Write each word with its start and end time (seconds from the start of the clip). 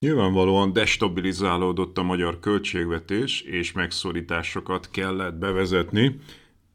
Nyilvánvalóan 0.00 0.72
destabilizálódott 0.72 1.98
a 1.98 2.02
magyar 2.02 2.40
költségvetés, 2.40 3.40
és 3.40 3.72
megszorításokat 3.72 4.90
kellett 4.90 5.34
bevezetni. 5.34 6.18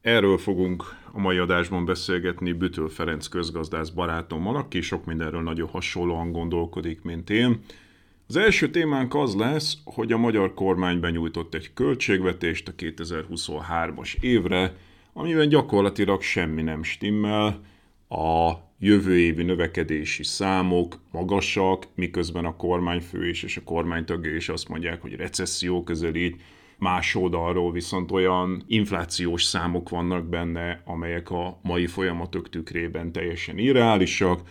Erről 0.01 0.37
fogunk 0.37 0.83
a 1.11 1.19
mai 1.19 1.37
adásban 1.37 1.85
beszélgetni 1.85 2.51
Bütől 2.51 2.89
Ferenc 2.89 3.27
közgazdász 3.27 3.89
barátommal, 3.89 4.55
aki 4.55 4.81
sok 4.81 5.05
mindenről 5.05 5.41
nagyon 5.41 5.69
hasonlóan 5.69 6.31
gondolkodik, 6.31 7.01
mint 7.01 7.29
én. 7.29 7.59
Az 8.27 8.35
első 8.35 8.69
témánk 8.69 9.15
az 9.15 9.35
lesz, 9.35 9.77
hogy 9.83 10.11
a 10.11 10.17
magyar 10.17 10.53
kormány 10.53 10.99
benyújtott 10.99 11.53
egy 11.53 11.73
költségvetést 11.73 12.67
a 12.67 12.73
2023-as 12.77 14.13
évre, 14.19 14.75
amiben 15.13 15.49
gyakorlatilag 15.49 16.21
semmi 16.21 16.61
nem 16.61 16.83
stimmel, 16.83 17.61
a 18.07 18.53
jövő 18.83 19.19
évi 19.19 19.43
növekedési 19.43 20.23
számok 20.23 20.99
magasak, 21.11 21.87
miközben 21.95 22.45
a 22.45 22.55
kormányfő 22.55 23.29
is 23.29 23.43
és 23.43 23.57
a 23.57 23.63
kormánytagja 23.63 24.35
is 24.35 24.49
azt 24.49 24.67
mondják, 24.67 25.01
hogy 25.01 25.15
recesszió 25.15 25.83
közelít, 25.83 26.41
más 26.77 27.15
oldalról 27.15 27.71
viszont 27.71 28.11
olyan 28.11 28.63
inflációs 28.67 29.43
számok 29.43 29.89
vannak 29.89 30.25
benne, 30.25 30.81
amelyek 30.85 31.29
a 31.29 31.59
mai 31.61 31.87
folyamatok 31.87 32.49
tükrében 32.49 33.11
teljesen 33.11 33.57
irreálisak. 33.57 34.41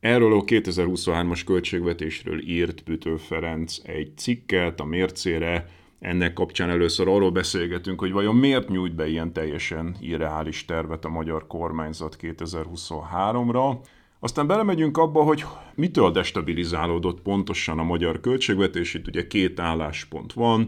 Erről 0.00 0.32
a 0.32 0.44
2023-as 0.44 1.40
költségvetésről 1.46 2.48
írt 2.48 2.84
Bütő 2.84 3.16
Ferenc 3.16 3.76
egy 3.82 4.12
cikket 4.16 4.80
a 4.80 4.84
mércére, 4.84 5.68
ennek 6.00 6.32
kapcsán 6.32 6.70
először 6.70 7.08
arról 7.08 7.30
beszélgetünk, 7.30 8.00
hogy 8.00 8.12
vajon 8.12 8.36
miért 8.36 8.68
nyújt 8.68 8.94
be 8.94 9.08
ilyen 9.08 9.32
teljesen 9.32 9.96
irreális 10.00 10.64
tervet 10.64 11.04
a 11.04 11.08
magyar 11.08 11.46
kormányzat 11.46 12.16
2023-ra. 12.20 13.76
Aztán 14.20 14.46
belemegyünk 14.46 14.98
abba, 14.98 15.22
hogy 15.22 15.44
mitől 15.74 16.10
destabilizálódott 16.10 17.20
pontosan 17.20 17.78
a 17.78 17.82
magyar 17.82 18.20
költségvetés. 18.20 18.94
Itt 18.94 19.06
ugye 19.06 19.26
két 19.26 19.60
álláspont 19.60 20.32
van. 20.32 20.66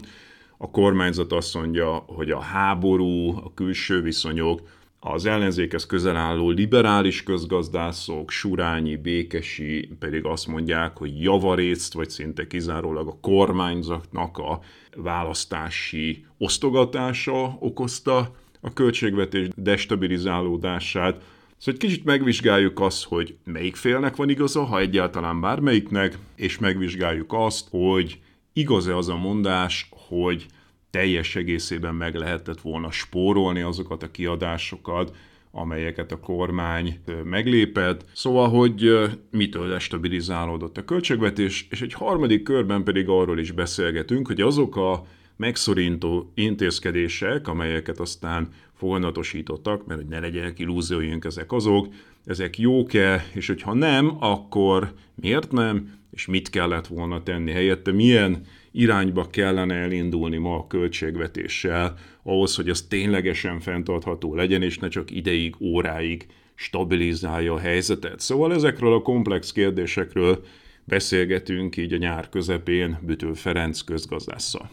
A 0.57 0.71
kormányzat 0.71 1.31
azt 1.31 1.53
mondja, 1.53 2.03
hogy 2.07 2.31
a 2.31 2.39
háború, 2.39 3.37
a 3.37 3.51
külső 3.53 4.01
viszonyok, 4.01 4.61
az 5.05 5.25
ellenzékhez 5.25 5.85
közel 5.85 6.15
álló 6.15 6.49
liberális 6.49 7.23
közgazdászok, 7.23 8.31
Surányi, 8.31 8.95
Békesi 8.95 9.89
pedig 9.99 10.25
azt 10.25 10.47
mondják, 10.47 10.97
hogy 10.97 11.21
javarészt, 11.21 11.93
vagy 11.93 12.09
szinte 12.09 12.47
kizárólag 12.47 13.07
a 13.07 13.17
kormányzatnak 13.21 14.37
a 14.37 14.59
választási 14.95 16.25
osztogatása 16.37 17.57
okozta 17.59 18.35
a 18.61 18.73
költségvetés 18.73 19.47
destabilizálódását. 19.55 21.13
Szóval 21.57 21.81
egy 21.81 21.87
kicsit 21.87 22.05
megvizsgáljuk 22.05 22.79
azt, 22.79 23.03
hogy 23.03 23.35
melyik 23.43 23.75
félnek 23.75 24.15
van 24.15 24.29
igaza, 24.29 24.63
ha 24.63 24.79
egyáltalán 24.79 25.41
bármelyiknek, 25.41 26.17
és 26.35 26.59
megvizsgáljuk 26.59 27.33
azt, 27.33 27.67
hogy 27.69 28.19
igaz-e 28.53 28.97
az 28.97 29.09
a 29.09 29.17
mondás, 29.17 29.89
hogy 30.07 30.45
teljes 30.93 31.35
egészében 31.35 31.95
meg 31.95 32.15
lehetett 32.15 32.61
volna 32.61 32.91
spórolni 32.91 33.61
azokat 33.61 34.03
a 34.03 34.11
kiadásokat, 34.11 35.15
amelyeket 35.51 36.11
a 36.11 36.19
kormány 36.19 36.99
meglépett. 37.23 38.05
Szóval, 38.13 38.49
hogy 38.49 39.09
mitől 39.31 39.67
destabilizálódott 39.67 40.77
a 40.77 40.85
költségvetés, 40.85 41.67
és 41.69 41.81
egy 41.81 41.93
harmadik 41.93 42.43
körben 42.43 42.83
pedig 42.83 43.07
arról 43.09 43.39
is 43.39 43.51
beszélgetünk, 43.51 44.27
hogy 44.27 44.41
azok 44.41 44.75
a 44.75 45.05
megszorító 45.35 46.31
intézkedések, 46.35 47.47
amelyeket 47.47 47.99
aztán 47.99 48.47
foganatosítottak, 48.73 49.85
mert 49.85 49.99
hogy 49.99 50.09
ne 50.09 50.19
legyenek 50.19 50.59
illúzióink, 50.59 51.25
ezek 51.25 51.51
azok, 51.51 51.87
ezek 52.25 52.57
jók-e, 52.57 53.25
és 53.33 53.47
hogyha 53.47 53.73
nem, 53.73 54.17
akkor 54.19 54.93
miért 55.15 55.51
nem, 55.51 55.99
és 56.11 56.25
mit 56.25 56.49
kellett 56.49 56.87
volna 56.87 57.23
tenni 57.23 57.51
helyette, 57.51 57.91
milyen 57.91 58.45
irányba 58.73 59.27
kellene 59.29 59.75
elindulni 59.75 60.37
ma 60.37 60.55
a 60.55 60.67
költségvetéssel, 60.67 61.97
ahhoz, 62.23 62.55
hogy 62.55 62.69
az 62.69 62.81
ténylegesen 62.81 63.59
fenntartható 63.59 64.35
legyen, 64.35 64.61
és 64.61 64.77
ne 64.77 64.87
csak 64.87 65.11
ideig, 65.11 65.55
óráig 65.59 66.25
stabilizálja 66.55 67.53
a 67.53 67.59
helyzetet. 67.59 68.19
Szóval 68.19 68.53
ezekről 68.53 68.93
a 68.93 69.01
komplex 69.01 69.51
kérdésekről 69.51 70.43
beszélgetünk 70.83 71.77
így 71.77 71.93
a 71.93 71.97
nyár 71.97 72.29
közepén 72.29 72.99
Bütő 73.01 73.33
Ferenc 73.33 73.81
közgazdásszal. 73.81 74.69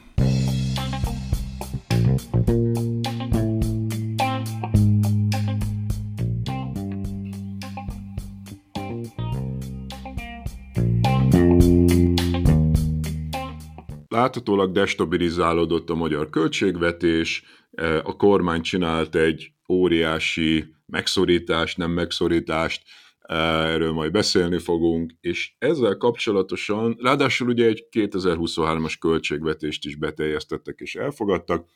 Láthatólag 14.20 14.72
destabilizálódott 14.72 15.90
a 15.90 15.94
magyar 15.94 16.30
költségvetés, 16.30 17.44
e, 17.72 17.96
a 17.96 18.16
kormány 18.16 18.62
csinált 18.62 19.14
egy 19.14 19.52
óriási 19.68 20.74
megszorítást, 20.86 21.76
nem 21.76 21.90
megszorítást, 21.90 22.82
e, 23.20 23.34
erről 23.74 23.92
majd 23.92 24.12
beszélni 24.12 24.58
fogunk, 24.58 25.12
és 25.20 25.52
ezzel 25.58 25.96
kapcsolatosan, 25.96 26.96
ráadásul 27.02 27.48
ugye 27.48 27.66
egy 27.66 27.86
2023-as 27.90 28.94
költségvetést 29.00 29.84
is 29.84 29.96
beteljesztettek 29.96 30.78
és 30.80 30.94
elfogadtak, 30.94 31.66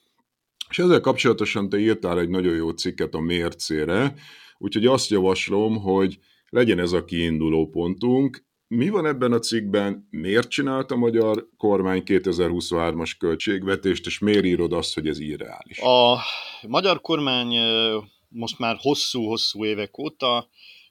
és 0.70 0.78
ezzel 0.78 1.00
kapcsolatosan 1.00 1.68
te 1.68 1.78
írtál 1.78 2.20
egy 2.20 2.28
nagyon 2.28 2.54
jó 2.54 2.70
cikket 2.70 3.14
a 3.14 3.20
mércére, 3.20 4.14
úgyhogy 4.58 4.86
azt 4.86 5.10
javaslom, 5.10 5.76
hogy 5.76 6.18
legyen 6.48 6.78
ez 6.78 6.92
a 6.92 7.04
kiinduló 7.04 7.68
pontunk, 7.68 8.44
mi 8.68 8.88
van 8.88 9.06
ebben 9.06 9.32
a 9.32 9.38
cikkben, 9.38 10.08
miért 10.10 10.48
csinált 10.48 10.90
a 10.90 10.96
magyar 10.96 11.48
kormány 11.56 12.02
2023-as 12.04 13.12
költségvetést, 13.18 14.06
és 14.06 14.18
miért 14.18 14.44
írod 14.44 14.72
azt, 14.72 14.94
hogy 14.94 15.08
ez 15.08 15.18
irreális? 15.18 15.78
A 15.78 16.18
magyar 16.68 17.00
kormány 17.00 17.56
most 18.28 18.58
már 18.58 18.76
hosszú-hosszú 18.80 19.64
évek 19.64 19.98
óta 19.98 20.48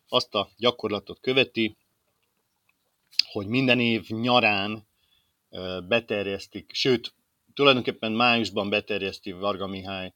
azt 0.07 0.35
a 0.35 0.49
gyakorlatot 0.57 1.19
követi, 1.19 1.77
hogy 3.31 3.47
minden 3.47 3.79
év 3.79 4.09
nyarán 4.09 4.87
beterjesztik, 5.87 6.71
sőt, 6.73 7.13
tulajdonképpen 7.53 8.11
májusban 8.11 8.69
beterjeszti 8.69 9.31
Varga 9.31 9.67
Mihály 9.67 10.13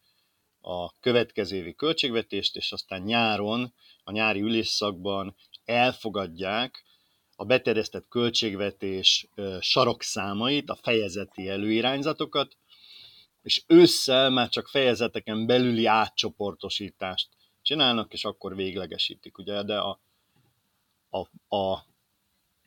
a 0.62 1.00
következő 1.00 1.56
évi 1.56 1.76
költségvetést, 1.76 2.56
és 2.56 2.72
aztán 2.72 3.02
nyáron, 3.02 3.74
a 4.04 4.12
nyári 4.12 4.42
ülésszakban 4.42 5.36
elfogadják 5.66 6.86
a 7.40 7.46
beterjesztett 7.46 8.08
költségvetés 8.10 9.28
sarokszámait, 9.60 10.70
a 10.70 10.76
fejezeti 10.76 11.50
előirányzatokat, 11.50 12.58
és 13.42 13.64
ősszel 13.68 14.30
már 14.30 14.50
csak 14.50 14.68
fejezeteken 14.68 15.46
belüli 15.46 15.86
átcsoportosítást 15.86 17.30
csinálnak, 17.62 18.14
és 18.14 18.26
akkor 18.26 18.56
véglegesítik, 18.56 19.38
ugye, 19.38 19.64
de 19.64 19.78
a, 19.78 20.00
a, 21.10 21.20
a, 21.56 21.86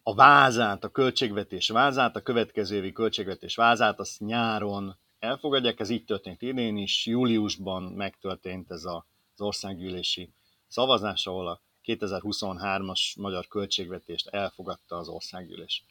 a 0.03 0.15
vázát, 0.15 0.85
a 0.85 0.89
költségvetés 0.89 1.69
vázát, 1.69 2.17
a 2.17 2.23
következő 2.23 2.77
évi 2.77 2.93
költségvetés 2.93 3.57
vázát, 3.57 3.99
azt 3.99 4.21
nyáron 4.21 4.97
elfogadják, 5.19 5.81
ez 5.81 5.91
így 5.91 6.05
történt 6.05 6.43
idén 6.43 6.77
is, 6.77 7.07
júliusban 7.07 7.83
megtörtént 7.83 8.71
ez 8.71 8.85
a, 8.85 9.07
az 9.35 9.41
országgyűlési 9.41 10.31
szavazás, 10.69 11.27
ahol 11.27 11.49
a 11.49 11.61
2023-as 11.85 13.17
magyar 13.17 13.47
költségvetést 13.47 14.29
elfogadta 14.29 14.97
az 14.97 15.09
országgyűlés. 15.09 15.85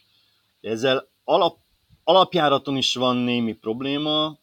Ezzel 0.61 1.07
alap, 1.23 1.57
alapjáraton 2.03 2.77
is 2.77 2.95
van 2.95 3.15
némi 3.15 3.53
probléma, 3.53 4.37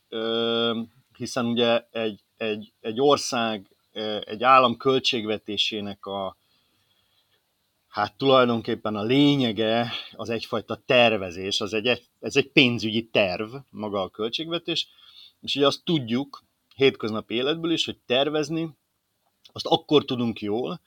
hiszen 1.16 1.46
ugye 1.46 1.86
egy, 1.90 2.20
egy, 2.36 2.72
egy 2.80 3.00
ország, 3.00 3.76
egy 4.20 4.42
állam 4.42 4.76
költségvetésének 4.76 6.06
a, 6.06 6.36
hát 7.88 8.16
tulajdonképpen 8.16 8.96
a 8.96 9.02
lényege 9.02 9.92
az 10.12 10.30
egyfajta 10.30 10.82
tervezés, 10.86 11.60
az 11.60 11.72
egy, 11.72 12.06
ez 12.20 12.36
egy 12.36 12.48
pénzügyi 12.48 13.08
terv, 13.08 13.54
maga 13.70 14.02
a 14.02 14.10
költségvetés, 14.10 14.88
és 15.40 15.56
ugye 15.56 15.66
azt 15.66 15.84
tudjuk 15.84 16.44
hétköznapi 16.74 17.34
életből 17.34 17.72
is, 17.72 17.84
hogy 17.84 17.98
tervezni, 18.06 18.70
azt 19.52 19.66
akkor 19.66 20.04
tudunk 20.04 20.40
jól, 20.40 20.80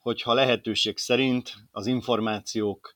hogyha 0.00 0.34
lehetőség 0.34 0.98
szerint 0.98 1.54
az 1.70 1.86
információk 1.86 2.94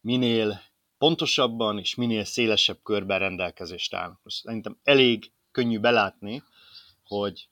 minél 0.00 0.60
pontosabban 0.98 1.78
és 1.78 1.94
minél 1.94 2.24
szélesebb 2.24 2.78
körben 2.82 3.18
rendelkezést 3.18 3.94
állnak. 3.94 4.20
Szerintem 4.24 4.78
elég 4.82 5.32
könnyű 5.50 5.78
belátni, 5.78 6.42
hogy 7.02 7.48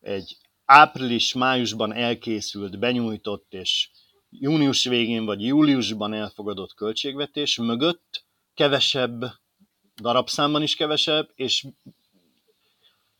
egy 0.00 0.36
április-májusban 0.64 1.92
elkészült, 1.92 2.78
benyújtott 2.78 3.52
és 3.52 3.90
június 4.30 4.84
végén 4.84 5.24
vagy 5.24 5.44
júliusban 5.44 6.12
elfogadott 6.12 6.74
költségvetés 6.74 7.56
mögött 7.56 8.24
kevesebb, 8.54 9.24
darabszámban 10.02 10.62
is 10.62 10.74
kevesebb, 10.76 11.30
és 11.34 11.66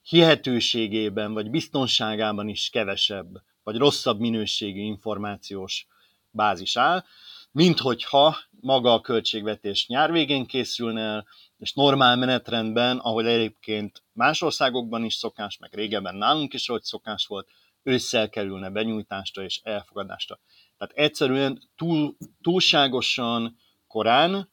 hihetőségében 0.02 1.32
vagy 1.32 1.50
biztonságában 1.50 2.48
is 2.48 2.68
kevesebb, 2.70 3.42
vagy 3.62 3.76
rosszabb 3.76 4.18
minőségű 4.18 4.80
információs 4.80 5.86
bázis 6.30 6.76
áll, 6.76 7.04
mint 7.52 7.78
hogyha 7.78 8.36
maga 8.50 8.92
a 8.92 9.00
költségvetés 9.00 9.86
nyár 9.86 10.12
végén 10.12 10.46
készülne 10.46 11.00
el, 11.00 11.26
és 11.58 11.72
normál 11.72 12.16
menetrendben, 12.16 12.98
ahogy 12.98 13.26
egyébként 13.26 14.02
más 14.12 14.42
országokban 14.42 15.04
is 15.04 15.14
szokás, 15.14 15.58
meg 15.58 15.74
régebben 15.74 16.14
nálunk 16.14 16.54
is, 16.54 16.66
hogy 16.66 16.82
szokás 16.82 17.26
volt, 17.26 17.48
ősszel 17.82 18.28
kerülne 18.28 18.70
benyújtásra 18.70 19.42
és 19.42 19.60
elfogadásra. 19.62 20.40
Tehát 20.78 20.94
egyszerűen 20.96 21.62
túl, 21.76 22.16
túlságosan 22.42 23.56
korán, 23.86 24.50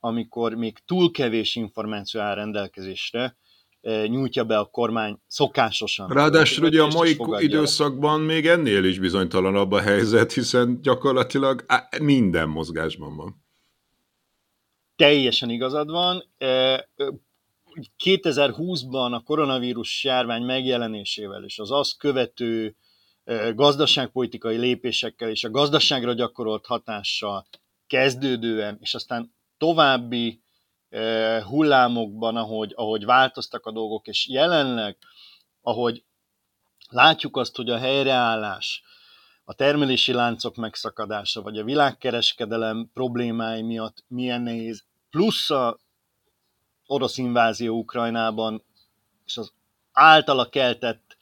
amikor 0.00 0.54
még 0.54 0.78
túl 0.84 1.10
kevés 1.10 1.56
információ 1.56 2.20
áll 2.20 2.34
rendelkezésre, 2.34 3.36
nyújtja 3.82 4.44
be 4.44 4.58
a 4.58 4.64
kormány 4.64 5.18
szokásosan. 5.26 6.08
Ráadásul 6.08 6.64
ugye 6.64 6.82
a 6.82 6.86
mai 6.86 7.16
időszakban 7.38 8.20
még 8.20 8.46
ennél 8.46 8.84
is 8.84 8.98
bizonytalanabb 8.98 9.72
a 9.72 9.80
helyzet, 9.80 10.32
hiszen 10.32 10.80
gyakorlatilag 10.82 11.64
minden 12.00 12.48
mozgásban 12.48 13.16
van. 13.16 13.44
Teljesen 14.96 15.50
igazad 15.50 15.90
van. 15.90 16.24
2020-ban 18.04 19.06
eh, 19.06 19.12
a 19.12 19.22
koronavírus 19.24 20.04
járvány 20.04 20.42
megjelenésével 20.42 21.44
és 21.44 21.58
az 21.58 21.70
azt 21.70 21.98
követő 21.98 22.74
gazdaságpolitikai 23.54 24.56
lépésekkel 24.56 25.30
és 25.30 25.44
a 25.44 25.50
gazdaságra 25.50 26.12
gyakorolt 26.12 26.66
hatással 26.66 27.46
kezdődően, 27.86 28.78
és 28.80 28.94
aztán 28.94 29.34
további 29.58 30.42
hullámokban, 31.44 32.36
ahogy, 32.36 32.72
ahogy 32.76 33.04
változtak 33.04 33.66
a 33.66 33.72
dolgok, 33.72 34.06
és 34.06 34.28
jelenleg, 34.28 34.96
ahogy 35.62 36.04
látjuk 36.88 37.36
azt, 37.36 37.56
hogy 37.56 37.70
a 37.70 37.78
helyreállás, 37.78 38.82
a 39.44 39.54
termelési 39.54 40.12
láncok 40.12 40.56
megszakadása, 40.56 41.42
vagy 41.42 41.58
a 41.58 41.64
világkereskedelem 41.64 42.90
problémái 42.94 43.62
miatt 43.62 44.04
milyen 44.08 44.40
nehéz, 44.40 44.84
plusz 45.10 45.50
a 45.50 45.78
orosz 46.86 47.18
invázió 47.18 47.78
Ukrajnában, 47.78 48.64
és 49.24 49.36
az 49.36 49.52
általa 49.92 50.48
keltett 50.48 51.16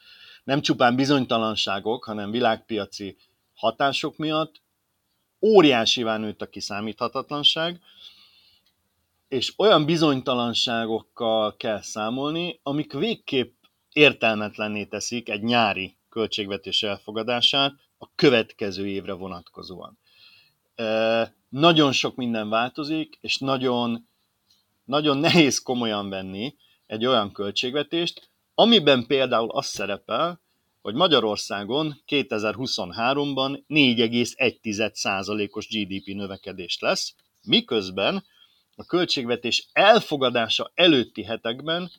nem 0.44 0.61
csupán 0.61 0.97
bizonytalanságok, 0.97 2.05
hanem 2.05 2.31
világpiaci 2.31 3.17
hatások 3.55 4.17
miatt 4.17 4.62
óriásivá 5.41 6.17
nőtt 6.17 6.43
a 6.43 6.49
kiszámíthatatlanság, 6.49 7.81
és 9.28 9.52
olyan 9.56 9.84
bizonytalanságokkal 9.84 11.56
kell 11.56 11.82
számolni, 11.82 12.60
amik 12.62 12.92
végképp 12.92 13.54
értelmetlenné 13.92 14.84
teszik 14.84 15.28
egy 15.28 15.42
nyári 15.42 15.96
költségvetés 16.08 16.82
elfogadását 16.82 17.75
a 17.98 18.14
következő 18.14 18.86
évre 18.86 19.12
vonatkozóan. 19.12 19.98
Nagyon 21.48 21.92
sok 21.92 22.16
minden 22.16 22.48
változik, 22.48 23.19
és 23.20 23.38
nagyon, 23.38 24.08
nagyon 24.84 25.19
nehéz 25.19 25.58
komolyan 25.58 26.08
venni 26.08 26.54
egy 26.86 27.06
olyan 27.06 27.32
költségvetést, 27.32 28.30
amiben 28.54 29.06
például 29.06 29.50
az 29.50 29.66
szerepel, 29.66 30.40
hogy 30.82 30.94
Magyarországon 30.94 32.02
2023-ban 32.06 33.62
4,1%-os 33.69 35.69
GDP 35.69 36.06
növekedés 36.06 36.78
lesz, 36.80 37.14
miközben 37.42 38.25
a 38.78 38.84
költségvetés 38.84 39.69
elfogadása 39.72 40.70
előtti 40.75 41.22
hetekben 41.22 41.90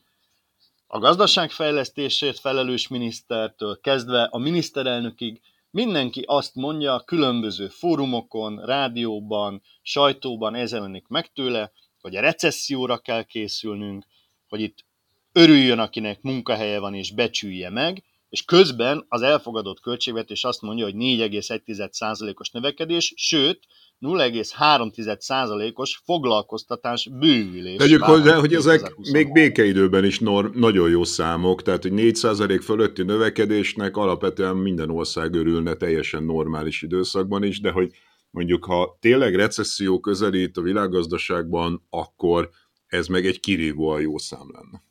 a 0.88 1.00
gazdaságfejlesztésért 1.00 2.40
felelős 2.40 2.88
minisztertől 2.88 3.80
kezdve 3.82 4.24
a 4.24 4.38
miniszterelnökig 4.38 5.42
mindenki 5.72 6.24
azt 6.26 6.56
mondja 6.56 7.00
különböző 7.00 7.68
fórumokon, 7.68 8.66
rádióban, 8.66 9.62
sajtóban 9.82 10.56
ez 10.56 10.76
meg 11.08 11.32
tőle, 11.34 11.72
hogy 12.02 12.16
a 12.16 12.22
recesszióra 12.22 12.98
kell 12.98 13.24
készülnünk, 13.24 14.06
hogy 14.48 14.62
itt 14.62 14.86
örüljön, 15.32 15.80
akinek 15.80 16.22
munkahelye 16.22 16.80
van, 16.80 16.94
és 16.94 17.12
becsülje 17.12 17.70
meg, 17.70 18.04
és 18.30 18.46
közben 18.46 19.06
az 19.08 19.22
elfogadott 19.22 19.80
költségvetés 19.80 20.44
azt 20.44 20.62
mondja, 20.62 20.86
hogy 20.86 20.96
4,1%-os 20.96 22.50
növekedés, 22.50 23.14
sőt, 23.16 23.60
0,3%-os 24.02 26.02
foglalkoztatás 26.06 27.10
bővülés. 27.20 27.78
Tegyük 27.78 28.04
hozzá, 28.04 28.40
hogy 28.40 28.54
ezek 28.54 28.96
még 29.12 29.32
békeidőben 29.32 30.06
is 30.06 30.20
norm, 30.20 30.60
nagyon 30.60 30.90
jó 30.90 31.04
számok, 31.04 31.62
tehát 31.62 31.82
hogy 31.82 31.92
4% 31.96 32.62
fölötti 32.64 33.04
növekedésnek 33.04 33.98
alapvetően 33.98 34.56
minden 34.56 34.90
ország 34.90 35.34
örülne 35.34 35.74
teljesen 35.74 36.24
normális 36.24 36.82
időszakban 36.82 37.44
is, 37.44 37.62
de 37.62 37.72
hogy 37.72 37.92
mondjuk 38.32 38.66
ha 38.66 38.98
tényleg 39.00 39.36
recesszió 39.36 40.00
közelít 40.00 40.58
a 40.58 40.62
világgazdaságban, 40.62 41.86
akkor 41.90 42.50
ez 42.88 43.08
meg 43.08 43.26
egy 43.26 43.40
kirívóan 43.40 44.02
jó 44.02 44.18
szám 44.18 44.52
lenne. 44.54 44.84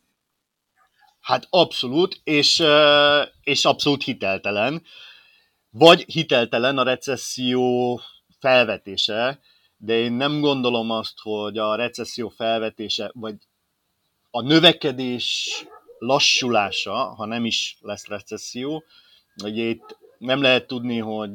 Hát 1.21 1.47
abszolút, 1.50 2.21
és, 2.25 2.62
és 3.41 3.65
abszolút 3.65 4.03
hiteltelen. 4.03 4.83
Vagy 5.71 6.05
hiteltelen 6.07 6.79
a 6.79 6.83
recesszió 6.83 8.00
felvetése, 8.38 9.40
de 9.76 9.99
én 9.99 10.12
nem 10.12 10.40
gondolom 10.40 10.90
azt, 10.90 11.18
hogy 11.23 11.59
a 11.59 11.75
recesszió 11.75 12.28
felvetése, 12.28 13.11
vagy 13.14 13.35
a 14.30 14.42
növekedés 14.42 15.50
lassulása, 15.99 16.95
ha 16.95 17.25
nem 17.25 17.45
is 17.45 17.78
lesz 17.80 18.07
recesszió, 18.07 18.85
hogy 19.42 19.57
itt 19.57 19.97
nem 20.18 20.42
lehet 20.42 20.66
tudni, 20.66 20.99
hogy 20.99 21.33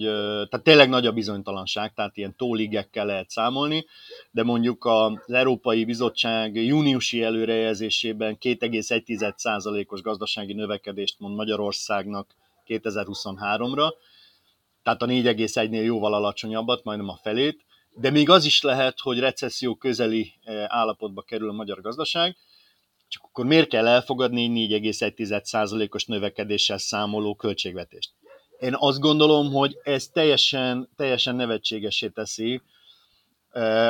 tehát 0.50 0.64
tényleg 0.64 0.90
nagy 0.90 1.06
a 1.06 1.12
bizonytalanság, 1.12 1.94
tehát 1.94 2.18
ilyen 2.18 2.36
tóligekkel 2.36 3.06
lehet 3.06 3.30
számolni, 3.30 3.86
de 4.32 4.44
mondjuk 4.44 4.86
az 4.86 5.34
Európai 5.34 5.86
Bizottság 5.86 6.56
júniusi 6.56 7.24
előrejelzésében 7.24 8.38
2,1%-os 8.42 10.02
gazdasági 10.02 10.54
növekedést 10.54 11.20
mond 11.20 11.36
Magyarországnak 11.36 12.36
2023-ra, 12.68 13.94
tehát 14.84 15.02
a 15.02 15.06
4,1-nél 15.06 15.84
jóval 15.84 16.14
alacsonyabbat, 16.14 16.84
majdnem 16.84 17.10
a 17.10 17.20
felét, 17.22 17.66
de 17.96 18.10
még 18.10 18.30
az 18.30 18.46
is 18.46 18.62
lehet, 18.62 19.00
hogy 19.00 19.20
recesszió 19.20 19.76
közeli 19.76 20.34
állapotba 20.68 21.22
kerül 21.22 21.50
a 21.50 21.54
magyar 21.54 21.82
gazdaság, 21.82 22.38
csak 23.08 23.24
akkor 23.24 23.46
miért 23.46 23.70
kell 23.70 23.88
elfogadni 23.88 24.68
4,1%-os 24.70 26.06
növekedéssel 26.06 26.78
számoló 26.78 27.36
költségvetést? 27.36 28.12
Én 28.60 28.74
azt 28.78 29.00
gondolom, 29.00 29.52
hogy 29.52 29.78
ez 29.84 30.08
teljesen, 30.08 30.90
teljesen 30.96 31.36
nevetségesé 31.36 32.08
teszi 32.08 32.62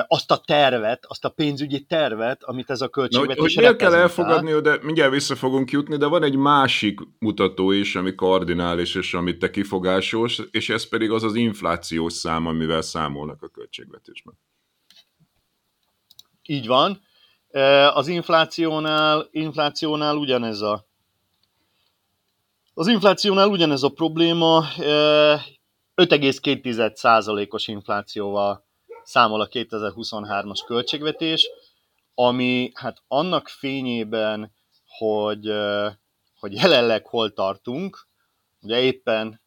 azt 0.07 0.31
a 0.31 0.37
tervet, 0.37 1.05
azt 1.07 1.25
a 1.25 1.29
pénzügyi 1.29 1.83
tervet, 1.83 2.43
amit 2.43 2.69
ez 2.69 2.81
a 2.81 2.87
költségvetés 2.87 3.35
Na, 3.35 3.41
hogy, 3.41 3.53
hogy 3.53 3.63
miért 3.63 3.77
kell 3.77 3.93
elfogadni, 3.93 4.61
de 4.61 4.77
mindjárt 4.81 5.11
vissza 5.11 5.35
fogunk 5.35 5.71
jutni, 5.71 5.97
de 5.97 6.05
van 6.05 6.23
egy 6.23 6.35
másik 6.35 6.99
mutató 7.19 7.71
is, 7.71 7.95
ami 7.95 8.15
kardinális, 8.15 8.95
és 8.95 9.13
amit 9.13 9.39
te 9.39 9.49
kifogásos, 9.49 10.41
és 10.51 10.69
ez 10.69 10.87
pedig 10.87 11.11
az 11.11 11.23
az 11.23 11.35
inflációs 11.35 12.13
szám, 12.13 12.47
amivel 12.47 12.81
számolnak 12.81 13.41
a 13.41 13.47
költségvetésben. 13.47 14.33
Így 16.45 16.67
van. 16.67 17.01
Az 17.93 18.07
inflációnál, 18.07 19.27
inflációnál 19.31 20.15
ugyanez 20.15 20.61
a 20.61 20.85
az 22.75 22.87
inflációnál 22.87 23.47
ugyanez 23.47 23.83
a 23.83 23.89
probléma, 23.89 24.65
5,2%-os 25.95 27.67
inflációval 27.67 28.65
számol 29.03 29.41
a 29.41 29.47
2023-as 29.47 30.59
költségvetés, 30.65 31.49
ami 32.15 32.71
hát 32.73 32.97
annak 33.07 33.47
fényében, 33.47 34.51
hogy, 34.87 35.51
hogy 36.39 36.53
jelenleg 36.53 37.07
hol 37.07 37.33
tartunk, 37.33 38.07
ugye 38.61 38.79
éppen 38.79 39.41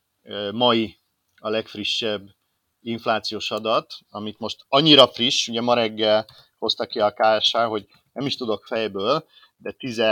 mai 0.52 0.98
a 1.36 1.48
legfrissebb 1.48 2.28
inflációs 2.80 3.50
adat, 3.50 3.94
amit 4.10 4.38
most 4.38 4.64
annyira 4.68 5.08
friss, 5.08 5.48
ugye 5.48 5.60
ma 5.60 5.75
reggel 5.75 6.26
hozta 6.58 6.86
ki 6.86 7.00
a 7.00 7.12
KSH, 7.12 7.56
hogy 7.56 7.86
nem 8.12 8.26
is 8.26 8.36
tudok 8.36 8.64
fejből, 8.64 9.26
de 9.56 9.70
10, 9.70 10.02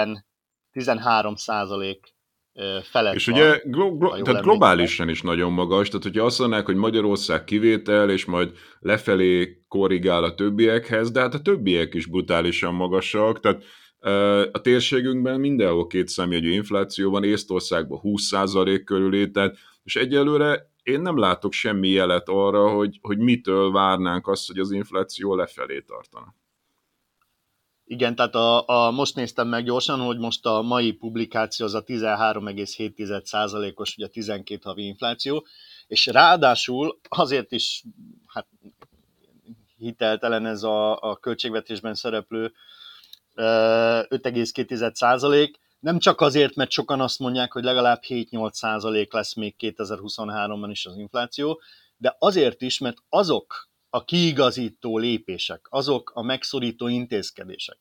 13 0.72 1.36
százalék 1.36 2.13
felett 2.82 3.14
És 3.14 3.26
van, 3.26 3.34
ugye 3.34 3.60
glo- 3.64 3.98
glo- 3.98 4.22
tehát 4.22 4.42
globálisan 4.42 5.08
is 5.08 5.22
nagyon 5.22 5.52
magas, 5.52 5.88
tehát 5.88 6.02
hogyha 6.02 6.24
azt 6.24 6.38
mondanák, 6.38 6.66
hogy 6.66 6.76
Magyarország 6.76 7.44
kivétel, 7.44 8.10
és 8.10 8.24
majd 8.24 8.52
lefelé 8.80 9.62
korrigál 9.68 10.24
a 10.24 10.34
többiekhez, 10.34 11.10
de 11.10 11.20
hát 11.20 11.34
a 11.34 11.40
többiek 11.40 11.94
is 11.94 12.06
brutálisan 12.06 12.74
magasak, 12.74 13.40
tehát 13.40 13.62
a 14.52 14.60
térségünkben 14.60 15.40
mindenhol 15.40 15.86
két 15.86 16.08
számjegyű 16.08 16.50
infláció 16.50 17.10
van, 17.10 17.24
Észtországban 17.24 18.00
20% 18.02 18.82
körülé, 18.84 19.26
tehát, 19.26 19.56
és 19.84 19.96
egyelőre 19.96 20.72
én 20.82 21.00
nem 21.00 21.18
látok 21.18 21.52
semmi 21.52 21.88
jelet 21.88 22.28
arra, 22.28 22.68
hogy, 22.68 22.98
hogy 23.02 23.18
mitől 23.18 23.72
várnánk 23.72 24.28
azt, 24.28 24.46
hogy 24.46 24.58
az 24.58 24.70
infláció 24.70 25.34
lefelé 25.34 25.80
tartana. 25.80 26.34
Igen, 27.86 28.14
tehát 28.14 28.34
a, 28.34 28.68
a, 28.68 28.90
most 28.90 29.14
néztem 29.14 29.48
meg 29.48 29.64
gyorsan, 29.64 30.00
hogy 30.00 30.18
most 30.18 30.46
a 30.46 30.62
mai 30.62 30.92
publikáció 30.92 31.66
az 31.66 31.74
a 31.74 31.82
13,7%-os, 31.82 33.96
ugye 33.96 34.06
12 34.06 34.60
havi 34.64 34.86
infláció, 34.86 35.46
és 35.86 36.06
ráadásul 36.06 37.00
azért 37.08 37.52
is 37.52 37.84
hát, 38.26 38.46
hiteltelen 39.76 40.46
ez 40.46 40.62
a, 40.62 41.00
a 41.00 41.16
költségvetésben 41.16 41.94
szereplő 41.94 42.52
5,2%, 43.34 45.54
nem 45.80 45.98
csak 45.98 46.20
azért, 46.20 46.54
mert 46.54 46.70
sokan 46.70 47.00
azt 47.00 47.18
mondják, 47.18 47.52
hogy 47.52 47.64
legalább 47.64 48.00
7-8% 48.08 49.12
lesz 49.12 49.34
még 49.34 49.54
2023-ban 49.58 50.68
is 50.70 50.86
az 50.86 50.96
infláció, 50.96 51.60
de 51.96 52.16
azért 52.18 52.62
is, 52.62 52.78
mert 52.78 52.96
azok 53.08 53.68
a 53.94 54.04
kiigazító 54.04 54.98
lépések, 54.98 55.66
azok 55.70 56.10
a 56.14 56.22
megszorító 56.22 56.86
intézkedések, 56.86 57.76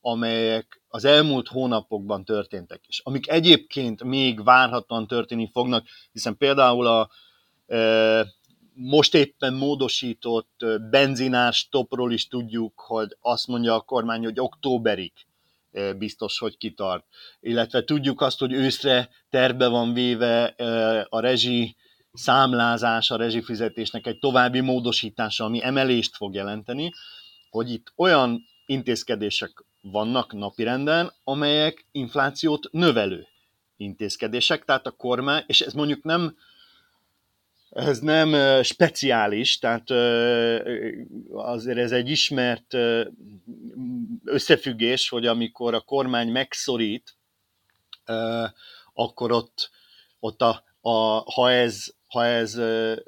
amelyek 0.00 0.82
az 0.88 1.04
elmúlt 1.04 1.48
hónapokban 1.48 2.24
történtek, 2.24 2.84
és 2.86 3.00
amik 3.04 3.28
egyébként 3.28 4.04
még 4.04 4.44
várhatóan 4.44 5.06
történni 5.06 5.50
fognak, 5.52 5.86
hiszen 6.12 6.36
például 6.36 6.86
a 6.86 7.10
e, 7.66 8.26
most 8.74 9.14
éppen 9.14 9.54
módosított 9.54 10.64
benzinás 10.90 11.68
topról 11.70 12.12
is 12.12 12.28
tudjuk, 12.28 12.80
hogy 12.80 13.16
azt 13.20 13.46
mondja 13.46 13.74
a 13.74 13.80
kormány, 13.80 14.24
hogy 14.24 14.40
októberig 14.40 15.12
e, 15.72 15.92
biztos, 15.92 16.38
hogy 16.38 16.56
kitart. 16.56 17.04
Illetve 17.40 17.84
tudjuk 17.84 18.20
azt, 18.20 18.38
hogy 18.38 18.52
őszre 18.52 19.08
terve 19.30 19.68
van 19.68 19.92
véve 19.92 20.50
e, 20.50 21.06
a 21.08 21.20
rezsi 21.20 21.76
számlázás 22.18 23.10
a 23.10 23.16
rezsifizetésnek 23.16 24.06
egy 24.06 24.18
további 24.18 24.60
módosítása, 24.60 25.44
ami 25.44 25.62
emelést 25.62 26.16
fog 26.16 26.34
jelenteni, 26.34 26.92
hogy 27.50 27.70
itt 27.70 27.92
olyan 27.96 28.44
intézkedések 28.66 29.64
vannak 29.80 30.32
napirenden, 30.32 31.12
amelyek 31.24 31.86
inflációt 31.92 32.68
növelő 32.70 33.26
intézkedések, 33.76 34.64
tehát 34.64 34.86
a 34.86 34.90
kormány, 34.90 35.44
és 35.46 35.60
ez 35.60 35.72
mondjuk 35.72 36.02
nem 36.02 36.36
ez 37.70 37.98
nem 37.98 38.62
speciális, 38.62 39.58
tehát 39.58 39.90
azért 41.32 41.78
ez 41.78 41.92
egy 41.92 42.10
ismert 42.10 42.74
összefüggés, 44.24 45.08
hogy 45.08 45.26
amikor 45.26 45.74
a 45.74 45.80
kormány 45.80 46.28
megszorít, 46.28 47.16
akkor 48.94 49.32
ott, 49.32 49.70
ott 50.20 50.42
a, 50.42 50.64
a, 50.80 50.90
ha 51.32 51.50
ez 51.50 51.86
ha 52.08 52.24
ez 52.24 52.60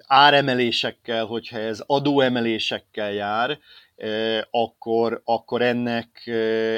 áremelésekkel, 0.07 1.25
hogyha 1.25 1.59
ez 1.59 1.83
adóemelésekkel 1.87 3.13
jár, 3.13 3.59
akkor, 4.51 5.21
akkor 5.25 5.63
ennek 5.63 6.31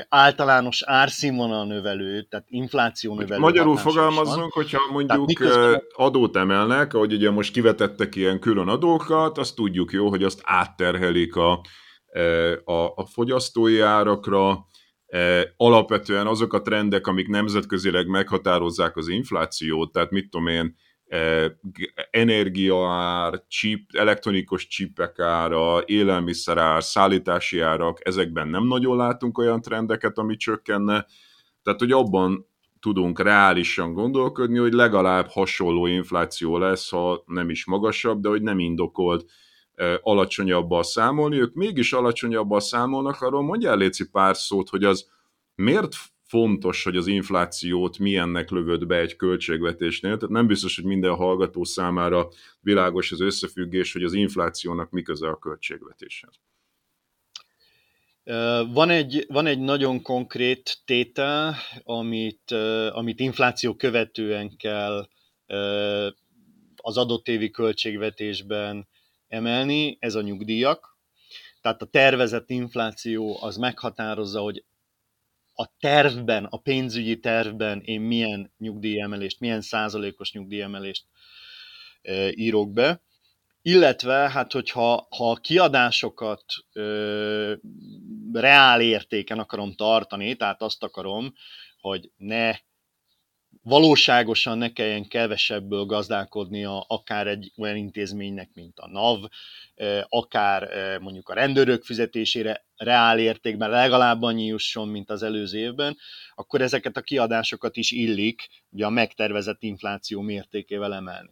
általános 0.09 0.83
árszínvonal 0.87 1.67
növelő, 1.67 2.23
tehát 2.23 2.47
infláció 2.49 3.15
növelő. 3.15 3.41
Magyarul 3.41 3.77
fogalmazzunk, 3.77 4.53
hogyha 4.53 4.79
mondjuk 4.93 5.27
miközben... 5.27 5.83
adót 5.95 6.37
emelnek, 6.37 6.95
ahogy 6.95 7.13
ugye 7.13 7.31
most 7.31 7.53
kivetettek 7.53 8.15
ilyen 8.15 8.39
külön 8.41 8.69
adókat, 8.69 9.39
azt 9.39 9.55
tudjuk 9.55 9.93
jó, 9.93 10.09
hogy 10.09 10.23
azt 10.23 10.41
átterhelik 10.43 11.37
a, 11.37 11.61
a, 12.65 12.93
a 12.95 13.07
fogyasztói 13.13 13.81
árakra, 13.81 14.67
alapvetően 15.57 16.27
azok 16.27 16.53
a 16.53 16.63
trendek, 16.63 17.07
amik 17.07 17.29
nemzetközileg 17.29 18.07
meghatározzák 18.07 18.97
az 18.97 19.09
inflációt, 19.09 19.93
tehát 19.93 20.11
mit 20.11 20.31
tudom 20.31 20.47
én, 20.47 20.77
energiaár, 22.11 23.45
chip, 23.49 23.91
elektronikus 23.93 24.67
csipek 24.67 25.19
ára, 25.19 25.83
élelmiszerár, 25.85 26.83
szállítási 26.83 27.61
árak, 27.61 27.99
ezekben 28.03 28.49
nem 28.49 28.67
nagyon 28.67 28.97
látunk 28.97 29.39
olyan 29.39 29.61
trendeket, 29.61 30.19
ami 30.19 30.37
csökkenne. 30.37 31.07
Tehát, 31.63 31.79
hogy 31.79 31.93
abban 31.93 32.47
tudunk 32.81 33.21
reálisan 33.21 33.93
gondolkodni, 33.93 34.59
hogy 34.59 34.73
legalább 34.73 35.27
hasonló 35.29 35.87
infláció 35.87 36.59
lesz, 36.59 36.91
ha 36.91 37.23
nem 37.27 37.51
is 37.51 37.67
magasabb, 37.67 38.21
de 38.21 38.29
hogy 38.29 38.43
nem 38.43 38.59
indokolt 38.59 39.31
alacsonyabbal 40.01 40.83
számolni. 40.83 41.41
Ők 41.41 41.55
mégis 41.55 41.93
alacsonyabbal 41.93 42.61
számolnak, 42.61 43.21
arról 43.21 43.43
mondjál 43.43 43.77
Léci 43.77 44.11
pár 44.11 44.37
szót, 44.37 44.69
hogy 44.69 44.85
az 44.85 45.11
miért 45.55 45.95
fontos, 46.33 46.85
hogy 46.85 46.97
az 46.97 47.07
inflációt 47.07 47.99
milyennek 47.99 48.51
lövöd 48.51 48.87
be 48.87 48.97
egy 48.97 49.17
költségvetésnél. 49.17 50.17
Tehát 50.17 50.35
nem 50.35 50.47
biztos, 50.47 50.77
hogy 50.77 50.85
minden 50.85 51.15
hallgató 51.15 51.65
számára 51.65 52.29
világos 52.61 53.13
az 53.13 53.21
összefüggés, 53.21 53.93
hogy 53.93 54.03
az 54.03 54.13
inflációnak 54.13 54.91
mi 54.91 55.03
köze 55.03 55.29
a 55.29 55.39
költségvetéshez. 55.39 56.41
Van 58.73 58.91
egy, 58.91 59.25
van 59.29 59.47
egy 59.47 59.59
nagyon 59.59 60.03
konkrét 60.03 60.83
tétel, 60.85 61.55
amit, 61.83 62.51
amit 62.93 63.21
infláció 63.21 63.75
követően 63.75 64.57
kell 64.57 65.09
az 66.77 66.97
adott 66.97 67.29
évi 67.29 67.51
költségvetésben 67.51 68.89
emelni, 69.29 69.97
ez 70.01 70.15
a 70.15 70.23
nyugdíjak. 70.23 70.99
Tehát 71.61 71.83
a 71.83 71.87
tervezett 71.87 72.51
infláció 72.51 73.39
az 73.43 73.57
meghatározza, 73.57 74.41
hogy 74.41 74.65
a 75.55 75.77
tervben, 75.79 76.45
a 76.45 76.57
pénzügyi 76.57 77.19
tervben 77.19 77.81
én 77.81 78.01
milyen 78.01 78.53
nyugdíjemelést, 78.59 79.41
milyen 79.41 79.61
százalékos 79.61 80.33
nyugdíjemelést 80.33 81.05
írok 82.31 82.73
be, 82.73 83.03
illetve, 83.63 84.31
hát 84.31 84.53
hogyha 84.53 85.07
ha 85.11 85.31
a 85.31 85.37
kiadásokat 85.37 86.45
ö, 86.73 87.55
reál 88.33 88.81
értéken 88.81 89.39
akarom 89.39 89.75
tartani, 89.75 90.37
tehát 90.37 90.63
azt 90.63 90.83
akarom, 90.83 91.33
hogy 91.81 92.11
ne 92.17 92.55
valóságosan 93.63 94.59
ne 94.59 94.73
kelljen 94.73 95.09
kevesebből 95.09 95.85
gazdálkodnia 95.85 96.81
akár 96.81 97.27
egy 97.27 97.53
olyan 97.57 97.77
intézménynek, 97.77 98.51
mint 98.55 98.79
a 98.79 98.89
NAV, 98.89 99.25
akár 100.09 100.69
mondjuk 101.01 101.29
a 101.29 101.35
rendőrök 101.35 101.83
fizetésére 101.83 102.65
reál 102.77 103.19
értékben 103.19 103.71
legalább 103.71 104.23
annyi 104.23 104.45
jusson, 104.45 104.89
mint 104.89 105.11
az 105.11 105.23
előző 105.23 105.59
évben, 105.59 105.97
akkor 106.35 106.61
ezeket 106.61 106.97
a 106.97 107.01
kiadásokat 107.01 107.77
is 107.77 107.91
illik 107.91 108.49
ugye 108.71 108.87
a 108.87 108.91
megtervezett 108.91 109.63
infláció 109.63 110.21
mértékével 110.21 110.95
emelni. 110.95 111.31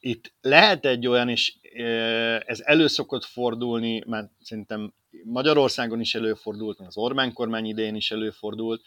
Itt 0.00 0.32
lehet 0.40 0.86
egy 0.86 1.06
olyan, 1.06 1.28
és 1.28 1.54
ez 2.46 2.60
elő 2.60 2.86
szokott 2.86 3.24
fordulni, 3.24 4.02
mert 4.06 4.30
szerintem 4.40 4.94
Magyarországon 5.24 6.00
is 6.00 6.14
előfordult, 6.14 6.80
az 6.80 6.96
Orbán 6.96 7.32
kormány 7.32 7.66
idején 7.66 7.94
is 7.94 8.10
előfordult, 8.10 8.82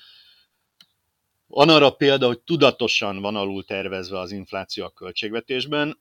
van 1.50 1.70
arra 1.70 1.90
példa, 1.92 2.28
hogy 2.28 2.40
tudatosan 2.40 3.22
van 3.22 3.36
alul 3.36 3.64
tervezve 3.64 4.20
az 4.20 4.32
infláció 4.32 4.84
a 4.86 4.90
költségvetésben, 4.90 6.00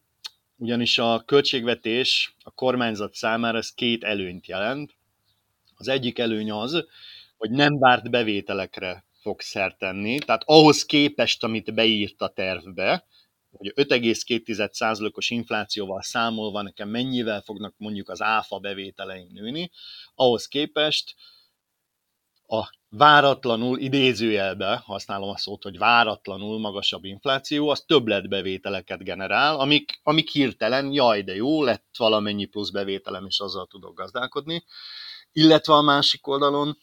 ugyanis 0.57 0.99
a 0.99 1.23
költségvetés 1.27 2.35
a 2.43 2.51
kormányzat 2.51 3.15
számára 3.15 3.59
ez 3.59 3.75
két 3.75 4.05
előnyt 4.05 4.47
jelent. 4.47 4.97
Az 5.77 5.89
egyik 5.89 6.19
előny 6.19 6.51
az, 6.51 6.85
hogy 7.37 7.51
nem 7.51 7.79
várt 7.79 8.11
bevételekre 8.11 9.05
fog 9.21 9.41
szert 9.41 9.79
tenni, 9.79 10.19
tehát 10.19 10.43
ahhoz 10.45 10.85
képest, 10.85 11.45
amit 11.45 11.75
beírt 11.75 12.21
a 12.21 12.29
tervbe, 12.29 13.07
hogy 13.51 13.73
5,2%-os 13.77 15.31
inflációval 15.31 16.03
számolva 16.03 16.63
nekem 16.63 16.89
mennyivel 16.89 17.41
fognak 17.41 17.75
mondjuk 17.77 18.09
az 18.09 18.23
áfa 18.23 18.59
bevételeim 18.59 19.29
nőni, 19.33 19.71
ahhoz 20.15 20.47
képest 20.47 21.15
a 22.51 22.71
váratlanul, 22.89 23.79
idézőjelbe 23.79 24.83
használom 24.85 25.29
a 25.29 25.37
szót, 25.37 25.63
hogy 25.63 25.79
váratlanul 25.79 26.59
magasabb 26.59 27.05
infláció, 27.05 27.69
az 27.69 27.81
többletbevételeket 27.81 29.05
generál, 29.05 29.61
amik, 29.61 30.01
amik 30.03 30.31
hirtelen, 30.31 30.93
jaj, 30.93 31.23
de 31.23 31.35
jó, 31.35 31.63
lett 31.63 31.87
valamennyi 31.99 32.45
plusz 32.45 32.71
bevételem, 32.71 33.27
és 33.27 33.41
azzal 33.41 33.67
tudok 33.67 33.97
gazdálkodni. 33.97 34.65
Illetve 35.33 35.75
a 35.75 35.83
másik 35.83 36.27
oldalon 36.27 36.79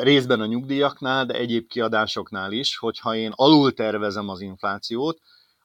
részben 0.00 0.40
a 0.40 0.46
nyugdíjaknál, 0.46 1.26
de 1.26 1.34
egyéb 1.34 1.66
kiadásoknál 1.66 2.52
is, 2.52 2.76
hogyha 2.76 3.14
én 3.14 3.32
alul 3.34 3.72
tervezem 3.72 4.28
az 4.28 4.40
inflációt, 4.40 5.20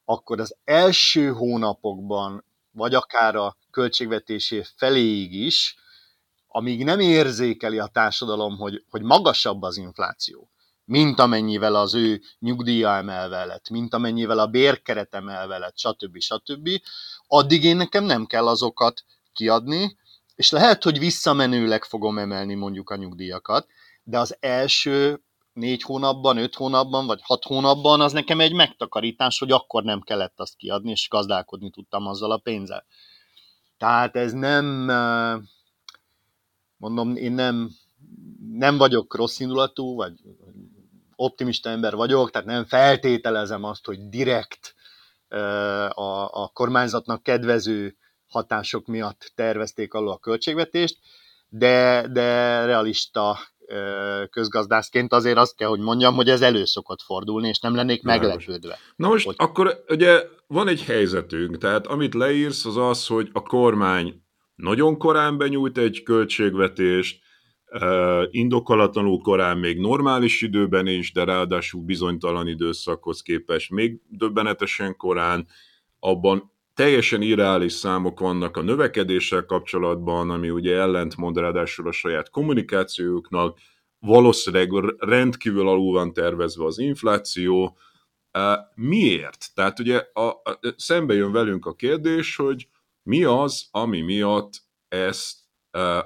akkor 0.05 0.39
az 0.39 0.57
első 0.63 1.27
hónapokban, 1.27 2.45
vagy 2.71 2.95
akár 2.95 3.35
a 3.35 3.57
költségvetésé 3.71 4.63
feléig 4.75 5.33
is, 5.33 5.75
amíg 6.51 6.83
nem 6.83 6.99
érzékeli 6.99 7.79
a 7.79 7.87
társadalom, 7.87 8.57
hogy, 8.57 8.85
hogy 8.89 9.01
magasabb 9.01 9.61
az 9.61 9.77
infláció, 9.77 10.49
mint 10.85 11.19
amennyivel 11.19 11.75
az 11.75 11.95
ő 11.95 12.21
nyugdíja 12.39 12.95
emelve 12.95 13.45
lett, 13.45 13.69
mint 13.69 13.93
amennyivel 13.93 14.39
a 14.39 14.47
bérkeret 14.47 15.15
emelve 15.15 15.57
lett, 15.57 15.77
stb. 15.77 16.19
stb., 16.19 16.69
addig 17.27 17.63
én 17.63 17.75
nekem 17.75 18.03
nem 18.03 18.25
kell 18.25 18.47
azokat 18.47 19.03
kiadni, 19.33 19.97
és 20.35 20.51
lehet, 20.51 20.83
hogy 20.83 20.99
visszamenőleg 20.99 21.83
fogom 21.83 22.17
emelni 22.17 22.53
mondjuk 22.53 22.89
a 22.89 22.95
nyugdíjakat, 22.95 23.67
de 24.03 24.19
az 24.19 24.37
első 24.39 25.23
négy 25.53 25.81
hónapban, 25.81 26.37
öt 26.37 26.55
hónapban, 26.55 27.05
vagy 27.05 27.19
hat 27.23 27.43
hónapban 27.43 28.01
az 28.01 28.11
nekem 28.11 28.39
egy 28.39 28.53
megtakarítás, 28.53 29.39
hogy 29.39 29.51
akkor 29.51 29.83
nem 29.83 30.01
kellett 30.01 30.39
azt 30.39 30.55
kiadni, 30.55 30.91
és 30.91 31.07
gazdálkodni 31.09 31.69
tudtam 31.69 32.07
azzal 32.07 32.31
a 32.31 32.37
pénzzel. 32.37 32.85
Tehát 33.77 34.15
ez 34.15 34.31
nem, 34.31 34.89
mondom, 36.81 37.15
én 37.15 37.31
nem, 37.31 37.69
nem 38.51 38.77
vagyok 38.77 39.15
rossz 39.15 39.39
indulatú, 39.39 39.95
vagy 39.95 40.13
optimista 41.15 41.69
ember 41.69 41.95
vagyok, 41.95 42.31
tehát 42.31 42.47
nem 42.47 42.65
feltételezem 42.65 43.63
azt, 43.63 43.85
hogy 43.85 44.09
direkt 44.09 44.75
a, 45.89 46.43
a 46.43 46.51
kormányzatnak 46.53 47.23
kedvező 47.23 47.95
hatások 48.27 48.85
miatt 48.85 49.31
tervezték 49.35 49.93
alul 49.93 50.09
a 50.09 50.17
költségvetést, 50.17 50.97
de, 51.49 52.07
de 52.11 52.65
realista 52.65 53.39
közgazdászként 54.29 55.13
azért 55.13 55.37
azt 55.37 55.55
kell, 55.55 55.67
hogy 55.67 55.79
mondjam, 55.79 56.15
hogy 56.15 56.29
ez 56.29 56.41
elő 56.41 56.65
szokott 56.65 57.01
fordulni, 57.01 57.47
és 57.47 57.59
nem 57.59 57.75
lennék 57.75 58.03
meglepődve. 58.03 58.77
Na 58.95 59.07
most 59.07 59.25
hogy... 59.25 59.35
akkor 59.37 59.83
ugye 59.89 60.23
van 60.47 60.67
egy 60.67 60.83
helyzetünk, 60.83 61.57
tehát 61.57 61.87
amit 61.87 62.13
leírsz 62.13 62.65
az 62.65 62.77
az, 62.77 63.07
hogy 63.07 63.29
a 63.33 63.41
kormány 63.41 64.20
nagyon 64.61 64.97
korán 64.97 65.37
benyújt 65.37 65.77
egy 65.77 66.03
költségvetést, 66.03 67.19
indokolatlanul 68.29 69.21
korán 69.21 69.57
még 69.57 69.79
normális 69.79 70.41
időben 70.41 70.87
is, 70.87 71.11
de 71.11 71.23
ráadásul 71.23 71.81
bizonytalan 71.81 72.47
időszakhoz 72.47 73.21
képest 73.21 73.71
még 73.71 73.99
döbbenetesen 74.09 74.97
korán, 74.97 75.47
abban 75.99 76.51
teljesen 76.73 77.21
irreális 77.21 77.73
számok 77.73 78.19
vannak 78.19 78.57
a 78.57 78.61
növekedéssel 78.61 79.45
kapcsolatban, 79.45 80.29
ami 80.29 80.49
ugye 80.49 80.75
ellentmond 80.75 81.37
ráadásul 81.37 81.87
a 81.87 81.91
saját 81.91 82.29
kommunikációjuknak, 82.29 83.57
valószínűleg 83.99 84.95
rendkívül 84.97 85.67
alul 85.67 85.93
van 85.93 86.13
tervezve 86.13 86.65
az 86.65 86.79
infláció. 86.79 87.77
Miért? 88.75 89.45
Tehát 89.55 89.79
ugye 89.79 90.03
a, 90.13 90.27
a, 90.27 90.59
szembe 90.77 91.13
jön 91.13 91.31
velünk 91.31 91.65
a 91.65 91.73
kérdés, 91.73 92.35
hogy 92.35 92.67
mi 93.03 93.23
az, 93.23 93.67
ami 93.71 94.01
miatt 94.01 94.63
ezt 94.87 95.39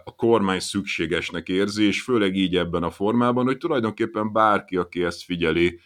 a 0.03 0.15
kormány 0.15 0.59
szükségesnek 0.59 1.47
érzi, 1.47 1.83
és 1.83 2.01
főleg 2.01 2.35
így 2.35 2.55
ebben 2.55 2.83
a 2.83 2.91
formában, 2.91 3.45
hogy 3.45 3.57
tulajdonképpen 3.57 4.31
bárki, 4.31 4.77
aki 4.77 5.03
ezt 5.03 5.23
figyeli, 5.23 5.79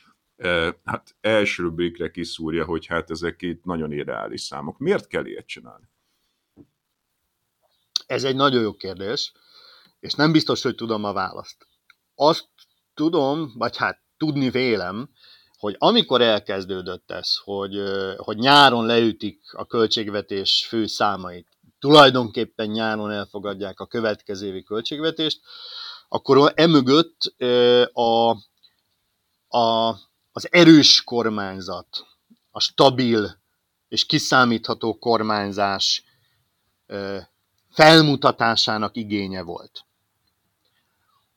hát 0.83 1.15
első 1.21 1.71
brékre 1.71 2.11
kiszúrja, 2.11 2.65
hogy 2.65 2.85
hát 2.85 3.09
ezek 3.09 3.41
itt 3.41 3.63
nagyon 3.63 3.91
irreális 3.91 4.41
számok. 4.41 4.77
Miért 4.77 5.07
kell 5.07 5.25
ilyet 5.25 5.47
csinálni? 5.47 5.89
Ez 8.05 8.23
egy 8.23 8.35
nagyon 8.35 8.61
jó 8.61 8.73
kérdés, 8.73 9.31
és 9.99 10.13
nem 10.13 10.31
biztos, 10.31 10.61
hogy 10.61 10.75
tudom 10.75 11.03
a 11.03 11.13
választ. 11.13 11.67
Azt 12.15 12.49
tudom, 12.93 13.53
vagy 13.55 13.77
hát 13.77 14.01
tudni 14.17 14.49
vélem, 14.49 15.09
hogy 15.59 15.75
amikor 15.77 16.21
elkezdődött 16.21 17.11
ez, 17.11 17.35
hogy, 17.43 17.83
hogy 18.17 18.37
nyáron 18.37 18.85
leütik 18.85 19.53
a 19.53 19.65
költségvetés 19.65 20.65
fő 20.67 20.85
számait, 20.85 21.47
tulajdonképpen 21.79 22.67
nyáron 22.69 23.11
elfogadják 23.11 23.79
a 23.79 23.85
következő 23.85 24.47
évi 24.47 24.63
költségvetést, 24.63 25.39
akkor 26.09 26.51
emögött 26.55 27.33
a, 27.93 28.29
a 29.57 29.95
az 30.31 30.47
erős 30.51 31.03
kormányzat, 31.03 32.07
a 32.51 32.59
stabil 32.59 33.39
és 33.87 34.05
kiszámítható 34.05 34.97
kormányzás 34.97 36.03
felmutatásának 37.69 38.95
igénye 38.95 39.41
volt. 39.41 39.85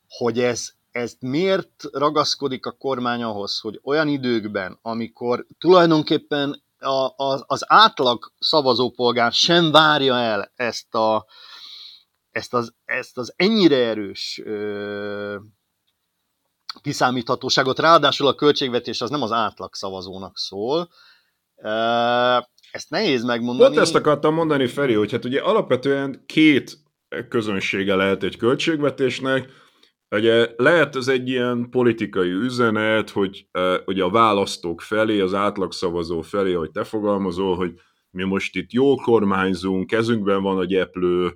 Hogy 0.09 0.41
ez, 0.41 0.73
ezt 0.93 1.17
miért 1.21 1.85
ragaszkodik 1.93 2.67
a 2.67 2.71
kormány 2.71 3.23
ahhoz, 3.23 3.59
hogy 3.59 3.81
olyan 3.83 4.09
időkben, 4.09 4.79
amikor 4.83 5.47
tulajdonképpen 5.59 6.63
a, 6.79 7.07
a, 7.25 7.45
az 7.47 7.65
átlag 7.67 8.33
szavazópolgár 8.39 9.33
sem 9.33 9.71
várja 9.71 10.15
el 10.15 10.53
ezt, 10.55 10.95
a, 10.95 11.27
ezt, 12.31 12.55
az, 12.55 12.75
ezt 12.85 13.19
az 13.19 13.33
ennyire 13.37 13.77
erős 13.77 14.41
ö, 14.45 15.37
kiszámíthatóságot, 16.81 17.79
ráadásul 17.79 18.27
a 18.27 18.35
költségvetés 18.35 19.01
az 19.01 19.11
nem 19.11 19.23
az 19.23 19.33
átlag 19.33 19.75
szavazónak 19.75 20.39
szól. 20.39 20.89
Ezt 22.71 22.91
nehéz 22.91 23.25
megmondani. 23.25 23.69
Pont 23.69 23.87
ezt 23.87 23.95
akartam 23.95 24.35
mondani, 24.35 24.67
Feri, 24.67 24.95
hogy 24.95 25.11
hát 25.11 25.25
ugye 25.25 25.41
alapvetően 25.41 26.23
két 26.27 26.79
közönsége 27.29 27.95
lehet 27.95 28.23
egy 28.23 28.37
költségvetésnek. 28.37 29.49
Ugye 30.13 30.49
lehet 30.57 30.97
ez 30.97 31.09
egy 31.09 31.29
ilyen 31.29 31.71
politikai 31.71 32.31
üzenet, 32.31 33.11
hogy 33.11 33.47
ugye 33.85 34.03
a 34.03 34.11
választók 34.11 34.81
felé, 34.81 35.21
az 35.21 35.35
átlagszavazó 35.35 36.21
felé, 36.21 36.53
hogy 36.53 36.71
te 36.71 36.85
fogalmazol, 36.85 37.57
hogy 37.57 37.73
mi 38.11 38.25
most 38.25 38.57
itt 38.57 38.73
jól 38.73 38.97
kormányzunk, 38.97 39.87
kezünkben 39.87 40.43
van 40.43 40.59
a 40.59 40.65
gyeplő, 40.65 41.35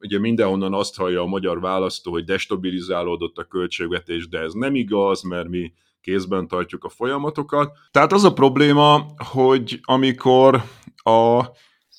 Ugye 0.00 0.18
mindenhonnan 0.18 0.74
azt 0.74 0.96
hallja 0.96 1.22
a 1.22 1.26
magyar 1.26 1.60
választó, 1.60 2.10
hogy 2.10 2.24
destabilizálódott 2.24 3.36
a 3.36 3.44
költségvetés, 3.44 4.28
de 4.28 4.38
ez 4.38 4.52
nem 4.52 4.74
igaz, 4.74 5.22
mert 5.22 5.48
mi 5.48 5.72
kézben 6.00 6.48
tartjuk 6.48 6.84
a 6.84 6.88
folyamatokat. 6.88 7.78
Tehát 7.90 8.12
az 8.12 8.24
a 8.24 8.32
probléma, 8.32 9.06
hogy 9.32 9.80
amikor 9.82 10.62
a 10.94 11.44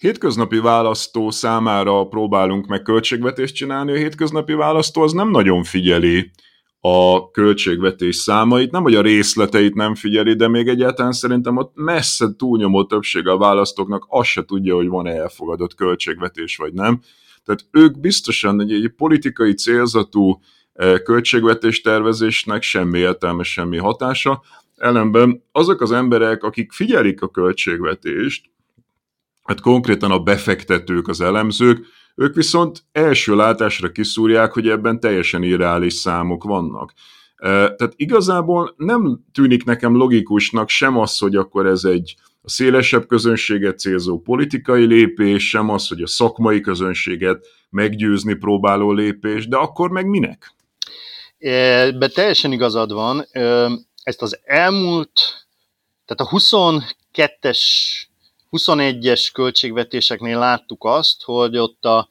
hétköznapi 0.02 0.60
választó 0.60 1.32
számára 1.32 2.06
próbálunk 2.06 2.68
meg 2.68 2.82
költségvetést 2.82 3.56
csinálni, 3.56 3.92
a 3.92 3.96
hétköznapi 3.96 4.54
választó 4.54 5.02
az 5.02 5.12
nem 5.12 5.30
nagyon 5.30 5.64
figyeli 5.64 6.32
a 6.80 7.32
költségvetés 7.32 8.16
számait, 8.16 8.72
nem 8.72 8.82
hogy 8.82 8.96
a 8.96 9.02
részleteit 9.02 9.74
nem 9.74 9.96
figyeli, 9.96 10.34
de 10.34 10.48
még 10.48 10.68
egyáltalán 10.68 11.12
szerintem 11.12 11.58
ott 11.58 11.72
messze 11.76 12.36
túlnyomó 12.38 12.86
többség 12.86 13.28
a 13.28 13.38
választóknak 13.38 14.06
azt 14.08 14.30
se 14.30 14.46
tudja, 14.46 14.76
hogy 14.76 14.88
van-e 14.88 15.12
elfogadott 15.12 15.76
költségvetés 15.76 16.56
vagy 16.58 16.74
nem. 16.74 17.02
Tehát 17.44 17.66
ők 17.72 18.00
biztosan 18.00 18.62
egy, 18.62 18.72
egy 18.72 18.94
politikai 18.98 19.54
célzatú 19.54 20.40
eh, 20.74 21.00
költségvetés 21.00 21.82
tervezésnek 21.82 22.62
semmi 22.62 23.00
értelme, 23.00 23.44
semmi 23.44 23.78
hatása. 23.78 24.42
Ellenben 24.76 25.44
azok 25.52 25.82
az 25.82 25.92
emberek, 25.92 26.44
akik 26.44 26.72
figyelik 26.72 27.22
a 27.22 27.30
költségvetést, 27.30 28.51
hát 29.44 29.62
konkrétan 29.62 30.12
a 30.12 30.20
befektetők, 30.20 31.08
az 31.08 31.22
elemzők, 31.22 31.86
ők 32.16 32.36
viszont 32.36 32.84
első 32.92 33.36
látásra 33.36 33.92
kiszúrják, 33.92 34.54
hogy 34.54 34.68
ebben 34.68 35.00
teljesen 35.00 35.44
irreális 35.44 35.94
számok 35.94 36.44
vannak. 36.44 36.94
Tehát 37.42 37.94
igazából 37.96 38.74
nem 38.78 39.20
tűnik 39.34 39.64
nekem 39.64 39.96
logikusnak 39.96 40.70
sem 40.70 40.98
az, 40.98 41.18
hogy 41.18 41.36
akkor 41.36 41.66
ez 41.66 41.84
egy 41.84 42.16
a 42.44 42.50
szélesebb 42.50 43.08
közönséget 43.08 43.80
célzó 43.80 44.20
politikai 44.20 44.86
lépés, 44.86 45.50
sem 45.50 45.70
az, 45.70 45.88
hogy 45.88 46.02
a 46.02 46.08
szakmai 46.08 46.62
közönséget 46.62 47.48
meggyőzni 47.70 48.34
próbáló 48.34 48.92
lépés, 48.92 49.48
de 49.48 49.58
akkor 49.58 49.90
meg 49.90 50.06
minek? 50.06 50.54
Be 52.00 52.08
teljesen 52.14 52.52
igazad 52.52 52.94
van. 52.94 53.26
Ezt 54.04 54.22
az 54.22 54.40
elmúlt, 54.44 55.12
tehát 56.06 56.32
a 56.32 56.38
22-es 56.38 57.60
21-es 58.52 59.30
költségvetéseknél 59.34 60.38
láttuk 60.38 60.84
azt, 60.84 61.24
hogy 61.24 61.58
ott 61.58 61.86
a 61.86 62.10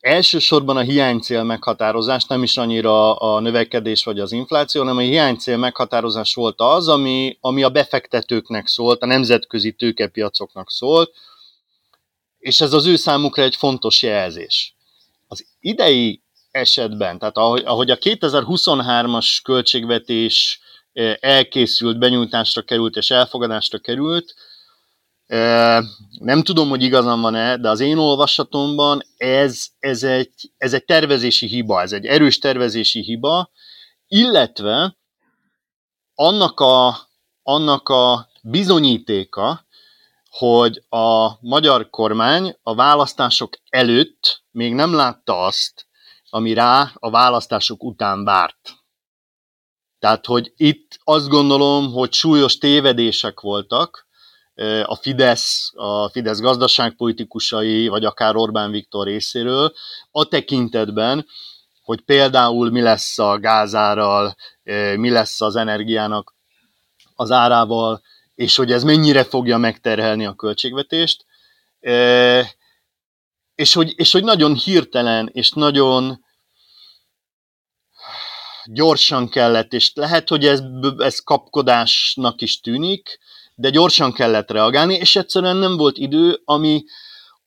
elsősorban 0.00 0.76
a 0.76 0.80
hiánycél 0.80 1.42
meghatározás, 1.42 2.24
nem 2.24 2.42
is 2.42 2.56
annyira 2.56 3.14
a 3.14 3.40
növekedés 3.40 4.04
vagy 4.04 4.20
az 4.20 4.32
infláció, 4.32 4.80
hanem 4.80 4.96
a 4.96 5.00
hiánycél 5.00 5.56
meghatározás 5.56 6.34
volt 6.34 6.60
az, 6.60 6.88
ami, 6.88 7.38
ami 7.40 7.62
a 7.62 7.70
befektetőknek 7.70 8.66
szólt, 8.66 9.02
a 9.02 9.06
nemzetközi 9.06 9.72
tőkepiacoknak 9.72 10.70
szólt, 10.70 11.12
és 12.38 12.60
ez 12.60 12.72
az 12.72 12.86
ő 12.86 12.96
számukra 12.96 13.42
egy 13.42 13.56
fontos 13.56 14.02
jelzés. 14.02 14.74
Az 15.26 15.46
idei 15.60 16.22
esetben, 16.50 17.18
tehát 17.18 17.36
ahogy, 17.36 17.62
ahogy 17.64 17.90
a 17.90 17.96
2023-as 17.96 19.38
költségvetés 19.42 20.60
eh, 20.92 21.14
elkészült, 21.20 21.98
benyújtásra 21.98 22.62
került 22.62 22.96
és 22.96 23.10
elfogadásra 23.10 23.78
került, 23.78 24.34
Nem 26.18 26.42
tudom, 26.42 26.68
hogy 26.68 26.82
igazam 26.82 27.20
van-e, 27.20 27.56
de 27.56 27.68
az 27.68 27.80
én 27.80 27.98
olvasatomban 27.98 29.02
ez, 29.16 29.66
ez, 29.78 30.02
egy, 30.02 30.52
ez 30.56 30.72
egy 30.72 30.84
tervezési 30.84 31.46
hiba, 31.46 31.80
ez 31.80 31.92
egy 31.92 32.06
erős 32.06 32.38
tervezési 32.38 33.00
hiba, 33.00 33.50
illetve 34.06 34.96
annak 36.14 36.60
a, 36.60 36.96
annak 37.42 37.88
a 37.88 38.28
bizonyítéka, 38.42 39.66
hogy 40.30 40.84
a 40.88 41.30
magyar 41.40 41.90
kormány 41.90 42.56
a 42.62 42.74
választások 42.74 43.56
előtt 43.68 44.42
még 44.50 44.74
nem 44.74 44.94
látta 44.94 45.44
azt, 45.44 45.86
ami 46.30 46.52
rá 46.52 46.90
a 46.94 47.10
választások 47.10 47.84
után 47.84 48.24
várt. 48.24 48.72
Tehát, 49.98 50.26
hogy 50.26 50.52
itt 50.56 50.98
azt 51.04 51.28
gondolom, 51.28 51.92
hogy 51.92 52.12
súlyos 52.12 52.58
tévedések 52.58 53.40
voltak 53.40 54.07
a 54.84 54.94
Fidesz, 54.94 55.72
a 55.74 56.08
Fidesz 56.08 56.40
gazdaságpolitikusai, 56.40 57.88
vagy 57.88 58.04
akár 58.04 58.36
Orbán 58.36 58.70
Viktor 58.70 59.06
részéről, 59.06 59.72
a 60.10 60.24
tekintetben, 60.24 61.26
hogy 61.82 62.00
például 62.00 62.70
mi 62.70 62.80
lesz 62.80 63.18
a 63.18 63.38
gázárral, 63.38 64.36
mi 64.96 65.10
lesz 65.10 65.40
az 65.40 65.56
energiának 65.56 66.34
az 67.14 67.30
árával, 67.30 68.02
és 68.34 68.56
hogy 68.56 68.72
ez 68.72 68.84
mennyire 68.84 69.24
fogja 69.24 69.56
megterhelni 69.56 70.26
a 70.26 70.34
költségvetést, 70.34 71.24
és 73.54 73.72
hogy, 73.74 73.92
és 73.96 74.12
hogy 74.12 74.24
nagyon 74.24 74.54
hirtelen, 74.54 75.28
és 75.32 75.50
nagyon 75.50 76.24
gyorsan 78.64 79.28
kellett, 79.28 79.72
és 79.72 79.92
lehet, 79.94 80.28
hogy 80.28 80.46
ez, 80.46 80.62
ez 80.98 81.18
kapkodásnak 81.18 82.40
is 82.40 82.60
tűnik, 82.60 83.18
de 83.58 83.70
gyorsan 83.70 84.12
kellett 84.12 84.50
reagálni, 84.50 84.94
és 84.94 85.16
egyszerűen 85.16 85.56
nem 85.56 85.76
volt 85.76 85.96
idő, 85.96 86.40
ami, 86.44 86.84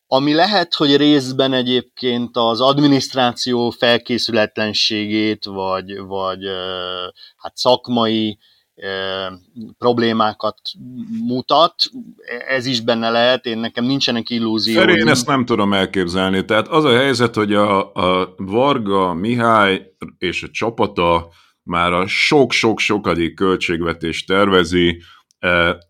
ami 0.07 0.33
lehet, 0.33 0.73
hogy 0.73 0.97
részben 0.97 1.53
egyébként 1.53 2.29
az 2.33 2.61
adminisztráció 2.61 3.69
felkészületlenségét, 3.69 5.45
vagy, 5.45 5.97
vagy 5.97 6.39
hát 7.37 7.57
szakmai 7.57 8.37
problémákat 9.77 10.59
mutat, 11.27 11.75
ez 12.47 12.65
is 12.65 12.81
benne 12.81 13.09
lehet, 13.09 13.45
én 13.45 13.57
nekem 13.57 13.85
nincsenek 13.85 14.29
illúzió. 14.29 14.79
Feri, 14.79 14.99
én 14.99 15.07
ezt 15.07 15.27
nem 15.27 15.45
tudom 15.45 15.73
elképzelni. 15.73 16.45
Tehát 16.45 16.67
az 16.67 16.83
a 16.83 16.95
helyzet, 16.95 17.35
hogy 17.35 17.53
a, 17.53 17.93
a 17.93 18.33
Varga, 18.37 19.13
Mihály 19.13 19.93
és 20.17 20.43
a 20.43 20.49
csapata 20.51 21.29
már 21.63 21.93
a 21.93 22.07
sok-sok-sokadik 22.07 23.35
költségvetést 23.35 24.27
tervezi, 24.27 25.01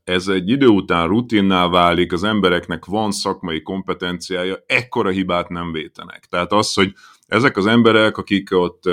ez 0.03 0.27
egy 0.27 0.49
idő 0.49 0.67
után 0.67 1.07
rutinná 1.07 1.67
válik, 1.67 2.13
az 2.13 2.23
embereknek 2.23 2.85
van 2.85 3.11
szakmai 3.11 3.61
kompetenciája, 3.61 4.63
ekkora 4.65 5.09
hibát 5.09 5.49
nem 5.49 5.71
vétenek. 5.71 6.25
Tehát 6.29 6.51
az, 6.51 6.73
hogy 6.73 6.93
ezek 7.27 7.57
az 7.57 7.65
emberek, 7.65 8.17
akik 8.17 8.49
ott, 8.51 8.83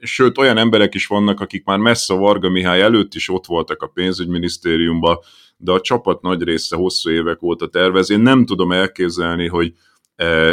sőt, 0.00 0.38
olyan 0.38 0.56
emberek 0.56 0.94
is 0.94 1.06
vannak, 1.06 1.40
akik 1.40 1.64
már 1.64 1.78
messze 1.78 2.14
Varga 2.14 2.48
Mihály 2.48 2.82
előtt 2.82 3.14
is 3.14 3.28
ott 3.28 3.46
voltak 3.46 3.82
a 3.82 3.86
pénzügyminisztériumban, 3.86 5.18
de 5.56 5.72
a 5.72 5.80
csapat 5.80 6.22
nagy 6.22 6.42
része 6.42 6.76
hosszú 6.76 7.10
évek 7.10 7.42
óta 7.42 7.68
tervez. 7.68 8.10
Én 8.10 8.20
nem 8.20 8.44
tudom 8.46 8.72
elképzelni, 8.72 9.48
hogy, 9.48 9.74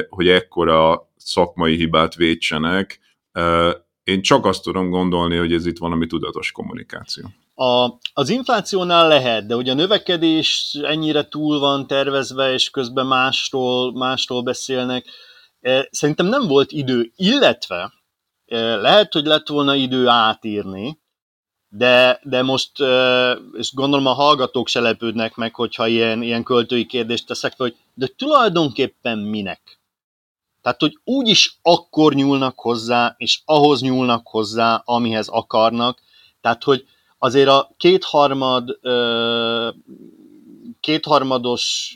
hogy 0.10 0.28
ekkora 0.28 1.10
szakmai 1.18 1.76
hibát 1.76 2.16
vétsenek. 2.16 3.00
Én 4.04 4.22
csak 4.22 4.46
azt 4.46 4.64
tudom 4.64 4.90
gondolni, 4.90 5.36
hogy 5.36 5.54
ez 5.54 5.66
itt 5.66 5.78
valami 5.78 6.08
tudatos 6.08 6.52
kommunikáció. 6.52 7.26
A, 7.62 8.00
az 8.14 8.30
inflációnál 8.30 9.08
lehet, 9.08 9.46
de 9.46 9.56
ugye 9.56 9.72
a 9.72 9.76
növekedés 9.76 10.78
ennyire 10.84 11.28
túl 11.28 11.60
van 11.60 11.88
tervezve, 11.88 12.54
és 12.54 12.70
közben 12.70 13.06
másról, 13.06 13.94
másról 13.94 14.42
beszélnek. 14.42 15.06
E, 15.60 15.88
szerintem 15.92 16.26
nem 16.26 16.48
volt 16.48 16.72
idő, 16.72 17.12
illetve 17.16 17.94
e, 18.46 18.76
lehet, 18.76 19.14
hogy 19.14 19.26
lett 19.26 19.48
volna 19.48 19.76
idő 19.76 20.08
átírni, 20.08 21.00
de, 21.70 22.20
de 22.24 22.42
most, 22.42 22.82
e, 22.82 23.32
és 23.54 23.74
gondolom 23.74 24.06
a 24.06 24.14
hallgatók 24.14 24.68
se 24.68 24.80
lepődnek 24.80 25.36
meg, 25.36 25.56
hogyha 25.56 25.88
ilyen, 25.88 26.22
ilyen 26.22 26.44
költői 26.44 26.86
kérdést 26.86 27.28
teszek 27.28 27.54
hogy 27.58 27.76
de 27.94 28.08
tulajdonképpen 28.16 29.18
minek? 29.18 29.82
Tehát, 30.62 30.80
hogy 30.82 31.00
úgyis 31.04 31.60
akkor 31.62 32.14
nyúlnak 32.14 32.60
hozzá, 32.60 33.16
és 33.18 33.42
ahhoz 33.46 33.82
nyúlnak 33.82 34.28
hozzá, 34.28 34.82
amihez 34.86 35.28
akarnak. 35.28 36.02
Tehát, 36.42 36.64
hogy 36.64 36.86
azért 37.24 37.50
a 37.50 37.70
kétharmad, 37.78 38.80
kétharmados 40.80 41.96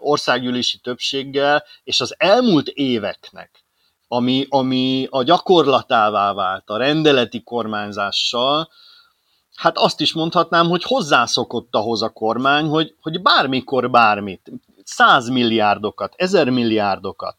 országgyűlési 0.00 0.78
többséggel, 0.78 1.64
és 1.84 2.00
az 2.00 2.14
elmúlt 2.18 2.68
éveknek, 2.68 3.64
ami, 4.08 4.46
ami 4.48 5.06
a 5.10 5.22
gyakorlatává 5.22 6.32
vált 6.32 6.70
a 6.70 6.76
rendeleti 6.76 7.42
kormányzással, 7.42 8.68
hát 9.54 9.78
azt 9.78 10.00
is 10.00 10.12
mondhatnám, 10.12 10.68
hogy 10.68 10.82
hozzászokott 10.82 11.74
ahhoz 11.74 12.02
a 12.02 12.08
kormány, 12.08 12.66
hogy, 12.66 12.94
hogy 13.00 13.22
bármikor 13.22 13.90
bármit, 13.90 14.50
száz 14.84 15.28
milliárdokat, 15.28 16.14
ezer 16.16 16.48
milliárdokat 16.48 17.36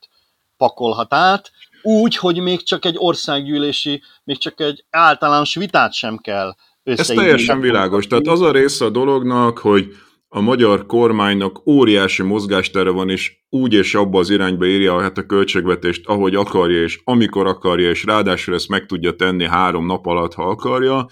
pakolhat 0.58 1.14
át, 1.14 1.52
úgy, 1.82 2.16
hogy 2.16 2.40
még 2.40 2.64
csak 2.64 2.86
egy 2.86 2.96
országgyűlési, 2.98 4.02
még 4.24 4.38
csak 4.38 4.60
egy 4.60 4.86
általános 4.90 5.56
vitát 5.56 5.94
sem 5.94 6.18
kell 6.18 6.56
Ez 6.84 7.08
teljesen 7.08 7.60
világos. 7.60 8.08
Tehát 8.08 8.28
az 8.28 8.42
a 8.42 8.52
része 8.52 8.86
a 8.86 8.90
dolognak, 8.90 9.58
hogy 9.58 9.88
a 10.28 10.42
magyar 10.42 10.86
kormánynak 10.86 11.68
óriási 11.68 12.24
mozgástere 12.24 12.90
van, 12.90 13.10
és 13.10 13.32
úgy 13.50 13.74
és 13.74 13.96
abba 13.96 14.20
az 14.20 14.30
irányba 14.30 14.66
írja 14.66 15.02
hát 15.02 15.18
a 15.18 15.26
költségvetést, 15.26 16.08
ahogy 16.08 16.36
akarja, 16.36 16.82
és 16.82 17.02
amikor 17.04 17.48
akarja, 17.48 17.90
és 17.90 18.04
ráadásul 18.04 18.54
ezt 18.54 18.70
meg 18.70 18.86
tudja 18.86 19.16
tenni 19.16 19.46
három 19.46 19.86
nap 19.86 20.06
alatt, 20.06 20.34
ha 20.34 20.44
akarja. 20.44 21.08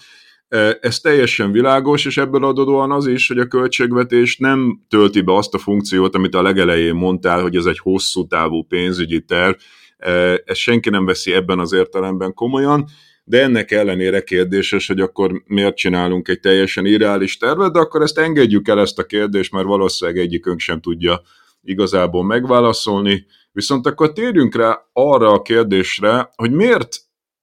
E, 0.48 0.78
ez 0.80 1.00
teljesen 1.00 1.52
világos, 1.52 2.04
és 2.04 2.16
ebből 2.16 2.44
adódóan 2.44 2.90
az 2.90 3.06
is, 3.06 3.28
hogy 3.28 3.38
a 3.38 3.46
költségvetés 3.46 4.36
nem 4.36 4.80
tölti 4.88 5.20
be 5.20 5.34
azt 5.34 5.54
a 5.54 5.58
funkciót, 5.58 6.14
amit 6.14 6.34
a 6.34 6.42
legelején 6.42 6.94
mondtál, 6.94 7.42
hogy 7.42 7.56
ez 7.56 7.64
egy 7.64 7.78
hosszú 7.78 8.26
távú 8.26 8.62
pénzügyi 8.62 9.24
terv. 9.24 9.54
E, 9.96 10.10
ezt 10.44 10.60
senki 10.60 10.90
nem 10.90 11.04
veszi 11.04 11.32
ebben 11.32 11.58
az 11.58 11.72
értelemben 11.72 12.34
komolyan 12.34 12.86
de 13.24 13.42
ennek 13.42 13.70
ellenére 13.70 14.22
kérdéses, 14.22 14.86
hogy 14.86 15.00
akkor 15.00 15.42
miért 15.46 15.76
csinálunk 15.76 16.28
egy 16.28 16.40
teljesen 16.40 16.86
irreális 16.86 17.36
tervet, 17.36 17.72
de 17.72 17.78
akkor 17.78 18.02
ezt 18.02 18.18
engedjük 18.18 18.68
el 18.68 18.80
ezt 18.80 18.98
a 18.98 19.04
kérdést, 19.04 19.52
mert 19.52 19.66
valószínűleg 19.66 20.20
egyikünk 20.20 20.60
sem 20.60 20.80
tudja 20.80 21.22
igazából 21.62 22.24
megválaszolni. 22.24 23.26
Viszont 23.52 23.86
akkor 23.86 24.12
térjünk 24.12 24.54
rá 24.56 24.78
arra 24.92 25.32
a 25.32 25.42
kérdésre, 25.42 26.30
hogy 26.34 26.50
miért 26.50 26.96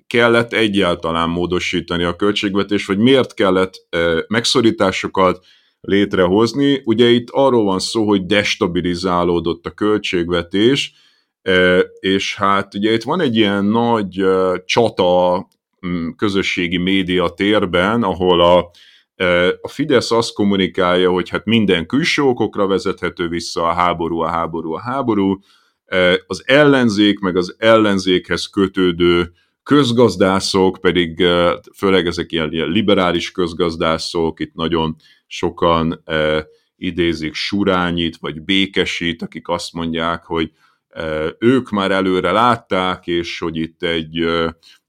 kellett 0.07 0.53
egyáltalán 0.53 1.29
módosítani 1.29 2.03
a 2.03 2.15
költségvetés, 2.15 2.85
vagy 2.85 2.97
miért 2.97 3.33
kellett 3.33 3.87
e, 3.89 4.25
megszorításokat 4.27 5.45
létrehozni. 5.81 6.81
Ugye 6.85 7.09
itt 7.09 7.29
arról 7.29 7.63
van 7.63 7.79
szó, 7.79 8.07
hogy 8.07 8.25
destabilizálódott 8.25 9.65
a 9.65 9.71
költségvetés, 9.71 10.93
e, 11.41 11.79
és 11.99 12.35
hát 12.35 12.75
ugye 12.75 12.91
itt 12.93 13.03
van 13.03 13.21
egy 13.21 13.35
ilyen 13.35 13.65
nagy 13.65 14.19
e, 14.19 14.63
csata 14.65 15.47
közösségi 16.15 16.77
média 16.77 17.29
térben, 17.29 18.03
ahol 18.03 18.41
a, 18.41 18.71
e, 19.15 19.47
a 19.61 19.67
Fidesz 19.67 20.11
azt 20.11 20.33
kommunikálja, 20.33 21.11
hogy 21.11 21.29
hát 21.29 21.45
minden 21.45 21.85
külső 21.85 22.21
okokra 22.21 22.67
vezethető 22.67 23.27
vissza 23.27 23.67
a 23.67 23.73
háború, 23.73 24.19
a 24.19 24.29
háború, 24.29 24.73
a 24.73 24.81
háború, 24.81 25.39
e, 25.85 26.23
az 26.27 26.43
ellenzék, 26.45 27.19
meg 27.19 27.35
az 27.35 27.55
ellenzékhez 27.57 28.45
kötődő 28.45 29.31
közgazdászok, 29.63 30.77
pedig 30.81 31.21
e, 31.21 31.59
főleg 31.75 32.07
ezek 32.07 32.31
ilyen, 32.31 32.53
ilyen 32.53 32.69
liberális 32.69 33.31
közgazdászok, 33.31 34.39
itt 34.39 34.53
nagyon 34.53 34.95
sokan 35.27 36.03
idézik 36.75 37.33
Surányit, 37.33 38.17
vagy 38.17 38.41
Békesít, 38.41 39.21
akik 39.21 39.47
azt 39.47 39.73
mondják, 39.73 40.23
hogy 40.23 40.51
ők 41.39 41.69
már 41.69 41.91
előre 41.91 42.31
látták, 42.31 43.07
és 43.07 43.39
hogy 43.39 43.55
itt 43.57 43.83
egy 43.83 44.25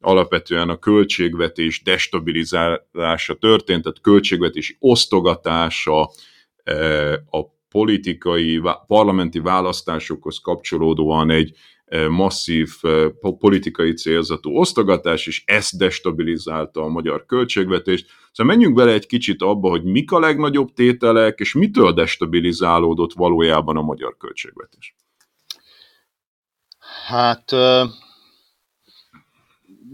alapvetően 0.00 0.68
a 0.68 0.78
költségvetés 0.78 1.82
destabilizálása 1.82 3.34
történt, 3.34 3.82
tehát 3.82 4.00
költségvetési 4.00 4.76
osztogatása, 4.78 6.10
a 7.30 7.44
politikai, 7.68 8.60
parlamenti 8.86 9.38
választásokhoz 9.38 10.38
kapcsolódóan 10.38 11.30
egy 11.30 11.56
masszív 12.08 12.68
politikai 13.38 13.92
célzatú 13.92 14.50
osztogatás, 14.50 15.26
és 15.26 15.42
ez 15.46 15.70
destabilizálta 15.76 16.82
a 16.82 16.88
magyar 16.88 17.26
költségvetést. 17.26 18.06
Szóval 18.32 18.54
menjünk 18.54 18.76
bele 18.76 18.92
egy 18.92 19.06
kicsit 19.06 19.42
abba, 19.42 19.68
hogy 19.68 19.84
mik 19.84 20.12
a 20.12 20.18
legnagyobb 20.18 20.72
tételek, 20.72 21.38
és 21.38 21.54
mitől 21.54 21.92
destabilizálódott 21.92 23.12
valójában 23.12 23.76
a 23.76 23.82
magyar 23.82 24.16
költségvetés. 24.16 24.94
Hát 27.10 27.50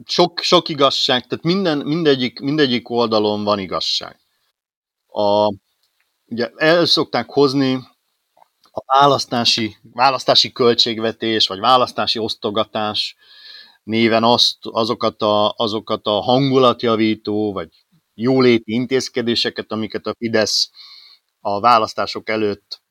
sok, 0.04 0.40
sok 0.40 0.68
igazság, 0.68 1.26
tehát 1.26 1.44
minden, 1.44 1.78
mindegyik, 1.78 2.40
mindegyik 2.40 2.90
oldalon 2.90 3.44
van 3.44 3.58
igazság. 3.58 4.20
A, 5.06 5.54
ugye 6.26 6.50
el 6.56 6.86
szokták 6.86 7.30
hozni 7.30 7.74
a 8.62 8.98
választási, 8.98 9.76
választási 9.82 10.52
költségvetés, 10.52 11.46
vagy 11.46 11.58
választási 11.58 12.18
osztogatás 12.18 13.16
néven 13.82 14.24
azt, 14.24 14.58
azokat, 14.60 15.22
a, 15.22 15.54
azokat 15.56 16.06
a 16.06 16.20
hangulatjavító, 16.20 17.52
vagy 17.52 17.68
jóléti 18.14 18.72
intézkedéseket, 18.72 19.72
amiket 19.72 20.06
a 20.06 20.14
Fidesz 20.18 20.70
a 21.40 21.60
választások 21.60 22.28
előtt 22.28 22.84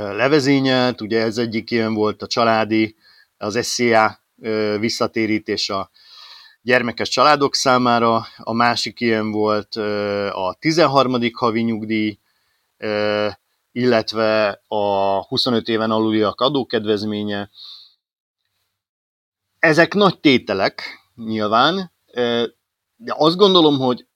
levezényelt. 0.00 1.00
Ugye 1.00 1.20
ez 1.20 1.38
egyik 1.38 1.70
ilyen 1.70 1.94
volt 1.94 2.22
a 2.22 2.26
családi, 2.26 2.96
az 3.36 3.66
SZIA 3.66 4.20
visszatérítés 4.78 5.70
a 5.70 5.90
gyermekes 6.62 7.08
családok 7.08 7.54
számára, 7.54 8.26
a 8.36 8.52
másik 8.52 9.00
ilyen 9.00 9.30
volt 9.30 9.74
a 10.30 10.56
13. 10.58 11.16
havi 11.32 11.62
nyugdíj, 11.62 12.18
illetve 13.72 14.62
a 14.68 15.24
25 15.26 15.68
éven 15.68 15.90
aluliak 15.90 16.40
adókedvezménye. 16.40 17.50
Ezek 19.58 19.94
nagy 19.94 20.20
tételek 20.20 20.82
nyilván, 21.14 21.92
de 22.96 23.14
azt 23.16 23.36
gondolom, 23.36 23.78
hogy 23.78 24.06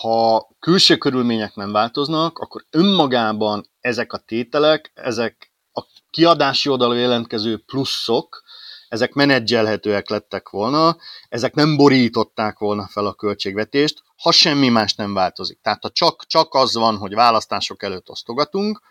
ha 0.00 0.48
külső 0.60 0.96
körülmények 0.96 1.54
nem 1.54 1.72
változnak, 1.72 2.38
akkor 2.38 2.64
önmagában 2.70 3.70
ezek 3.80 4.12
a 4.12 4.18
tételek, 4.18 4.92
ezek 4.94 5.52
a 5.72 5.82
kiadási 6.10 6.68
oldalon 6.68 6.98
jelentkező 6.98 7.58
pluszok, 7.58 8.42
ezek 8.88 9.12
menedzselhetőek 9.12 10.08
lettek 10.08 10.48
volna, 10.48 10.96
ezek 11.28 11.54
nem 11.54 11.76
borították 11.76 12.58
volna 12.58 12.88
fel 12.88 13.06
a 13.06 13.14
költségvetést, 13.14 14.02
ha 14.16 14.32
semmi 14.32 14.68
más 14.68 14.94
nem 14.94 15.14
változik. 15.14 15.60
Tehát 15.62 15.82
ha 15.82 15.90
csak, 15.90 16.26
csak 16.26 16.54
az 16.54 16.74
van, 16.74 16.96
hogy 16.96 17.14
választások 17.14 17.82
előtt 17.82 18.10
osztogatunk, 18.10 18.82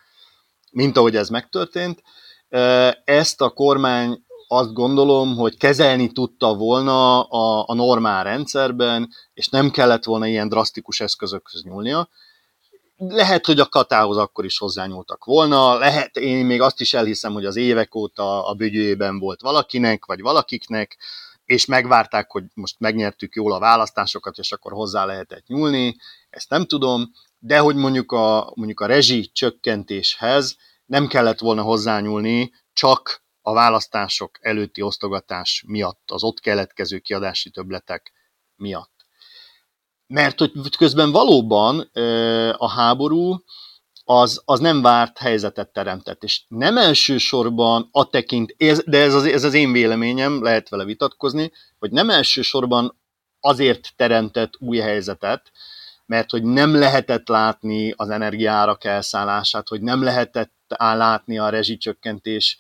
mint 0.72 0.98
ahogy 0.98 1.16
ez 1.16 1.30
megtörtént, 1.30 2.02
ezt 3.04 3.42
a 3.42 3.50
kormány 3.50 4.24
azt 4.54 4.74
gondolom, 4.74 5.36
hogy 5.36 5.58
kezelni 5.58 6.12
tudta 6.12 6.56
volna 6.56 7.22
a, 7.22 7.64
a 7.68 7.74
normál 7.74 8.24
rendszerben, 8.24 9.10
és 9.34 9.48
nem 9.48 9.70
kellett 9.70 10.04
volna 10.04 10.28
ilyen 10.28 10.50
drasztikus 10.50 11.00
eszközökhöz 11.00 11.64
nyúlnia. 11.64 12.10
Lehet, 12.98 13.46
hogy 13.46 13.60
a 13.60 13.66
katához 13.66 14.18
akkor 14.18 14.46
is 14.46 14.58
hozzányúltak 14.58 15.26
volna, 15.26 15.78
lehet, 15.78 16.18
én 16.18 16.46
még 16.46 16.62
azt 16.62 16.82
is 16.82 16.94
elhiszem, 16.94 17.34
hogy 17.34 17.46
az 17.46 17.56
évek 17.56 17.96
óta 17.96 18.46
a 18.46 18.54
bügyőjében 18.54 19.20
volt 19.20 19.42
valakinek, 19.42 20.06
vagy 20.06 20.22
valakiknek, 20.22 20.98
és 21.46 21.66
megvárták, 21.66 22.32
hogy 22.32 22.44
most 22.54 22.76
megnyertük 22.80 23.36
jól 23.36 23.54
a 23.54 23.60
választásokat, 23.60 24.38
és 24.38 24.52
akkor 24.52 24.72
hozzá 24.72 25.06
lehetett 25.06 25.48
nyúlni, 25.48 25.96
ezt 26.30 26.50
nem 26.50 26.66
tudom, 26.66 27.12
de 27.40 27.60
hogy 27.60 27.76
mondjuk 27.76 28.12
a, 28.12 28.52
mondjuk 28.56 28.80
a 28.80 28.86
rezsi 28.86 29.30
csökkentéshez 29.34 30.58
nem 30.86 31.08
kellett 31.08 31.40
volna 31.40 31.62
hozzányúlni 31.62 32.52
csak 32.74 33.22
a 33.42 33.54
választások 33.54 34.38
előtti 34.42 34.82
osztogatás 34.82 35.64
miatt, 35.68 36.12
az 36.12 36.24
ott 36.24 36.40
keletkező 36.40 37.00
kiadási 37.00 37.50
töbletek 37.50 38.12
miatt. 38.56 39.06
Mert 40.08 40.40
hogy 40.40 40.52
közben 40.78 41.12
valóban 41.12 41.80
a 42.58 42.70
háború 42.70 43.44
az, 44.04 44.42
az 44.46 44.60
nem 44.60 44.82
várt 44.82 45.18
helyzetet 45.18 45.70
teremtett, 45.70 46.24
és 46.24 46.42
nem 46.48 46.78
elsősorban 46.78 47.90
a 47.92 48.10
tekint, 48.10 48.56
de 48.86 49.02
ez 49.02 49.14
az, 49.14 49.26
ez 49.26 49.44
az 49.44 49.54
én 49.54 49.72
véleményem, 49.72 50.44
lehet 50.44 50.70
vele 50.70 50.84
vitatkozni, 50.84 51.52
hogy 51.80 51.92
nem 51.92 52.10
elsősorban 52.10 53.00
azért 53.40 53.94
teremtett 53.96 54.54
új 54.60 54.78
helyzetet, 54.78 55.52
mert 56.06 56.30
hogy 56.30 56.44
nem 56.44 56.76
lehetett 56.76 57.28
látni 57.28 57.94
az 57.96 58.10
energiárak 58.10 58.84
elszállását, 58.84 59.68
hogy 59.68 59.82
nem 59.82 60.04
lehetett 60.04 60.54
látni 60.78 61.38
a 61.38 61.50
rezsicsökkentés 61.50 62.58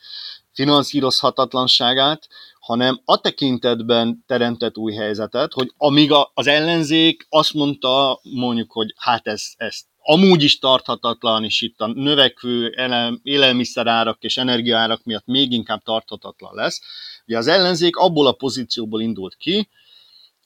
finanszírozhatatlanságát, 0.53 2.27
hanem 2.59 3.01
a 3.05 3.17
tekintetben 3.17 4.23
teremtett 4.27 4.77
új 4.77 4.93
helyzetet, 4.93 5.53
hogy 5.53 5.71
amíg 5.77 6.11
az 6.33 6.47
ellenzék 6.47 7.25
azt 7.29 7.53
mondta, 7.53 8.19
mondjuk, 8.23 8.71
hogy 8.71 8.93
hát 8.97 9.27
ez, 9.27 9.43
ez 9.57 9.79
amúgy 10.03 10.43
is 10.43 10.59
tarthatatlan, 10.59 11.43
és 11.43 11.61
itt 11.61 11.79
a 11.79 11.87
növekvő 11.87 12.75
élelmiszerárak 13.23 14.23
és 14.23 14.37
energiaárak 14.37 15.03
miatt 15.03 15.25
még 15.25 15.51
inkább 15.51 15.83
tarthatatlan 15.83 16.55
lesz. 16.55 16.81
Ugye 17.25 17.37
az 17.37 17.47
ellenzék 17.47 17.95
abból 17.95 18.27
a 18.27 18.31
pozícióból 18.31 19.01
indult 19.01 19.35
ki, 19.35 19.69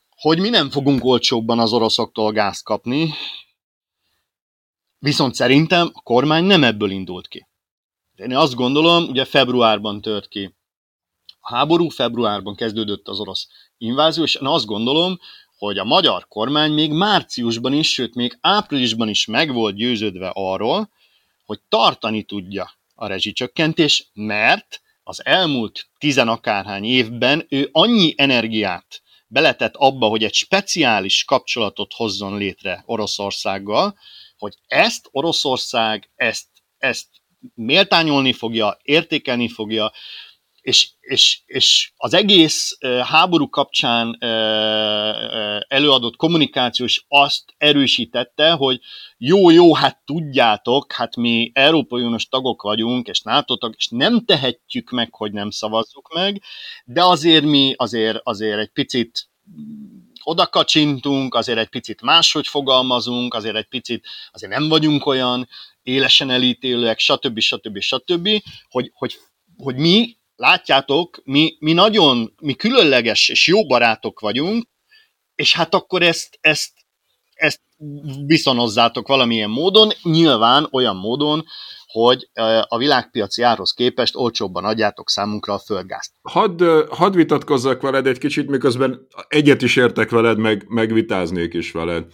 hogy 0.09 0.39
mi 0.39 0.49
nem 0.49 0.69
fogunk 0.69 1.05
olcsóbban 1.05 1.59
az 1.59 1.73
oroszoktól 1.73 2.31
gázt 2.31 2.63
kapni, 2.63 3.13
viszont 4.99 5.35
szerintem 5.35 5.89
a 5.93 6.01
kormány 6.01 6.43
nem 6.43 6.63
ebből 6.63 6.89
indult 6.89 7.27
ki. 7.27 7.47
Én 8.15 8.35
azt 8.35 8.55
gondolom, 8.55 9.03
ugye 9.03 9.25
februárban 9.25 10.01
tört 10.01 10.27
ki. 10.27 10.55
A 11.39 11.55
háború, 11.55 11.89
februárban 11.89 12.55
kezdődött 12.55 13.07
az 13.07 13.19
orosz 13.19 13.47
invázió, 13.77 14.23
és 14.23 14.35
én 14.35 14.47
azt 14.47 14.65
gondolom, 14.65 15.19
hogy 15.57 15.77
a 15.77 15.83
magyar 15.83 16.27
kormány 16.27 16.71
még 16.71 16.91
márciusban 16.91 17.73
is, 17.73 17.93
sőt 17.93 18.15
még 18.15 18.37
áprilisban 18.41 19.09
is 19.09 19.25
meg 19.25 19.53
volt 19.53 19.75
győződve 19.75 20.31
arról, 20.33 20.89
hogy 21.45 21.59
tartani 21.69 22.23
tudja 22.23 22.71
a 22.95 23.07
rezsicsökkentés, 23.07 24.09
mert 24.13 24.81
az 25.03 25.25
elmúlt 25.25 25.87
tizenakárhány 25.97 26.83
évben 26.83 27.45
ő 27.49 27.69
annyi 27.71 28.13
energiát 28.17 29.01
beletett 29.27 29.75
abba, 29.75 30.07
hogy 30.07 30.23
egy 30.23 30.33
speciális 30.33 31.23
kapcsolatot 31.23 31.93
hozzon 31.93 32.37
létre 32.37 32.83
Oroszországgal, 32.85 33.97
hogy 34.37 34.55
ezt 34.67 35.07
Oroszország, 35.11 36.09
ezt, 36.15 36.47
ezt 36.77 37.07
méltányolni 37.53 38.33
fogja, 38.33 38.77
értékelni 38.81 39.49
fogja, 39.49 39.91
és, 40.65 40.89
és, 40.99 41.41
és 41.45 41.91
az 41.95 42.13
egész 42.13 42.77
háború 43.03 43.49
kapcsán 43.49 44.17
előadott 45.67 46.15
kommunikáció 46.15 46.85
is 46.85 47.05
azt 47.07 47.43
erősítette, 47.57 48.51
hogy 48.51 48.79
jó, 49.17 49.49
jó, 49.49 49.73
hát 49.73 50.01
tudjátok, 50.05 50.91
hát 50.91 51.15
mi 51.15 51.51
Európai 51.53 52.03
Uniós 52.03 52.27
tagok 52.27 52.61
vagyunk, 52.61 53.07
és 53.07 53.21
nato 53.21 53.67
és 53.77 53.87
nem 53.87 54.25
tehetjük 54.25 54.89
meg, 54.89 55.13
hogy 55.13 55.31
nem 55.31 55.49
szavazzuk 55.49 56.13
meg, 56.13 56.41
de 56.85 57.03
azért 57.03 57.45
mi 57.45 57.73
azért, 57.77 58.19
azért 58.23 58.59
egy 58.59 58.71
picit 58.71 59.29
oda 60.23 60.47
kacsintunk, 60.47 61.35
azért 61.35 61.57
egy 61.57 61.69
picit 61.69 62.01
máshogy 62.01 62.47
fogalmazunk, 62.47 63.33
azért 63.33 63.55
egy 63.55 63.67
picit, 63.67 64.07
azért 64.31 64.51
nem 64.51 64.67
vagyunk 64.67 65.05
olyan 65.05 65.47
élesen 65.85 66.29
elítélőek, 66.29 66.99
stb. 66.99 67.39
stb. 67.39 67.79
stb., 67.79 68.29
hogy, 68.69 68.91
hogy, 68.93 69.17
hogy 69.57 69.75
mi, 69.75 70.17
látjátok, 70.35 71.21
mi, 71.23 71.55
mi 71.59 71.73
nagyon, 71.73 72.33
mi 72.41 72.53
különleges 72.53 73.29
és 73.29 73.47
jó 73.47 73.65
barátok 73.65 74.19
vagyunk, 74.19 74.67
és 75.35 75.53
hát 75.53 75.73
akkor 75.73 76.01
ezt, 76.01 76.37
ezt, 76.41 76.71
ezt 77.33 77.61
viszonozzátok 78.25 79.07
valamilyen 79.07 79.49
módon, 79.49 79.91
nyilván 80.03 80.67
olyan 80.71 80.95
módon, 80.95 81.45
hogy 81.95 82.29
a 82.67 82.77
világpiaci 82.77 83.41
árhoz 83.41 83.71
képest 83.71 84.15
olcsóbban 84.15 84.65
adjátok 84.65 85.09
számunkra 85.09 85.53
a 85.53 85.59
földgázt. 85.59 86.11
Hadd, 86.21 86.63
hadd 86.89 87.15
vitatkozzak 87.15 87.81
veled 87.81 88.07
egy 88.07 88.17
kicsit, 88.17 88.49
miközben 88.49 89.07
egyet 89.27 89.61
is 89.61 89.75
értek 89.75 90.09
veled, 90.09 90.37
meg, 90.37 90.65
megvitáznék 90.67 91.53
is 91.53 91.71
veled. 91.71 92.05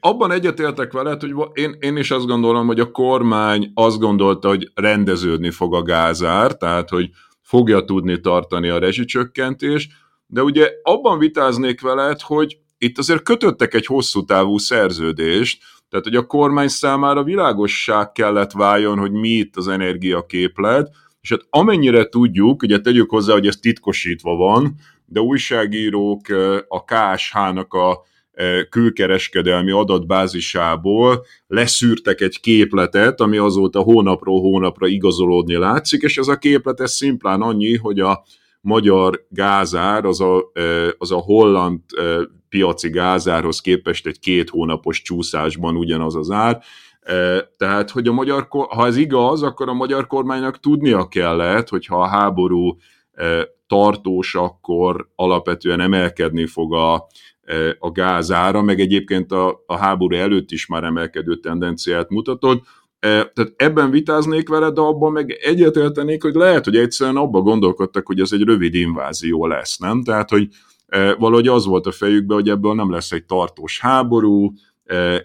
Abban 0.00 0.30
egyetértek 0.30 0.92
veled, 0.92 1.20
hogy 1.20 1.32
én, 1.52 1.76
én 1.80 1.96
is 1.96 2.10
azt 2.10 2.26
gondolom, 2.26 2.66
hogy 2.66 2.80
a 2.80 2.90
kormány 2.90 3.70
azt 3.74 3.98
gondolta, 3.98 4.48
hogy 4.48 4.70
rendeződni 4.74 5.50
fog 5.50 5.74
a 5.74 5.82
gázár, 5.82 6.56
tehát 6.56 6.88
hogy 6.88 7.10
fogja 7.42 7.84
tudni 7.84 8.20
tartani 8.20 8.68
a 8.68 8.78
rezsicsökkentést, 8.78 9.90
de 10.26 10.42
ugye 10.42 10.70
abban 10.82 11.18
vitáznék 11.18 11.80
veled, 11.80 12.20
hogy 12.20 12.58
itt 12.78 12.98
azért 12.98 13.22
kötöttek 13.22 13.74
egy 13.74 13.86
hosszú 13.86 14.24
távú 14.24 14.58
szerződést, 14.58 15.62
tehát 15.88 16.04
hogy 16.04 16.16
a 16.16 16.26
kormány 16.26 16.68
számára 16.68 17.22
világosság 17.22 18.12
kellett 18.12 18.52
váljon, 18.52 18.98
hogy 18.98 19.12
mi 19.12 19.28
itt 19.28 19.56
az 19.56 19.68
energiaképlet, 19.68 20.90
és 21.20 21.30
hát 21.30 21.46
amennyire 21.50 22.08
tudjuk, 22.08 22.62
ugye 22.62 22.80
tegyük 22.80 23.10
hozzá, 23.10 23.32
hogy 23.32 23.46
ez 23.46 23.56
titkosítva 23.56 24.34
van, 24.34 24.74
de 25.04 25.20
újságírók 25.20 26.20
a 26.68 26.84
KSH-nak 26.84 27.74
a 27.74 28.02
külkereskedelmi 28.68 29.70
adatbázisából 29.70 31.24
leszűrtek 31.46 32.20
egy 32.20 32.40
képletet, 32.40 33.20
ami 33.20 33.36
azóta 33.36 33.80
hónapról 33.80 34.40
hónapra 34.40 34.86
igazolódni 34.86 35.54
látszik, 35.54 36.02
és 36.02 36.18
ez 36.18 36.28
a 36.28 36.38
képlet 36.38 36.80
ez 36.80 36.92
szimplán 36.92 37.40
annyi, 37.40 37.76
hogy 37.76 38.00
a 38.00 38.24
magyar 38.60 39.26
gázár 39.28 40.04
az 40.04 40.20
a, 40.20 40.50
az 40.98 41.12
a 41.12 41.18
holland 41.18 41.80
piaci 42.48 42.90
gázárhoz 42.90 43.60
képest 43.60 44.06
egy 44.06 44.18
két 44.18 44.50
hónapos 44.50 45.02
csúszásban 45.02 45.76
ugyanaz 45.76 46.16
az 46.16 46.30
ár, 46.30 46.62
tehát, 47.56 47.90
hogy 47.90 48.08
a 48.08 48.12
magyar, 48.12 48.46
ha 48.48 48.86
ez 48.86 48.96
igaz, 48.96 49.42
akkor 49.42 49.68
a 49.68 49.74
magyar 49.74 50.06
kormánynak 50.06 50.60
tudnia 50.60 51.08
kellett, 51.08 51.68
hogyha 51.68 52.00
a 52.00 52.06
háború 52.06 52.76
tartós, 53.66 54.34
akkor 54.34 55.08
alapvetően 55.14 55.80
emelkedni 55.80 56.46
fog 56.46 56.74
a, 56.74 57.06
a 57.78 57.90
gázára, 57.90 58.62
meg 58.62 58.80
egyébként 58.80 59.32
a, 59.32 59.62
a 59.66 59.76
háború 59.76 60.16
előtt 60.16 60.50
is 60.50 60.66
már 60.66 60.84
emelkedő 60.84 61.36
tendenciát 61.36 62.08
mutatott, 62.08 62.64
Tehát 62.98 63.52
ebben 63.56 63.90
vitáznék 63.90 64.48
vele, 64.48 64.70
de 64.70 64.80
abban 64.80 65.12
meg 65.12 65.30
egyetértenék, 65.30 66.22
hogy 66.22 66.34
lehet, 66.34 66.64
hogy 66.64 66.76
egyszerűen 66.76 67.16
abban 67.16 67.42
gondolkodtak, 67.42 68.06
hogy 68.06 68.20
ez 68.20 68.32
egy 68.32 68.42
rövid 68.42 68.74
invázió 68.74 69.46
lesz, 69.46 69.78
nem? 69.78 70.02
Tehát, 70.02 70.30
hogy 70.30 70.48
valahogy 71.18 71.48
az 71.48 71.66
volt 71.66 71.86
a 71.86 71.92
fejükben, 71.92 72.36
hogy 72.36 72.48
ebből 72.48 72.74
nem 72.74 72.90
lesz 72.90 73.12
egy 73.12 73.24
tartós 73.24 73.80
háború, 73.80 74.52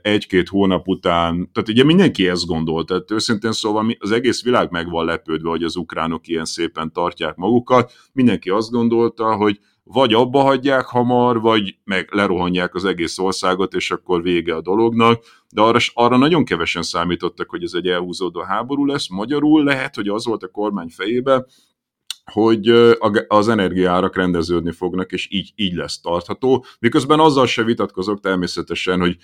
egy-két 0.02 0.47
hónap 0.47 0.88
után, 0.88 1.50
tehát 1.54 1.69
ugye 1.69 1.84
mindenki 1.84 2.28
ezt 2.28 2.45
gondolt, 2.45 2.88
tehát 2.88 3.12
őszintén 3.12 3.52
szóval 3.52 3.95
az 4.00 4.12
egész 4.12 4.43
világ 4.43 4.71
meg 4.71 4.89
van 4.89 5.06
lepődve, 5.06 5.50
hogy 5.50 5.63
az 5.63 5.76
ukránok 5.76 6.28
ilyen 6.28 6.45
szépen 6.45 6.91
tartják 6.91 7.36
magukat, 7.36 7.91
mindenki 8.13 8.50
azt 8.50 8.71
gondolta, 8.71 9.36
hogy 9.36 9.60
vagy 9.84 10.13
abba 10.13 10.39
hagyják 10.39 10.86
hamar, 10.86 11.41
vagy 11.41 11.76
meg 11.84 12.08
lerohanják 12.12 12.76
az 12.76 12.86
egész 12.86 13.17
országot, 13.17 13.74
és 13.74 13.91
akkor 13.91 14.21
vége 14.21 14.56
a 14.56 14.62
dolognak, 14.62 15.24
de 15.50 15.62
arra, 15.62 15.80
arra 15.93 16.17
nagyon 16.17 16.45
kevesen 16.45 16.82
számítottak, 16.82 17.50
hogy 17.50 17.63
ez 17.63 17.74
egy 17.74 17.88
elhúzódó 17.88 18.41
háború 18.41 18.86
lesz. 18.86 19.10
Magyarul 19.10 19.63
lehet, 19.63 19.95
hogy 19.95 20.08
az 20.08 20.26
volt 20.26 20.43
a 20.43 20.47
kormány 20.47 20.89
fejébe, 20.89 21.45
hogy 22.32 22.67
az 23.28 23.48
energiárak 23.48 24.15
rendeződni 24.15 24.72
fognak, 24.72 25.12
és 25.12 25.28
így, 25.30 25.52
így 25.56 25.74
lesz 25.74 26.00
tartható. 26.02 26.65
Miközben 26.80 27.20
azzal 27.20 27.48
se 27.48 27.63
vitatkozok 27.63 28.20
természetesen, 28.20 29.00
hogy, 29.00 29.17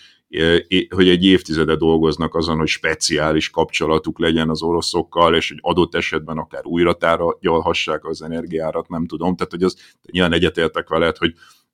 hogy 0.89 1.09
egy 1.09 1.25
évtizede 1.25 1.75
dolgoznak 1.75 2.35
azon, 2.35 2.57
hogy 2.57 2.67
speciális 2.67 3.49
kapcsolatuk 3.49 4.19
legyen 4.19 4.49
az 4.49 4.61
oroszokkal, 4.61 5.35
és 5.35 5.49
hogy 5.49 5.59
adott 5.61 5.95
esetben 5.95 6.37
akár 6.37 6.65
újra 6.65 6.93
tárgyalhassák 6.93 8.05
az 8.05 8.21
energiárat, 8.21 8.89
nem 8.89 9.05
tudom. 9.05 9.35
Tehát, 9.35 9.51
hogy 9.51 9.63
az 9.63 9.75
nyilván 10.11 10.33
egyetértek 10.33 10.89
veled, 10.89 11.17
hogy 11.17 11.33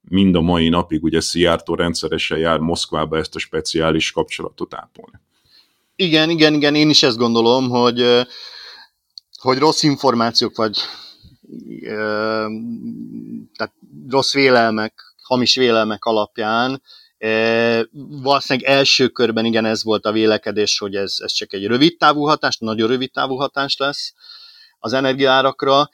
mind 0.10 0.36
a 0.36 0.42
mai 0.42 0.70
napig 0.70 1.04
ugye 1.04 1.22
Szijjártó 1.22 1.76
rendszeresen 1.76 2.38
jár 2.38 2.60
Moszkvába 2.60 3.18
ezt 3.18 3.36
a 3.36 3.40
speciális 3.40 4.12
kapcsolatot 4.12 4.74
ápolni. 4.74 5.20
Igen, 5.96 6.30
igen, 6.30 6.54
igen, 6.54 6.76
én 6.76 6.90
is 6.90 7.04
ezt 7.04 7.18
gondolom, 7.18 7.70
hogy 7.70 8.26
hogy 9.44 9.58
rossz 9.58 9.84
információk 9.84 10.56
vagy 10.56 10.78
tehát 13.58 13.74
rossz 14.10 14.34
vélelmek, 14.34 14.94
hamis 15.24 15.56
vélelmek 15.56 16.06
alapján 16.06 16.82
valószínűleg 18.22 18.70
első 18.70 19.08
körben 19.08 19.46
igen 19.46 19.66
ez 19.66 19.84
volt 19.84 20.06
a 20.06 20.12
vélekedés, 20.12 20.78
hogy 20.78 20.96
ez, 20.96 21.16
ez 21.18 21.32
csak 21.32 21.54
egy 21.54 21.68
rövid 21.68 21.98
távú 21.98 22.24
hatás, 22.24 22.58
nagyon 22.58 22.88
rövid 22.88 23.12
távú 23.12 23.36
hatás 23.36 23.78
lesz 23.78 24.14
az 24.80 24.94
energiárakra. 24.94 25.90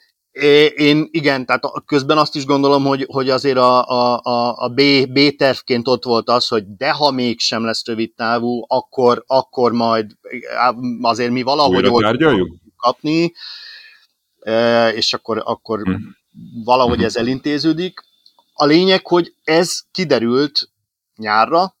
Én 0.76 1.08
igen, 1.10 1.46
tehát 1.46 1.62
közben 1.86 2.18
azt 2.18 2.36
is 2.36 2.44
gondolom, 2.44 2.84
hogy, 2.84 3.06
hogy 3.10 3.30
azért 3.30 3.56
a, 3.56 3.86
a, 3.86 4.54
a 4.56 4.68
B, 4.68 4.82
B 5.12 5.36
tervként 5.36 5.88
ott 5.88 6.04
volt 6.04 6.28
az, 6.28 6.48
hogy 6.48 6.64
de 6.76 6.90
ha 6.90 7.10
mégsem 7.10 7.64
lesz 7.64 7.86
rövid 7.86 8.14
távú, 8.14 8.64
akkor, 8.68 9.24
akkor 9.26 9.72
majd 9.72 10.10
azért 11.00 11.30
mi 11.30 11.42
valahogy 11.42 11.90
kapni 12.76 13.32
és 14.94 15.12
akkor, 15.12 15.42
akkor 15.44 15.82
hm. 15.82 15.94
valahogy 16.64 16.98
hm. 16.98 17.04
ez 17.04 17.16
elintéződik. 17.16 18.00
A 18.52 18.64
lényeg, 18.64 19.06
hogy 19.06 19.34
ez 19.44 19.80
kiderült 19.90 20.68
nyárra, 21.16 21.76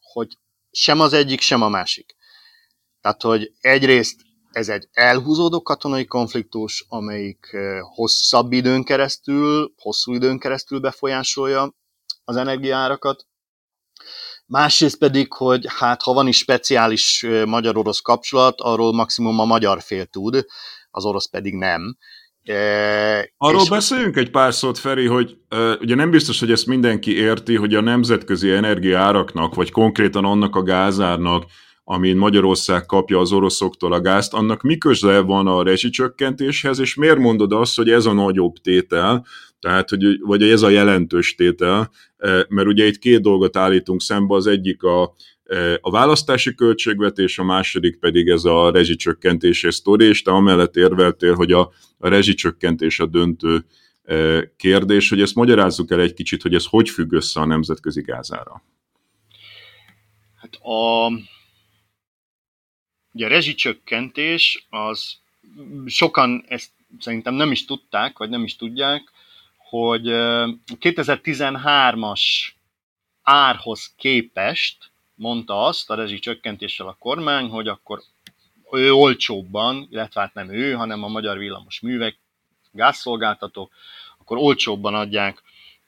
hogy 0.00 0.38
sem 0.70 1.00
az 1.00 1.12
egyik, 1.12 1.40
sem 1.40 1.62
a 1.62 1.68
másik. 1.68 2.16
Tehát, 3.00 3.22
hogy 3.22 3.52
egyrészt 3.60 4.20
ez 4.50 4.68
egy 4.68 4.88
elhúzódó 4.92 5.62
katonai 5.62 6.04
konfliktus, 6.04 6.84
amelyik 6.88 7.56
hosszabb 7.80 8.52
időn 8.52 8.84
keresztül, 8.84 9.72
hosszú 9.76 10.14
időn 10.14 10.38
keresztül 10.38 10.80
befolyásolja 10.80 11.74
az 12.24 12.36
energiárakat. 12.36 13.26
Másrészt 14.46 14.98
pedig, 14.98 15.32
hogy 15.32 15.66
hát 15.78 16.02
ha 16.02 16.12
van 16.12 16.26
is 16.26 16.36
speciális 16.36 17.26
magyar-orosz 17.44 18.00
kapcsolat, 18.00 18.60
arról 18.60 18.92
maximum 18.92 19.38
a 19.38 19.44
magyar 19.44 19.82
fél 19.82 20.06
tud, 20.06 20.46
az 20.98 21.04
orosz 21.04 21.28
pedig 21.28 21.54
nem. 21.54 21.96
E, 22.44 23.32
Arról 23.36 23.62
és... 23.62 23.68
beszéljünk 23.68 24.16
egy 24.16 24.30
pár 24.30 24.54
szót, 24.54 24.78
Feri, 24.78 25.06
hogy 25.06 25.36
uh, 25.50 25.72
ugye 25.80 25.94
nem 25.94 26.10
biztos, 26.10 26.40
hogy 26.40 26.50
ezt 26.50 26.66
mindenki 26.66 27.16
érti, 27.16 27.54
hogy 27.54 27.74
a 27.74 27.80
nemzetközi 27.80 28.50
energiáraknak, 28.50 29.54
vagy 29.54 29.70
konkrétan 29.70 30.24
annak 30.24 30.56
a 30.56 30.62
gázárnak, 30.62 31.44
amin 31.84 32.16
Magyarország 32.16 32.86
kapja 32.86 33.18
az 33.18 33.32
oroszoktól 33.32 33.92
a 33.92 34.00
gázt, 34.00 34.34
annak 34.34 34.62
mi 34.62 34.78
köze 34.78 35.20
van 35.20 35.46
a 35.46 35.62
rezsicsökkentéshez, 35.62 36.78
és 36.78 36.94
miért 36.94 37.18
mondod 37.18 37.52
azt, 37.52 37.76
hogy 37.76 37.90
ez 37.90 38.06
a 38.06 38.12
nagyobb 38.12 38.52
tétel, 38.62 39.26
tehát, 39.60 39.88
hogy, 39.88 40.20
vagy 40.20 40.42
ez 40.42 40.62
a 40.62 40.68
jelentős 40.68 41.34
tétel, 41.34 41.90
mert 42.48 42.66
ugye 42.66 42.86
itt 42.86 42.98
két 42.98 43.20
dolgot 43.20 43.56
állítunk 43.56 44.00
szembe, 44.00 44.34
az 44.34 44.46
egyik 44.46 44.82
a 44.82 45.14
a 45.80 45.90
választási 45.90 46.54
költségvetés, 46.54 47.38
a 47.38 47.44
második 47.44 47.98
pedig 47.98 48.28
ez 48.28 48.44
a 48.44 48.70
rezsicsökkentési 48.70 49.70
sztori, 49.70 50.04
és 50.04 50.22
te 50.22 50.30
amellett 50.30 50.76
érveltél, 50.76 51.34
hogy 51.34 51.52
a, 51.52 51.72
a 51.98 52.08
rezsicsökkentés 52.08 53.00
a 53.00 53.06
döntő 53.06 53.64
kérdés, 54.56 55.08
hogy 55.08 55.20
ezt 55.20 55.34
magyarázzuk 55.34 55.90
el 55.90 56.00
egy 56.00 56.14
kicsit, 56.14 56.42
hogy 56.42 56.54
ez 56.54 56.66
hogy 56.66 56.90
függ 56.90 57.12
össze 57.12 57.40
a 57.40 57.44
nemzetközi 57.44 58.00
gázára. 58.00 58.62
Hát 60.36 60.54
a, 60.54 61.06
ugye 63.12 63.26
a 63.26 63.28
rezsicsökkentés 63.28 64.66
az 64.70 65.16
sokan 65.86 66.44
ezt 66.48 66.70
szerintem 66.98 67.34
nem 67.34 67.50
is 67.50 67.64
tudták, 67.64 68.18
vagy 68.18 68.28
nem 68.28 68.42
is 68.42 68.56
tudják, 68.56 69.12
hogy 69.56 70.02
2013-as 70.80 72.20
árhoz 73.22 73.94
képest 73.96 74.90
mondta 75.18 75.64
azt 75.64 75.90
a 75.90 75.94
rezsi 75.94 76.18
csökkentéssel 76.18 76.86
a 76.86 76.96
kormány, 76.98 77.48
hogy 77.48 77.68
akkor 77.68 78.02
ő 78.70 78.92
olcsóbban, 78.92 79.86
illetve 79.90 80.20
hát 80.20 80.34
nem 80.34 80.50
ő, 80.50 80.72
hanem 80.72 81.02
a 81.02 81.08
magyar 81.08 81.38
villamos 81.38 81.80
művek, 81.80 82.18
gázszolgáltatók, 82.72 83.72
akkor 84.18 84.36
olcsóbban 84.36 84.94
adják 84.94 85.42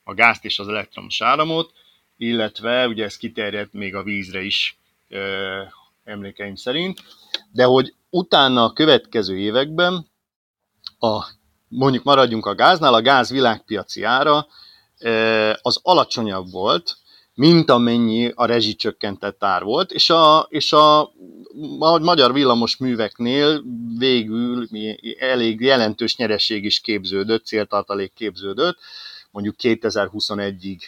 a 0.05 0.15
gázt 0.15 0.45
és 0.45 0.59
az 0.59 0.69
elektromos 0.69 1.21
áramot, 1.21 1.73
illetve 2.17 2.89
ugye 2.89 3.05
ez 3.05 3.17
kiterjedt 3.17 3.73
még 3.73 3.95
a 3.95 4.03
vízre 4.03 4.43
is 4.43 4.79
ö, 5.09 5.63
emlékeim 6.05 6.55
szerint, 6.55 7.03
de 7.53 7.65
hogy 7.65 7.95
utána 8.11 8.65
a 8.65 8.73
következő 8.73 9.39
években 9.39 10.07
a, 10.99 11.25
mondjuk 11.69 12.05
maradjunk 12.05 12.47
a 12.47 12.55
gáznál, 12.55 12.95
a 12.95 13.03
gáz 13.03 13.31
világpiaci 13.31 14.03
ára 14.03 14.47
az 15.63 15.81
alacsonyabb 15.83 16.51
volt, 16.51 16.97
mint 17.41 17.71
amennyi 17.71 18.33
a 18.35 18.45
rezsicsökkentett 18.45 19.45
ár 19.45 19.63
volt, 19.63 19.93
és 19.93 20.11
a, 20.11 20.47
és 20.49 20.73
a, 20.73 21.01
a 21.79 21.99
magyar 21.99 22.33
villamos 22.33 22.77
műveknél 22.77 23.63
végül 23.99 24.69
elég 25.19 25.61
jelentős 25.61 26.17
nyereség 26.17 26.65
is 26.65 26.81
képződött, 26.81 27.47
céltartalék 27.47 28.13
képződött, 28.15 28.79
mondjuk 29.31 29.55
2021-ig. 29.59 30.81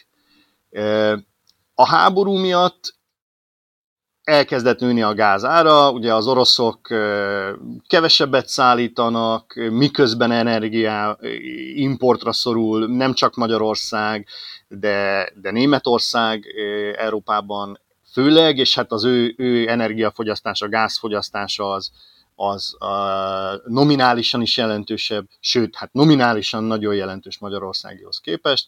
A 1.74 1.86
háború 1.86 2.36
miatt 2.36 2.94
elkezdett 4.24 4.78
nőni 4.78 5.02
a 5.02 5.14
gáz 5.14 5.44
ára, 5.44 5.90
ugye 5.90 6.14
az 6.14 6.26
oroszok 6.26 6.80
kevesebbet 7.86 8.48
szállítanak, 8.48 9.54
miközben 9.54 10.30
energia 10.30 11.18
importra 11.74 12.32
szorul 12.32 12.86
nem 12.86 13.12
csak 13.12 13.34
Magyarország, 13.34 14.26
de, 14.78 15.30
de 15.34 15.50
Németország 15.50 16.46
Európában 16.96 17.80
főleg, 18.12 18.58
és 18.58 18.74
hát 18.74 18.92
az 18.92 19.04
ő, 19.04 19.34
ő 19.36 19.68
energiafogyasztása, 19.68 20.68
gázfogyasztása 20.68 21.72
az, 21.72 21.90
az 22.34 22.82
a, 22.82 22.90
nominálisan 23.64 24.42
is 24.42 24.56
jelentősebb, 24.56 25.26
sőt, 25.40 25.76
hát 25.76 25.92
nominálisan 25.92 26.64
nagyon 26.64 26.94
jelentős 26.94 27.38
Magyarországihoz 27.38 28.18
képest, 28.18 28.66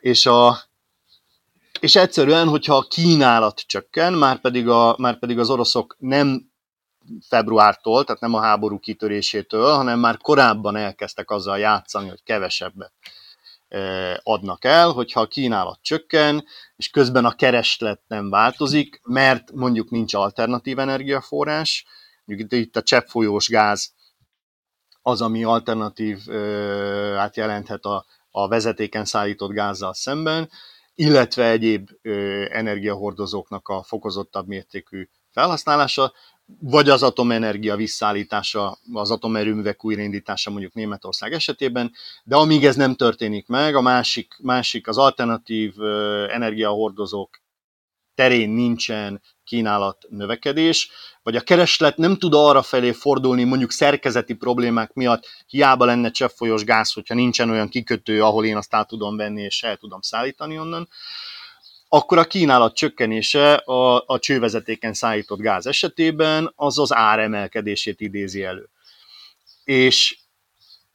és 0.00 0.26
a, 0.26 0.58
és 1.80 1.96
egyszerűen, 1.96 2.48
hogyha 2.48 2.76
a 2.76 2.86
kínálat 2.88 3.60
csökken, 3.66 4.12
már 4.12 4.40
pedig, 4.40 4.68
a, 4.68 4.94
már 4.98 5.18
pedig 5.18 5.38
az 5.38 5.50
oroszok 5.50 5.96
nem 5.98 6.50
februártól, 7.28 8.04
tehát 8.04 8.20
nem 8.20 8.34
a 8.34 8.40
háború 8.40 8.78
kitörésétől, 8.78 9.74
hanem 9.74 9.98
már 9.98 10.16
korábban 10.16 10.76
elkezdtek 10.76 11.30
azzal 11.30 11.58
játszani, 11.58 12.08
hogy 12.08 12.22
kevesebbet 12.22 12.92
adnak 14.22 14.64
el, 14.64 14.90
hogyha 14.90 15.20
a 15.20 15.26
kínálat 15.26 15.78
csökken, 15.82 16.44
és 16.76 16.88
közben 16.88 17.24
a 17.24 17.34
kereslet 17.34 18.00
nem 18.06 18.30
változik, 18.30 19.00
mert 19.04 19.52
mondjuk 19.52 19.90
nincs 19.90 20.14
alternatív 20.14 20.78
energiaforrás, 20.78 21.86
mondjuk 22.24 22.52
itt 22.52 22.76
a 22.76 22.82
cseppfolyós 22.82 23.48
gáz 23.48 23.94
az, 25.02 25.20
ami 25.20 25.44
alternatív 25.44 26.18
hát 27.16 27.36
jelenthet 27.36 27.84
a, 27.84 28.06
a 28.30 28.48
vezetéken 28.48 29.04
szállított 29.04 29.50
gázzal 29.50 29.94
szemben, 29.94 30.50
illetve 30.94 31.50
egyéb 31.50 31.90
energiahordozóknak 32.50 33.68
a 33.68 33.82
fokozottabb 33.82 34.46
mértékű 34.46 35.08
felhasználása, 35.30 36.12
vagy 36.60 36.88
az 36.88 37.02
atomenergia 37.02 37.76
visszaállítása, 37.76 38.78
az 38.92 39.10
atomerőművek 39.10 39.84
újraindítása 39.84 40.50
mondjuk 40.50 40.74
Németország 40.74 41.32
esetében, 41.32 41.92
de 42.24 42.36
amíg 42.36 42.64
ez 42.64 42.76
nem 42.76 42.94
történik 42.94 43.46
meg, 43.46 43.74
a 43.74 43.80
másik, 43.80 44.36
másik 44.42 44.88
az 44.88 44.98
alternatív 44.98 45.80
energiahordozók 46.28 47.40
terén 48.14 48.50
nincsen 48.50 49.22
kínálat 49.44 50.06
növekedés, 50.08 50.90
vagy 51.22 51.36
a 51.36 51.40
kereslet 51.40 51.96
nem 51.96 52.16
tud 52.16 52.34
arra 52.34 52.62
felé 52.62 52.92
fordulni 52.92 53.44
mondjuk 53.44 53.70
szerkezeti 53.70 54.34
problémák 54.34 54.92
miatt, 54.92 55.26
hiába 55.46 55.84
lenne 55.84 56.10
cseppfolyós 56.10 56.64
gáz, 56.64 56.92
hogyha 56.92 57.14
nincsen 57.14 57.50
olyan 57.50 57.68
kikötő, 57.68 58.22
ahol 58.22 58.44
én 58.44 58.56
azt 58.56 58.74
át 58.74 58.88
tudom 58.88 59.16
venni 59.16 59.42
és 59.42 59.62
el 59.62 59.76
tudom 59.76 60.00
szállítani 60.00 60.58
onnan, 60.58 60.88
akkor 61.88 62.18
a 62.18 62.24
kínálat 62.24 62.74
csökkenése 62.74 63.54
a, 63.54 64.04
a 64.06 64.18
csővezetéken 64.18 64.94
szállított 64.94 65.40
gáz 65.40 65.66
esetében 65.66 66.52
az 66.56 66.78
az 66.78 66.94
áremelkedését 66.94 68.00
idézi 68.00 68.44
elő. 68.44 68.68
És 69.64 70.18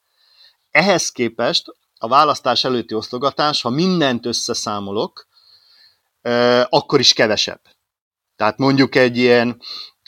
Ehhez 0.71 1.11
képest 1.11 1.65
a 1.99 2.09
választás 2.09 2.65
előtti 2.65 2.95
osztogatás, 2.95 3.63
ha 3.63 3.71
mindent 3.71 4.27
összeszámolok, 4.27 5.29
akkor 6.69 7.01
is 7.01 7.13
kevesebb. 7.13 7.61
Tehát 8.37 8.59
mondjuk 8.59 8.95
egy 8.95 9.17
ilyen 9.17 9.61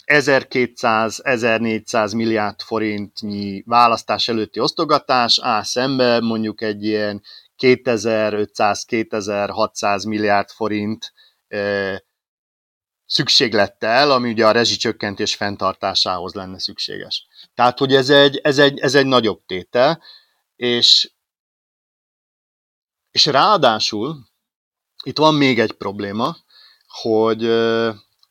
1200-1400 0.08 2.16
milliárd 2.16 2.60
forintnyi 2.60 3.62
választás 3.66 4.28
előtti 4.28 4.60
osztogatás 4.60 5.38
áll 5.42 5.62
szembe 5.62 6.20
mondjuk 6.20 6.60
egy 6.60 6.84
ilyen 6.84 7.22
2500-2600 7.58 10.08
milliárd 10.08 10.48
forint 10.48 11.12
szükséglettel, 13.06 14.10
ami 14.10 14.30
ugye 14.30 14.46
a 14.46 14.50
rezsicsökkentés 14.50 15.34
fenntartásához 15.34 16.34
lenne 16.34 16.58
szükséges. 16.58 17.26
Tehát, 17.54 17.78
hogy 17.78 17.94
ez 17.94 18.10
egy, 18.10 18.36
ez 18.36 18.58
egy, 18.58 18.78
ez 18.78 18.94
egy 18.94 19.06
nagyobb 19.06 19.42
tétel, 19.46 20.02
és, 20.56 21.10
és 23.10 23.26
ráadásul 23.26 24.26
itt 25.04 25.18
van 25.18 25.34
még 25.34 25.60
egy 25.60 25.72
probléma, 25.72 26.36
hogy 26.86 27.46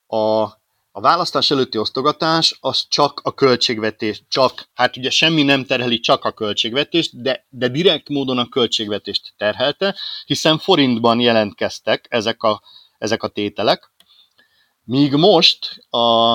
a, 0.07 0.56
a 0.97 1.01
választás 1.01 1.51
előtti 1.51 1.77
osztogatás 1.77 2.57
az 2.59 2.85
csak 2.89 3.19
a 3.23 3.33
költségvetés, 3.33 4.23
csak, 4.27 4.69
hát 4.73 4.97
ugye 4.97 5.09
semmi 5.09 5.43
nem 5.43 5.65
terheli 5.65 5.99
csak 5.99 6.23
a 6.23 6.31
költségvetést, 6.31 7.21
de, 7.21 7.45
de 7.49 7.67
direkt 7.67 8.09
módon 8.09 8.37
a 8.37 8.49
költségvetést 8.49 9.33
terhelte, 9.37 9.95
hiszen 10.25 10.57
forintban 10.57 11.19
jelentkeztek 11.19 12.05
ezek 12.09 12.43
a, 12.43 12.61
ezek 12.97 13.23
a 13.23 13.27
tételek, 13.27 13.91
míg 14.83 15.13
most 15.13 15.85
a, 15.89 16.31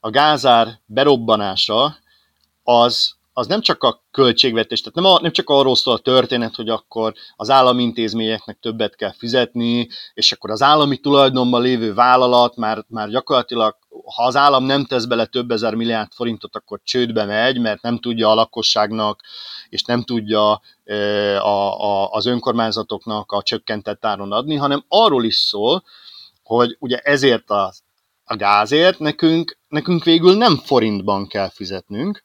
a 0.00 0.10
gázár 0.10 0.80
berobbanása 0.86 1.96
az 2.62 3.14
az 3.36 3.46
nem 3.46 3.60
csak 3.60 3.82
a 3.82 4.04
költségvetés, 4.10 4.80
tehát 4.80 4.94
nem, 4.94 5.04
a, 5.04 5.18
nem 5.20 5.32
csak 5.32 5.50
arról 5.50 5.76
szól 5.76 5.94
a 5.94 5.98
történet, 5.98 6.54
hogy 6.54 6.68
akkor 6.68 7.14
az 7.36 7.50
állami 7.50 7.82
intézményeknek 7.82 8.58
többet 8.60 8.96
kell 8.96 9.12
fizetni, 9.12 9.88
és 10.14 10.32
akkor 10.32 10.50
az 10.50 10.62
állami 10.62 10.98
tulajdonban 10.98 11.62
lévő 11.62 11.94
vállalat 11.94 12.56
már, 12.56 12.84
már 12.88 13.08
gyakorlatilag, 13.08 13.76
ha 14.14 14.24
az 14.24 14.36
állam 14.36 14.64
nem 14.64 14.84
tesz 14.84 15.04
bele 15.04 15.26
több 15.26 15.50
ezer 15.50 15.74
milliárd 15.74 16.12
forintot, 16.12 16.56
akkor 16.56 16.80
csődbe 16.84 17.24
megy, 17.24 17.60
mert 17.60 17.82
nem 17.82 17.98
tudja 17.98 18.30
a 18.30 18.34
lakosságnak, 18.34 19.20
és 19.68 19.82
nem 19.82 20.02
tudja 20.02 20.60
a, 21.40 21.80
a, 21.80 22.10
az 22.10 22.26
önkormányzatoknak 22.26 23.32
a 23.32 23.42
csökkentett 23.42 24.04
áron 24.04 24.32
adni, 24.32 24.54
hanem 24.54 24.84
arról 24.88 25.24
is 25.24 25.36
szól, 25.36 25.84
hogy 26.42 26.76
ugye 26.78 26.98
ezért 26.98 27.50
a, 27.50 27.72
a 28.24 28.36
gázért 28.36 28.98
nekünk, 28.98 29.58
nekünk 29.68 30.04
végül 30.04 30.36
nem 30.36 30.56
forintban 30.56 31.26
kell 31.26 31.48
fizetnünk, 31.48 32.24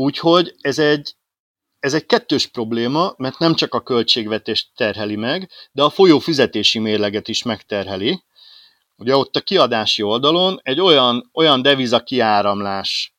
Úgyhogy 0.00 0.54
ez 0.60 0.78
egy, 0.78 1.14
ez 1.78 1.94
egy 1.94 2.06
kettős 2.06 2.46
probléma, 2.46 3.14
mert 3.16 3.38
nem 3.38 3.54
csak 3.54 3.74
a 3.74 3.82
költségvetést 3.82 4.68
terheli 4.74 5.16
meg, 5.16 5.50
de 5.72 5.82
a 5.82 5.90
folyó 5.90 6.18
fizetési 6.18 6.78
mérleget 6.78 7.28
is 7.28 7.42
megterheli. 7.42 8.22
Ugye 8.96 9.16
ott 9.16 9.36
a 9.36 9.40
kiadási 9.40 10.02
oldalon 10.02 10.60
egy 10.62 10.80
olyan, 10.80 11.30
olyan 11.32 11.62
deviza 11.62 12.02
kiáramlás 12.02 13.14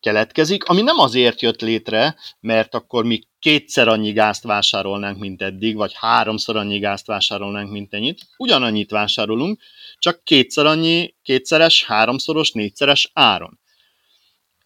keletkezik, 0.00 0.64
ami 0.64 0.82
nem 0.82 0.98
azért 0.98 1.40
jött 1.40 1.60
létre, 1.60 2.16
mert 2.40 2.74
akkor 2.74 3.04
mi 3.04 3.20
kétszer 3.38 3.88
annyi 3.88 4.12
gázt 4.12 4.42
vásárolnánk, 4.42 5.18
mint 5.18 5.42
eddig, 5.42 5.76
vagy 5.76 5.92
háromszor 5.94 6.56
annyi 6.56 6.78
gázt 6.78 7.06
vásárolnánk, 7.06 7.70
mint 7.70 7.94
ennyit. 7.94 8.20
Ugyanannyit 8.36 8.90
vásárolunk, 8.90 9.60
csak 9.98 10.24
kétszer 10.24 10.66
annyi, 10.66 11.14
kétszeres, 11.22 11.84
háromszoros, 11.84 12.50
négyszeres 12.50 13.10
áron 13.12 13.60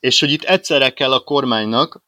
és 0.06 0.20
hogy 0.20 0.30
itt 0.30 0.42
egyszerre 0.42 0.90
kell 0.90 1.12
a 1.12 1.20
kormánynak 1.20 2.02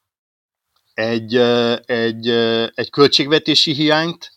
egy, 0.94 1.36
egy, 1.84 2.28
egy 2.74 2.90
költségvetési 2.90 3.72
hiányt 3.72 4.32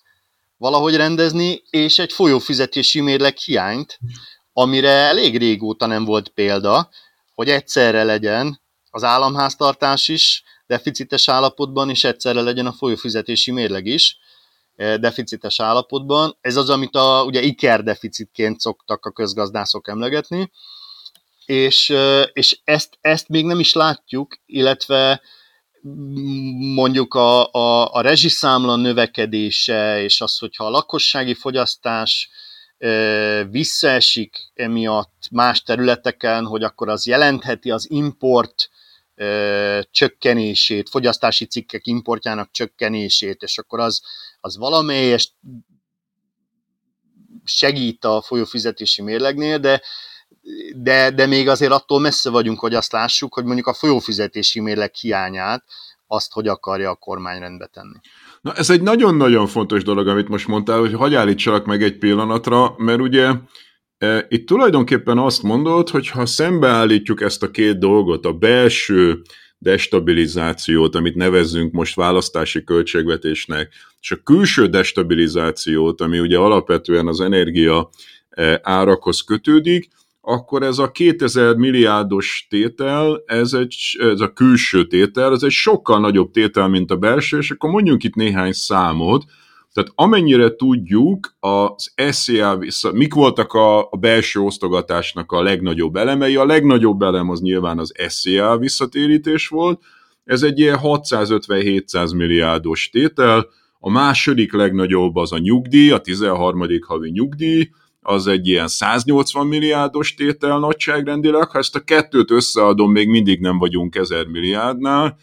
valahogy 0.58 0.96
rendezni, 0.96 1.64
és 1.70 2.00
egy 2.00 2.12
folyófizetési 2.12 3.02
mérleg 3.02 3.38
hiányt, 3.38 4.00
amire 4.54 4.90
elég 4.90 5.38
régóta 5.38 5.86
nem 5.86 6.06
volt 6.06 6.30
példa, 6.30 6.90
hogy 7.34 7.50
egyszerre 7.50 8.04
legyen 8.04 8.62
az 8.90 9.04
államháztartás 9.04 10.08
is 10.08 10.44
deficites 10.68 11.30
állapotban, 11.30 11.90
és 11.90 12.04
egyszerre 12.04 12.42
legyen 12.42 12.66
a 12.66 12.74
folyófizetési 12.74 13.52
mérleg 13.52 13.86
is 13.86 14.18
deficites 14.76 15.60
állapotban. 15.60 16.38
Ez 16.42 16.56
az, 16.56 16.70
amit 16.70 16.96
a, 16.96 17.24
ugye 17.26 17.42
IKER 17.42 17.84
deficitként 17.84 18.60
szoktak 18.60 19.06
a 19.06 19.12
közgazdászok 19.12 19.88
emlegetni, 19.88 20.52
és, 21.52 21.94
és 22.34 22.60
ezt, 22.64 22.98
ezt 23.02 23.28
még 23.28 23.46
nem 23.46 23.60
is 23.60 23.74
látjuk, 23.74 24.38
illetve 24.46 25.22
mondjuk 26.74 27.14
a, 27.14 27.52
a, 27.52 27.94
a 27.94 28.02
rezsiszámla 28.02 28.76
növekedése, 28.76 30.02
és 30.02 30.22
az, 30.22 30.38
hogyha 30.38 30.66
a 30.66 30.70
lakossági 30.70 31.34
fogyasztás 31.34 32.30
visszaesik 33.50 34.52
emiatt 34.54 35.28
más 35.32 35.64
területeken, 35.64 36.46
hogy 36.46 36.64
akkor 36.64 36.90
az 36.90 37.06
jelentheti 37.06 37.72
az 37.72 37.90
import 37.90 38.70
csökkenését, 39.92 40.90
fogyasztási 40.90 41.46
cikkek 41.46 41.88
importjának 41.88 42.52
csökkenését, 42.52 43.42
és 43.42 43.58
akkor 43.58 43.80
az, 43.80 44.02
az 44.40 44.58
valamelyest 44.58 45.32
segít 47.44 48.06
a 48.06 48.22
folyófizetési 48.22 49.02
mérlegnél, 49.02 49.58
de 49.58 49.82
de, 50.76 51.12
de 51.12 51.26
még 51.26 51.48
azért 51.48 51.72
attól 51.72 52.00
messze 52.00 52.30
vagyunk, 52.30 52.60
hogy 52.60 52.74
azt 52.74 52.92
lássuk, 52.92 53.34
hogy 53.34 53.44
mondjuk 53.44 53.68
a 53.68 53.74
folyófizetési 53.74 54.60
mérleg 54.60 54.94
hiányát, 54.94 55.64
azt 56.08 56.34
hogy 56.34 56.48
akarja 56.48 56.90
a 56.90 56.96
kormány 56.96 57.40
rendbe 57.40 57.66
tenni. 57.66 57.96
Na 58.42 58.54
ez 58.54 58.70
egy 58.70 58.82
nagyon-nagyon 58.82 59.48
fontos 59.48 59.84
dolog, 59.84 60.08
amit 60.08 60.28
most 60.28 60.48
mondtál, 60.48 60.80
hogy 60.80 60.94
hagyj 60.94 61.16
állítsalak 61.16 61.66
meg 61.66 61.84
egy 61.84 61.98
pillanatra, 61.98 62.74
mert 62.78 63.00
ugye 63.00 63.32
e, 63.98 64.26
itt 64.30 64.48
tulajdonképpen 64.48 65.18
azt 65.18 65.44
mondod, 65.44 65.90
hogy 65.90 66.08
ha 66.10 66.26
szembeállítjuk 66.26 67.22
ezt 67.22 67.44
a 67.44 67.52
két 67.52 67.80
dolgot, 67.80 68.26
a 68.26 68.34
belső 68.34 69.22
destabilizációt, 69.58 70.96
amit 70.96 71.16
nevezzünk 71.16 71.72
most 71.72 71.96
választási 71.96 72.64
költségvetésnek, 72.64 73.74
és 74.02 74.12
a 74.12 74.22
külső 74.24 74.68
destabilizációt, 74.68 76.02
ami 76.02 76.20
ugye 76.20 76.38
alapvetően 76.38 77.08
az 77.08 77.22
energia 77.22 77.90
e, 78.30 78.60
árakhoz 78.64 79.22
kötődik, 79.22 79.90
akkor 80.22 80.64
ez 80.64 80.78
a 80.78 80.92
2000 80.92 81.56
milliárdos 81.56 82.48
tétel, 82.50 83.24
ez, 83.26 83.54
egy, 83.54 83.76
ez 84.00 84.20
a 84.20 84.34
külső 84.34 84.88
tétel, 84.88 85.34
ez 85.34 85.44
egy 85.44 85.52
sokkal 85.52 86.00
nagyobb 86.00 86.32
tétel, 86.32 86.68
mint 86.68 86.92
a 86.92 86.96
belső, 86.96 87.38
és 87.38 87.52
akkor 87.52 87.70
mondjunk 87.70 88.04
itt 88.04 88.16
néhány 88.16 88.52
számot, 88.52 89.24
tehát 89.74 89.92
amennyire 89.96 90.56
tudjuk, 90.56 91.36
az 91.40 91.94
SZIA, 91.96 92.58
vissza, 92.58 92.92
mik 92.92 93.14
voltak 93.14 93.54
a, 93.54 93.80
a 93.80 93.98
belső 94.00 94.40
osztogatásnak 94.40 95.32
a 95.32 95.42
legnagyobb 95.42 95.96
elemei, 95.96 96.36
a 96.36 96.46
legnagyobb 96.46 97.02
elem 97.02 97.30
az 97.30 97.42
nyilván 97.42 97.80
az 97.80 97.94
SZIA 98.08 98.58
visszatérítés 98.58 99.48
volt, 99.48 99.82
ez 100.24 100.44
egy 100.44 100.60
ilyen 100.60 100.80
650-700 100.82 102.16
milliárdos 102.16 102.90
tétel, 102.90 103.48
a 103.80 103.90
második 103.90 104.54
legnagyobb 104.54 105.16
az 105.16 105.32
a 105.32 105.38
nyugdíj, 105.38 105.92
a 105.92 105.98
13. 105.98 106.66
havi 106.88 107.10
nyugdíj, 107.10 107.70
az 108.02 108.28
egy 108.28 108.48
ilyen 108.48 108.68
180 108.68 109.48
milliárdos 109.48 110.14
tétel 110.14 110.60
nagyságrendileg, 110.60 111.50
ha 111.50 111.58
ezt 111.58 111.76
a 111.76 111.80
kettőt 111.80 112.32
összeadom, 112.32 112.92
még 112.92 113.08
mindig 113.08 113.40
nem 113.40 113.58
vagyunk 113.58 113.96
1000 113.96 114.28
milliárdnál, 114.28 115.18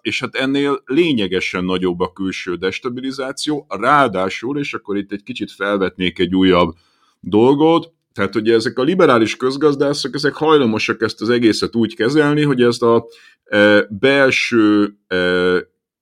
és 0.00 0.20
hát 0.20 0.34
ennél 0.34 0.82
lényegesen 0.84 1.64
nagyobb 1.64 2.00
a 2.00 2.12
külső 2.12 2.54
destabilizáció, 2.54 3.66
ráadásul, 3.68 4.58
és 4.58 4.74
akkor 4.74 4.96
itt 4.96 5.12
egy 5.12 5.22
kicsit 5.22 5.52
felvetnék 5.52 6.18
egy 6.18 6.34
újabb 6.34 6.74
dolgot, 7.20 7.92
tehát 8.12 8.34
ugye 8.34 8.54
ezek 8.54 8.78
a 8.78 8.82
liberális 8.82 9.36
közgazdászok, 9.36 10.14
ezek 10.14 10.34
hajlamosak 10.34 11.02
ezt 11.02 11.20
az 11.20 11.28
egészet 11.28 11.76
úgy 11.76 11.94
kezelni, 11.94 12.42
hogy 12.42 12.62
ezt 12.62 12.82
a 12.82 13.06
belső 13.88 14.94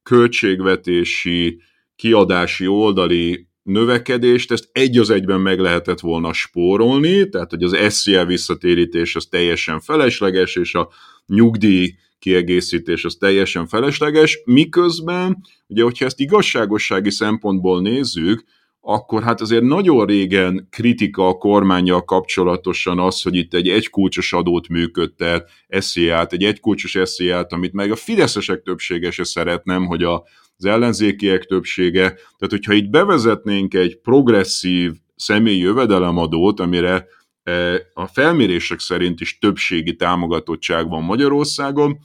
költségvetési, 0.02 1.60
kiadási 1.96 2.66
oldali 2.66 3.48
növekedést, 3.66 4.52
ezt 4.52 4.68
egy 4.72 4.98
az 4.98 5.10
egyben 5.10 5.40
meg 5.40 5.58
lehetett 5.58 6.00
volna 6.00 6.32
spórolni, 6.32 7.28
tehát 7.28 7.50
hogy 7.50 7.62
az 7.62 7.76
SZIA 7.88 8.24
visszatérítés 8.24 9.16
az 9.16 9.26
teljesen 9.26 9.80
felesleges, 9.80 10.56
és 10.56 10.74
a 10.74 10.88
nyugdíj 11.26 11.94
kiegészítés 12.18 13.04
az 13.04 13.14
teljesen 13.14 13.66
felesleges, 13.66 14.38
miközben, 14.44 15.38
ugye, 15.66 15.82
hogyha 15.82 16.04
ezt 16.04 16.20
igazságossági 16.20 17.10
szempontból 17.10 17.80
nézzük, 17.80 18.44
akkor 18.88 19.22
hát 19.22 19.40
azért 19.40 19.62
nagyon 19.62 20.06
régen 20.06 20.68
kritika 20.70 21.28
a 21.28 21.34
kormányjal 21.34 22.04
kapcsolatosan 22.04 22.98
az, 22.98 23.22
hogy 23.22 23.34
itt 23.34 23.54
egy 23.54 23.68
egykulcsos 23.68 24.32
adót 24.32 24.68
működtet, 24.68 25.50
esziát, 25.66 26.32
egy 26.32 26.44
egykulcsos 26.44 26.94
esziát, 26.94 27.52
amit 27.52 27.72
meg 27.72 27.90
a 27.90 27.96
fideszesek 27.96 28.62
többsége 28.62 29.10
se 29.10 29.24
szeretnem, 29.24 29.86
hogy 29.86 30.02
a, 30.02 30.24
az 30.56 30.64
ellenzékiek 30.64 31.44
többsége. 31.44 32.08
Tehát, 32.08 32.48
hogyha 32.48 32.72
itt 32.72 32.90
bevezetnénk 32.90 33.74
egy 33.74 33.98
progresszív 33.98 34.92
személyi 35.16 35.58
jövedelemadót, 35.58 36.60
amire 36.60 37.06
e, 37.42 37.80
a 37.94 38.06
felmérések 38.06 38.78
szerint 38.78 39.20
is 39.20 39.38
többségi 39.38 39.96
támogatottság 39.96 40.88
van 40.88 41.02
Magyarországon, 41.02 41.98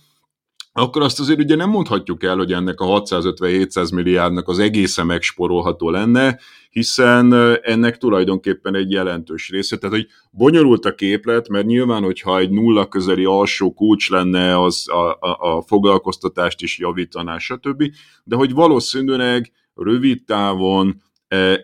akkor 0.73 1.01
azt 1.01 1.19
azért 1.19 1.39
ugye 1.39 1.55
nem 1.55 1.69
mondhatjuk 1.69 2.23
el, 2.23 2.37
hogy 2.37 2.53
ennek 2.53 2.79
a 2.79 2.85
650-700 2.85 3.93
milliárdnak 3.93 4.47
az 4.47 4.59
egészen 4.59 5.05
megsporolható 5.05 5.89
lenne, 5.89 6.39
hiszen 6.69 7.33
ennek 7.61 7.97
tulajdonképpen 7.97 8.75
egy 8.75 8.91
jelentős 8.91 9.49
része. 9.49 9.77
Tehát, 9.77 9.95
hogy 9.95 10.07
bonyolult 10.31 10.85
a 10.85 10.95
képlet, 10.95 11.49
mert 11.49 11.65
nyilván, 11.65 12.03
hogyha 12.03 12.39
egy 12.39 12.49
nulla 12.49 12.87
közeli 12.87 13.25
alsó 13.25 13.73
kulcs 13.73 14.09
lenne, 14.09 14.61
az 14.61 14.89
a, 14.89 15.17
a, 15.19 15.55
a 15.55 15.61
foglalkoztatást 15.61 16.61
is 16.61 16.77
javítaná, 16.79 17.37
stb. 17.37 17.83
De 18.23 18.35
hogy 18.35 18.53
valószínűleg 18.53 19.51
rövid 19.75 20.23
távon 20.23 21.01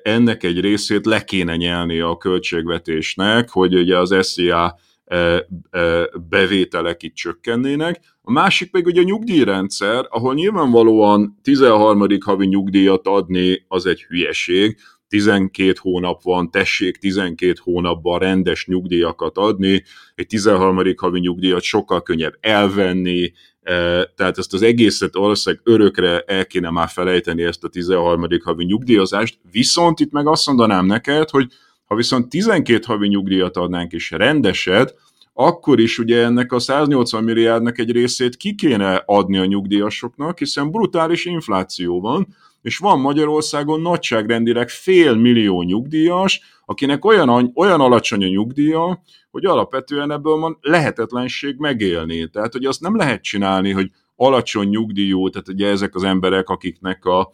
ennek 0.04 0.44
egy 0.44 0.60
részét 0.60 1.06
le 1.06 1.24
kéne 1.24 1.56
nyelni 1.56 2.00
a 2.00 2.18
költségvetésnek, 2.18 3.50
hogy 3.50 3.76
ugye 3.76 3.98
az 3.98 4.16
SZIA 4.22 4.80
bevételek 6.30 7.04
itt 7.04 7.16
csökkennének. 7.16 8.17
A 8.28 8.32
másik 8.32 8.72
pedig 8.72 8.88
ugye 8.88 9.02
a 9.02 9.04
nyugdíjrendszer, 9.04 10.06
ahol 10.10 10.34
nyilvánvalóan 10.34 11.40
13. 11.42 12.08
havi 12.20 12.46
nyugdíjat 12.46 13.08
adni 13.08 13.66
az 13.68 13.86
egy 13.86 14.04
hülyeség, 14.04 14.78
12 15.08 15.74
hónap 15.82 16.24
van, 16.24 16.52
tessék 16.52 16.98
12 16.98 17.54
hónapban 17.64 18.20
rendes 18.20 18.66
nyugdíjakat 18.66 19.38
adni, 19.38 19.84
egy 20.16 20.28
13. 20.28 20.94
havi 20.98 21.20
nyugdíjat 21.20 21.62
sokkal 21.62 22.02
könnyebb 22.02 22.38
elvenni, 22.40 23.32
tehát 24.16 24.38
ezt 24.38 24.54
az 24.54 24.62
egészet 24.62 25.16
ország 25.16 25.60
örökre 25.64 26.20
el 26.20 26.46
kéne 26.46 26.70
már 26.70 26.90
felejteni 26.90 27.44
ezt 27.44 27.64
a 27.64 27.68
13. 27.70 28.28
havi 28.44 28.66
nyugdíjazást, 28.66 29.40
viszont 29.52 30.00
itt 30.00 30.12
meg 30.12 30.28
azt 30.28 30.48
mondanám 30.48 30.86
neked, 30.86 31.30
hogy 31.30 31.48
ha 31.86 31.96
viszont 31.96 32.30
12 32.30 32.84
havi 32.86 33.08
nyugdíjat 33.08 33.58
adnánk 33.58 33.94
is 33.94 34.12
rendeset, 34.12 34.96
akkor 35.40 35.80
is 35.80 36.00
ugye 36.00 36.24
ennek 36.24 36.52
a 36.52 36.60
180 36.60 37.24
milliárdnak 37.24 37.78
egy 37.78 37.92
részét 37.92 38.36
ki 38.38 38.56
kéne 38.56 39.04
adni 39.06 39.38
a 39.38 39.46
nyugdíjasoknak, 39.46 40.38
hiszen 40.38 40.72
brutális 40.72 41.26
infláció 41.26 42.02
van, 42.02 42.28
és 42.62 42.78
van 42.78 43.00
Magyarországon 43.00 43.82
nagyságrendileg 43.82 44.70
fél 44.70 45.16
millió 45.16 45.62
nyugdíjas, 45.62 46.42
akinek 46.66 47.06
olyan, 47.06 47.52
olyan 47.56 47.82
alacsony 47.82 48.24
a 48.24 48.28
nyugdíja, 48.28 49.04
hogy 49.32 49.46
alapvetően 49.46 50.12
ebből 50.12 50.36
van 50.36 50.58
lehetetlenség 50.62 51.56
megélni. 51.58 52.30
Tehát, 52.30 52.54
hogy 52.54 52.66
azt 52.66 52.82
nem 52.82 52.96
lehet 52.96 53.24
csinálni, 53.24 53.72
hogy 53.72 53.92
alacsony 54.16 54.68
nyugdíjú, 54.68 55.30
tehát 55.30 55.48
ugye 55.48 55.68
ezek 55.68 55.96
az 55.96 56.04
emberek, 56.04 56.50
akiknek 56.50 57.06
a 57.06 57.32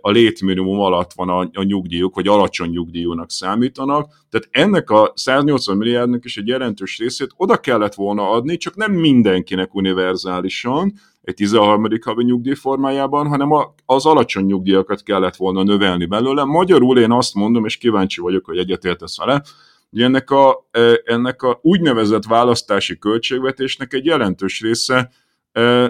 a 0.00 0.10
létminimum 0.10 0.80
alatt 0.80 1.12
van 1.12 1.28
a, 1.28 1.38
a 1.52 1.62
nyugdíjuk, 1.62 2.14
vagy 2.14 2.28
alacsony 2.28 2.70
nyugdíjúnak 2.70 3.30
számítanak. 3.30 4.12
Tehát 4.30 4.48
ennek 4.50 4.90
a 4.90 5.12
180 5.14 5.76
milliárdnak 5.76 6.24
is 6.24 6.36
egy 6.36 6.46
jelentős 6.46 6.98
részét 6.98 7.30
oda 7.36 7.56
kellett 7.56 7.94
volna 7.94 8.30
adni, 8.30 8.56
csak 8.56 8.76
nem 8.76 8.92
mindenkinek 8.92 9.74
univerzálisan, 9.74 10.92
egy 11.22 11.34
13. 11.34 11.86
havi 12.04 12.24
nyugdíj 12.24 12.54
formájában, 12.54 13.26
hanem 13.26 13.48
az 13.84 14.06
alacsony 14.06 14.44
nyugdíjakat 14.44 15.02
kellett 15.02 15.36
volna 15.36 15.62
növelni 15.62 16.06
belőle. 16.06 16.44
Magyarul 16.44 16.98
én 16.98 17.12
azt 17.12 17.34
mondom, 17.34 17.64
és 17.64 17.76
kíváncsi 17.76 18.20
vagyok, 18.20 18.44
hogy 18.44 18.58
egyetértesz 18.58 19.18
vele, 19.18 19.42
hogy 19.90 20.02
ennek 20.02 20.30
a, 20.30 20.68
ennek 21.04 21.42
a 21.42 21.58
úgynevezett 21.62 22.24
választási 22.24 22.98
költségvetésnek 22.98 23.92
egy 23.92 24.04
jelentős 24.04 24.60
része 24.60 25.10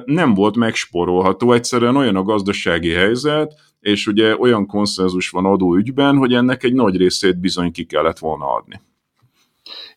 nem 0.04 0.34
volt 0.34 0.56
megsporolható. 0.56 1.52
Egyszerűen 1.52 1.96
olyan 1.96 2.16
a 2.16 2.22
gazdasági 2.22 2.92
helyzet, 2.92 3.54
és 3.80 4.06
ugye 4.06 4.36
olyan 4.36 4.66
konszenzus 4.66 5.30
van 5.30 5.44
adóügyben, 5.44 6.16
hogy 6.16 6.34
ennek 6.34 6.62
egy 6.62 6.74
nagy 6.74 6.96
részét 6.96 7.40
bizony 7.40 7.72
ki 7.72 7.84
kellett 7.84 8.18
volna 8.18 8.46
adni. 8.54 8.80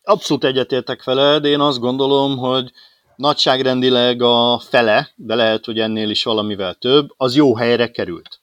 Abszolút 0.04 0.44
egyetértek 0.44 1.04
vele, 1.04 1.40
de 1.40 1.48
én 1.48 1.60
azt 1.60 1.80
gondolom, 1.80 2.38
hogy 2.38 2.72
nagyságrendileg 3.16 4.22
a 4.22 4.60
fele, 4.60 5.10
de 5.16 5.36
lehet, 5.36 5.66
hogy 5.66 5.80
ennél 5.80 6.10
is 6.10 6.24
valamivel 6.24 6.74
több, 6.74 7.08
az 7.18 7.36
jó 7.36 7.56
helyre 7.56 7.92
került. 7.92 8.42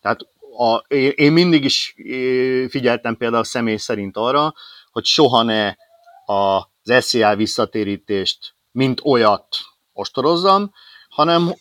Tehát 0.00 0.20
a, 0.56 0.76
én 1.14 1.32
mindig 1.32 1.64
is 1.64 1.94
figyeltem 2.68 3.16
például 3.16 3.44
személy 3.44 3.76
szerint 3.76 4.16
arra, 4.16 4.54
hogy 4.90 5.04
soha 5.04 5.42
ne 5.42 5.74
az 6.24 7.04
SZIA 7.04 7.36
visszatérítést, 7.36 8.54
mint 8.70 9.00
olyat 9.04 9.48
ostorozzam, 9.94 10.72
hanem 11.08 11.54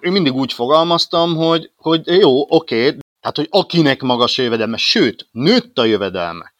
én 0.00 0.12
mindig 0.12 0.34
úgy 0.34 0.52
fogalmaztam, 0.52 1.36
hogy, 1.36 1.70
hogy 1.76 2.06
jó, 2.06 2.56
oké, 2.56 2.96
tehát, 3.20 3.36
hogy 3.36 3.48
akinek 3.50 4.02
magas 4.02 4.38
a 4.38 4.42
jövedelme, 4.42 4.76
sőt, 4.76 5.28
nőtt 5.32 5.78
a 5.78 5.84
jövedelme 5.84 6.54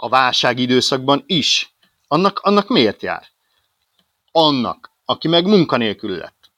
a 0.00 0.08
válság 0.08 0.58
időszakban 0.58 1.22
is, 1.26 1.74
annak, 2.08 2.38
annak 2.38 2.68
miért 2.68 3.02
jár? 3.02 3.26
Annak, 4.32 4.92
aki 5.04 5.28
meg 5.28 5.46
munkanélkül 5.46 6.16
lett. 6.16 6.50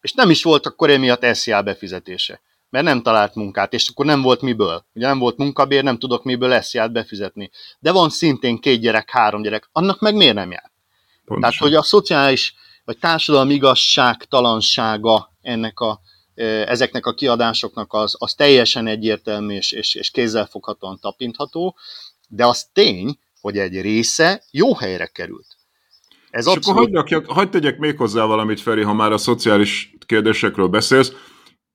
És 0.00 0.12
nem 0.12 0.30
is 0.30 0.42
volt 0.42 0.66
akkor 0.66 0.90
emiatt 0.90 1.34
SZIA 1.34 1.62
befizetése, 1.62 2.40
mert 2.70 2.84
nem 2.84 3.02
talált 3.02 3.34
munkát, 3.34 3.72
és 3.72 3.88
akkor 3.88 4.06
nem 4.06 4.22
volt 4.22 4.40
miből. 4.40 4.84
Ugye 4.94 5.06
nem 5.06 5.18
volt 5.18 5.36
munkabér, 5.36 5.82
nem 5.82 5.98
tudok 5.98 6.24
miből 6.24 6.60
SZIA-t 6.60 6.92
befizetni. 6.92 7.50
De 7.78 7.92
van 7.92 8.10
szintén 8.10 8.58
két 8.58 8.80
gyerek, 8.80 9.10
három 9.10 9.42
gyerek, 9.42 9.68
annak 9.72 10.00
meg 10.00 10.14
miért 10.14 10.34
nem 10.34 10.50
jár? 10.50 10.70
Pontosan. 11.24 11.40
Tehát, 11.40 11.56
hogy 11.56 11.74
a 11.74 11.82
szociális 11.82 12.54
vagy 12.84 12.98
társadalmi 12.98 13.54
igazságtalansága 13.54 15.32
ennek 15.40 15.80
a, 15.80 16.00
ezeknek 16.66 17.06
a 17.06 17.14
kiadásoknak 17.14 17.92
az, 17.92 18.14
az 18.18 18.34
teljesen 18.34 18.86
egyértelmű 18.86 19.54
és, 19.54 19.72
és, 19.72 19.94
és 19.94 20.10
kézzelfoghatóan 20.10 20.98
tapintható, 21.00 21.76
de 22.28 22.46
az 22.46 22.68
tény, 22.72 23.18
hogy 23.40 23.58
egy 23.58 23.80
része 23.80 24.42
jó 24.50 24.74
helyre 24.74 25.06
került. 25.06 25.46
Ez 26.30 26.46
és 26.46 26.54
abszolút... 26.54 26.96
akkor 26.96 27.08
hagyd, 27.08 27.26
hagyd 27.26 27.50
tegyek 27.50 27.78
még 27.78 27.96
hozzá 27.96 28.24
valamit, 28.24 28.60
Feri, 28.60 28.82
ha 28.82 28.92
már 28.92 29.12
a 29.12 29.18
szociális 29.18 29.96
kérdésekről 30.06 30.68
beszélsz, 30.68 31.12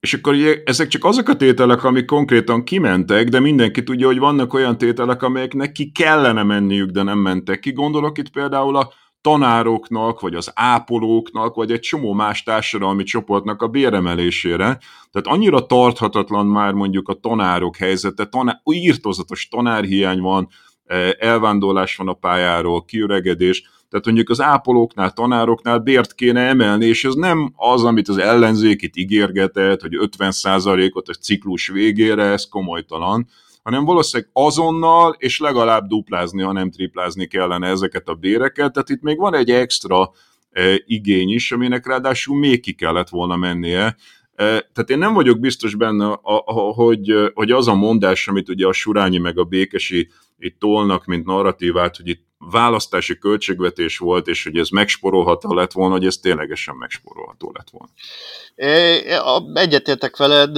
és 0.00 0.14
akkor 0.14 0.36
ezek 0.64 0.88
csak 0.88 1.04
azok 1.04 1.28
a 1.28 1.36
tételek, 1.36 1.84
amik 1.84 2.04
konkrétan 2.04 2.64
kimentek, 2.64 3.28
de 3.28 3.40
mindenki 3.40 3.82
tudja, 3.82 4.06
hogy 4.06 4.18
vannak 4.18 4.54
olyan 4.54 4.78
tételek, 4.78 5.22
amelyeknek 5.22 5.72
ki 5.72 5.90
kellene 5.90 6.42
menniük, 6.42 6.90
de 6.90 7.02
nem 7.02 7.18
mentek 7.18 7.60
ki. 7.60 7.72
Gondolok 7.72 8.18
itt 8.18 8.30
például 8.30 8.76
a 8.76 8.92
tanároknak, 9.20 10.20
vagy 10.20 10.34
az 10.34 10.50
ápolóknak, 10.54 11.54
vagy 11.54 11.70
egy 11.70 11.80
csomó 11.80 12.12
más 12.12 12.42
társadalmi 12.42 13.02
csoportnak 13.02 13.62
a 13.62 13.68
béremelésére. 13.68 14.78
Tehát 15.10 15.26
annyira 15.38 15.66
tarthatatlan 15.66 16.46
már 16.46 16.72
mondjuk 16.72 17.08
a 17.08 17.14
tanárok 17.14 17.76
helyzete, 17.76 18.24
tanár, 18.24 18.60
írtozatos 18.64 19.48
tanárhiány 19.48 20.20
van, 20.20 20.48
e, 20.84 21.16
elvándorlás 21.18 21.96
van 21.96 22.08
a 22.08 22.12
pályáról, 22.12 22.84
kiüregedés, 22.84 23.62
tehát 23.90 24.06
mondjuk 24.06 24.28
az 24.28 24.40
ápolóknál, 24.40 25.12
tanároknál 25.12 25.78
bért 25.78 26.14
kéne 26.14 26.40
emelni, 26.40 26.86
és 26.86 27.04
ez 27.04 27.14
nem 27.14 27.52
az, 27.56 27.84
amit 27.84 28.08
az 28.08 28.18
ellenzék 28.18 28.82
itt 28.82 28.96
ígérgetett, 28.96 29.80
hogy 29.80 29.96
50%-ot 30.00 31.08
a 31.08 31.12
ciklus 31.12 31.68
végére, 31.68 32.24
ez 32.24 32.48
komolytalan, 32.48 33.26
hanem 33.62 33.84
valószínűleg 33.84 34.30
azonnal 34.32 35.16
és 35.18 35.40
legalább 35.40 35.86
duplázni, 35.86 36.42
ha 36.42 36.52
nem 36.52 36.70
triplázni 36.70 37.26
kellene 37.26 37.68
ezeket 37.68 38.08
a 38.08 38.14
béreket, 38.14 38.72
tehát 38.72 38.88
itt 38.88 39.02
még 39.02 39.18
van 39.18 39.34
egy 39.34 39.50
extra 39.50 40.10
e, 40.50 40.82
igény 40.86 41.30
is, 41.30 41.52
aminek 41.52 41.86
ráadásul 41.86 42.38
még 42.38 42.60
ki 42.60 42.72
kellett 42.72 43.08
volna 43.08 43.36
mennie, 43.36 43.82
e, 43.82 43.96
tehát 44.34 44.90
én 44.90 44.98
nem 44.98 45.14
vagyok 45.14 45.40
biztos 45.40 45.74
benne, 45.74 46.18
hogy, 46.74 47.30
hogy 47.34 47.50
az 47.50 47.68
a 47.68 47.74
mondás, 47.74 48.28
amit 48.28 48.48
ugye 48.48 48.66
a 48.66 48.72
Surányi 48.72 49.18
meg 49.18 49.38
a 49.38 49.44
Békesi 49.44 50.08
itt 50.38 50.58
tolnak, 50.58 51.04
mint 51.04 51.26
narratívát, 51.26 51.96
hogy 51.96 52.08
itt 52.08 52.28
választási 52.38 53.18
költségvetés 53.18 53.98
volt, 53.98 54.26
és 54.26 54.44
hogy 54.44 54.56
ez 54.56 54.68
megsporolható 54.68 55.54
lett 55.54 55.72
volna, 55.72 55.94
hogy 55.94 56.06
ez 56.06 56.16
ténylegesen 56.16 56.76
megsporolható 56.76 57.52
lett 57.54 57.68
volna. 57.70 57.92
Egyetértek 59.60 60.16
veled, 60.16 60.56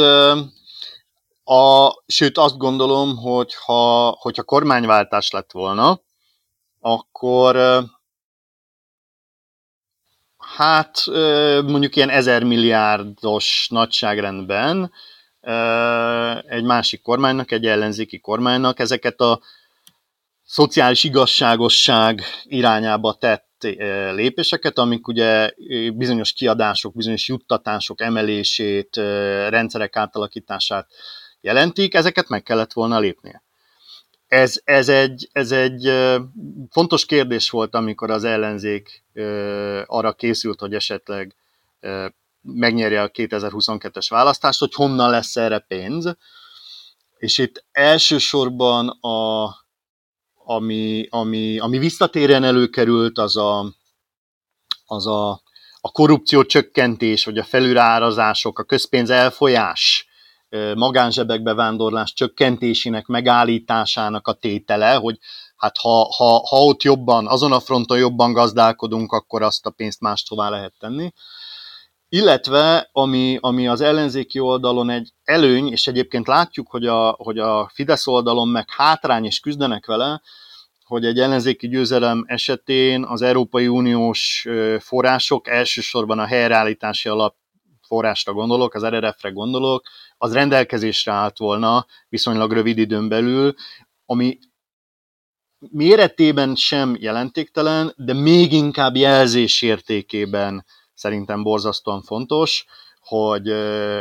a, 1.45 1.91
sőt 2.07 2.39
azt 2.39 2.57
gondolom, 2.57 3.17
hogy 3.17 3.55
ha, 3.55 4.11
hogyha 4.11 4.43
kormányváltás 4.43 5.31
lett 5.31 5.53
volna, 5.53 6.01
akkor 6.81 7.57
hát 10.39 11.05
mondjuk 11.67 11.97
ilyen 11.97 12.11
ezer 12.11 12.45
milliárdos 12.45 13.69
nagyságrendben 13.71 14.93
egy 16.47 16.65
másik 16.65 17.03
kormánynak, 17.03 17.51
egy 17.51 17.67
ellenzéki 17.67 18.21
kormánynak 18.21 18.79
ezeket 18.79 19.21
a 19.21 19.41
szociális 20.45 21.05
igazságosság 21.05 22.23
irányába 22.45 23.15
tett 23.15 23.51
lépéseket, 24.15 24.79
amik 24.79 25.09
ugye 25.09 25.51
bizonyos 25.95 26.33
kiadások, 26.33 26.95
bizonyos 26.95 27.29
juttatások 27.29 28.01
emelését, 28.01 28.97
rendszerek 29.49 29.97
átalakítását 29.97 30.87
jelentik, 31.43 31.95
ezeket 31.95 32.29
meg 32.29 32.43
kellett 32.43 32.73
volna 32.73 32.99
lépnie. 32.99 33.43
Ez, 34.27 34.61
ez, 34.65 34.89
egy, 34.89 35.29
ez 35.33 35.53
egy 35.53 35.93
fontos 36.71 37.07
kérdés 37.07 37.51
volt, 37.51 37.75
amikor 37.75 38.11
az 38.11 38.25
ellenzék 38.25 39.05
arra 39.87 40.13
készült, 40.13 40.61
hogy 40.61 40.75
esetleg 40.75 41.35
megnyerje 42.43 43.03
a 43.03 43.11
2022-es 43.11 44.07
választást, 44.09 44.59
hogy 44.59 44.75
honnan 44.75 45.11
lesz 45.11 45.37
erre 45.37 45.59
pénz. 45.59 46.17
És 47.19 47.39
itt 47.39 47.65
elsősorban 47.73 48.89
a, 48.89 49.49
ami, 50.45 51.07
ami, 51.11 51.59
ami 51.59 51.79
visszatérjen 51.79 52.45
előkerült, 52.45 53.19
az 53.19 53.37
a, 53.37 53.75
az 54.87 55.07
a, 55.07 55.31
a 55.81 55.93
korrupció 55.93 56.45
csökkentés, 56.45 57.25
vagy 57.25 57.39
a 57.39 57.45
felülárazások, 57.45 58.59
a 58.59 58.65
közpénz 58.65 59.11
elfolyás, 59.11 60.07
magánzsebekbe 60.75 61.55
vándorlás 61.55 62.13
csökkentésének, 62.13 63.07
megállításának 63.07 64.29
a 64.29 64.33
tétele, 64.33 64.95
hogy 64.95 65.19
hát 65.57 65.77
ha, 65.77 66.15
ha, 66.17 66.47
ha 66.49 66.57
ott 66.57 66.83
jobban, 66.83 67.27
azon 67.27 67.53
a 67.53 67.61
fronton 67.61 67.99
jobban 67.99 68.33
gazdálkodunk, 68.33 69.13
akkor 69.13 69.43
azt 69.43 69.67
a 69.67 69.71
pénzt 69.71 70.01
máshová 70.01 70.49
lehet 70.49 70.75
tenni. 70.79 71.13
Illetve, 72.09 72.89
ami, 72.93 73.39
ami 73.41 73.69
az 73.69 73.81
ellenzéki 73.81 74.39
oldalon 74.39 74.91
egy 74.91 75.13
előny, 75.25 75.71
és 75.71 75.87
egyébként 75.87 76.27
látjuk, 76.27 76.71
hogy 76.71 76.87
a, 76.87 77.11
hogy 77.19 77.39
a 77.39 77.71
Fidesz 77.75 78.07
oldalon 78.07 78.49
meg 78.49 78.71
hátrány 78.71 79.25
is 79.25 79.41
küzdenek 79.41 79.87
vele, 79.87 80.23
hogy 80.85 81.05
egy 81.05 81.19
ellenzéki 81.19 81.69
győzelem 81.69 82.25
esetén 82.27 83.05
az 83.05 83.23
Európai 83.23 83.69
Uniós 83.69 84.47
források, 84.79 85.49
elsősorban 85.49 86.19
a 86.19 86.27
helyreállítási 86.27 87.09
alap 87.09 87.37
forrásra 87.87 88.33
gondolok, 88.33 88.75
az 88.75 88.85
RRF-re 88.85 89.31
gondolok, 89.31 89.83
az 90.23 90.33
rendelkezésre 90.33 91.13
állt 91.13 91.39
volna 91.39 91.87
viszonylag 92.09 92.53
rövid 92.53 92.79
időn 92.79 93.09
belül, 93.09 93.55
ami 94.07 94.39
méretében 95.59 96.55
sem 96.55 96.97
jelentéktelen, 97.01 97.93
de 97.97 98.13
még 98.13 98.53
inkább 98.53 98.97
jelzés 98.97 99.63
értékében 99.63 100.65
szerintem 100.95 101.43
borzasztóan 101.43 102.03
fontos, 102.03 102.65
hogy, 103.01 103.55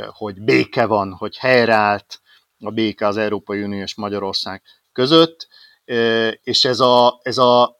hogy 0.07 0.41
béke 0.41 0.85
van, 0.85 1.13
hogy 1.13 1.37
helyreállt 1.37 2.21
a 2.59 2.71
béke 2.71 3.07
az 3.07 3.17
Európai 3.17 3.63
Unió 3.63 3.81
és 3.81 3.95
Magyarország 3.95 4.61
között, 4.91 5.47
és 6.41 6.65
ez 6.65 6.79
a, 6.79 7.19
ez 7.23 7.37
a 7.37 7.77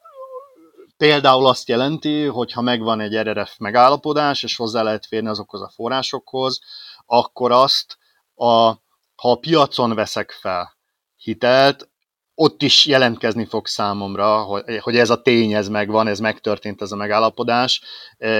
például 0.96 1.46
azt 1.46 1.68
jelenti, 1.68 2.24
hogy 2.24 2.52
ha 2.52 2.60
megvan 2.60 3.00
egy 3.00 3.16
RRF 3.16 3.56
megállapodás, 3.58 4.42
és 4.42 4.56
hozzá 4.56 4.82
lehet 4.82 5.06
férni 5.06 5.28
azokhoz 5.28 5.62
a 5.62 5.72
forrásokhoz, 5.74 6.60
akkor 7.06 7.52
azt, 7.52 8.00
a, 8.42 8.82
ha 9.14 9.30
a 9.30 9.36
piacon 9.36 9.94
veszek 9.94 10.30
fel 10.40 10.76
hitelt, 11.16 11.90
ott 12.34 12.62
is 12.62 12.86
jelentkezni 12.86 13.46
fog 13.46 13.66
számomra, 13.66 14.42
hogy, 14.42 14.78
hogy 14.80 14.96
ez 14.96 15.10
a 15.10 15.22
tény, 15.22 15.52
ez 15.52 15.68
megvan, 15.68 16.06
ez 16.06 16.18
megtörtént 16.18 16.82
ez 16.82 16.92
a 16.92 16.96
megállapodás, 16.96 17.82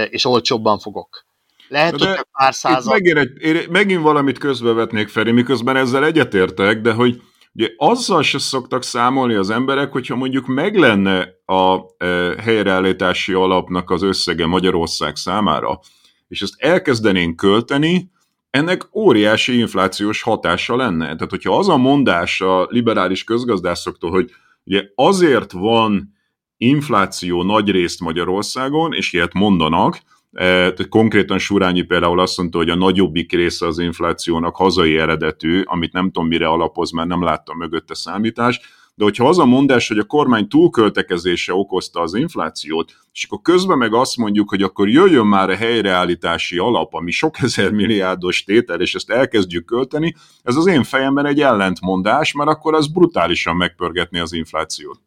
és 0.09 0.25
olcsóbban 0.25 0.79
fogok. 0.79 1.25
Lehet, 1.69 1.97
de 1.97 2.09
hogy 2.09 2.27
pár 2.33 2.55
százal... 2.55 2.93
Megint, 2.93 3.19
egy, 3.19 3.69
megint 3.69 4.03
valamit 4.03 4.39
közbevetnék, 4.39 5.09
Feri, 5.09 5.31
miközben 5.31 5.77
ezzel 5.77 6.05
egyetértek, 6.05 6.81
de 6.81 6.93
hogy 6.93 7.23
Ugye 7.55 7.69
azzal 7.77 8.23
se 8.23 8.39
szoktak 8.39 8.83
számolni 8.83 9.35
az 9.35 9.51
emberek, 9.51 9.93
hogyha 9.93 10.17
mondjuk 10.17 10.47
meg 10.47 10.77
lenne 10.77 11.29
a 11.45 11.79
e, 11.97 12.07
helyreállítási 12.43 13.33
alapnak 13.33 13.91
az 13.91 14.03
összege 14.03 14.47
Magyarország 14.47 15.17
számára, 15.17 15.81
és 16.29 16.43
ezt 16.43 16.55
elkezdenénk 16.57 17.37
költeni, 17.37 18.11
ennek 18.53 18.89
óriási 18.95 19.59
inflációs 19.59 20.23
hatása 20.23 20.77
lenne. 20.77 21.05
Tehát, 21.05 21.31
hogyha 21.31 21.59
az 21.59 21.69
a 21.69 21.77
mondás 21.77 22.41
a 22.41 22.67
liberális 22.71 23.25
közgazdászoktól, 23.25 24.11
hogy 24.11 24.31
ugye 24.65 24.85
azért 24.95 25.53
van 25.53 26.15
infláció 26.57 27.43
nagy 27.43 27.71
részt 27.71 28.01
Magyarországon, 28.01 28.93
és 28.93 29.13
ilyet 29.13 29.33
mondanak, 29.33 29.99
E, 30.33 30.75
konkrétan 30.89 31.39
Surányi 31.39 31.83
például 31.83 32.21
azt 32.21 32.39
mondta, 32.39 32.59
hogy 32.59 32.71
a 32.71 32.75
nagyobbik 32.75 33.33
része 33.33 33.67
az 33.67 33.79
inflációnak 33.79 34.57
hazai 34.57 34.97
eredetű, 34.97 35.63
amit 35.65 35.93
nem 35.93 36.05
tudom 36.05 36.29
mire 36.29 36.47
alapoz, 36.47 36.91
mert 36.91 37.09
nem 37.09 37.23
láttam 37.23 37.57
mögötte 37.57 37.95
számítás, 37.95 38.61
de 38.95 39.05
hogyha 39.05 39.29
az 39.29 39.39
a 39.39 39.45
mondás, 39.45 39.89
hogy 39.89 39.99
a 39.99 40.05
kormány 40.05 40.49
túlköltekezése 40.49 41.55
okozta 41.55 42.01
az 42.01 42.15
inflációt, 42.15 42.93
és 43.13 43.25
akkor 43.25 43.41
közben 43.43 43.79
meg 43.79 43.95
azt 43.95 44.17
mondjuk, 44.17 44.49
hogy 44.49 44.63
akkor 44.63 44.89
jöjjön 44.89 45.27
már 45.27 45.51
a 45.51 45.57
helyreállítási 45.57 46.59
alap, 46.59 46.95
ami 46.95 47.11
sok 47.11 47.43
ezer 47.43 47.71
milliárdos 47.71 48.45
tétel, 48.45 48.81
és 48.81 48.95
ezt 48.95 49.11
elkezdjük 49.11 49.65
költeni, 49.65 50.15
ez 50.43 50.57
az 50.57 50.67
én 50.67 50.83
fejemben 50.83 51.27
egy 51.27 51.41
ellentmondás, 51.41 52.33
mert 52.33 52.51
akkor 52.51 52.75
az 52.75 52.87
brutálisan 52.87 53.57
megpörgetni 53.57 54.19
az 54.19 54.33
inflációt. 54.33 55.01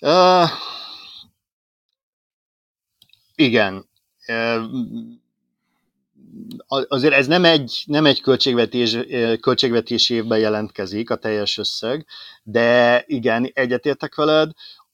Uh, 0.00 0.48
igen. 3.34 3.88
Azért 6.88 7.14
ez 7.14 7.26
nem 7.26 7.44
egy, 7.44 7.82
nem 7.86 8.06
egy 8.06 8.20
költségvetés, 8.20 8.98
költségvetési 9.40 10.14
évben 10.14 10.38
jelentkezik 10.38 11.10
a 11.10 11.16
teljes 11.16 11.58
összeg, 11.58 12.06
de 12.42 13.02
igen, 13.06 13.50
egyetértek 13.54 14.14
veled 14.14 14.50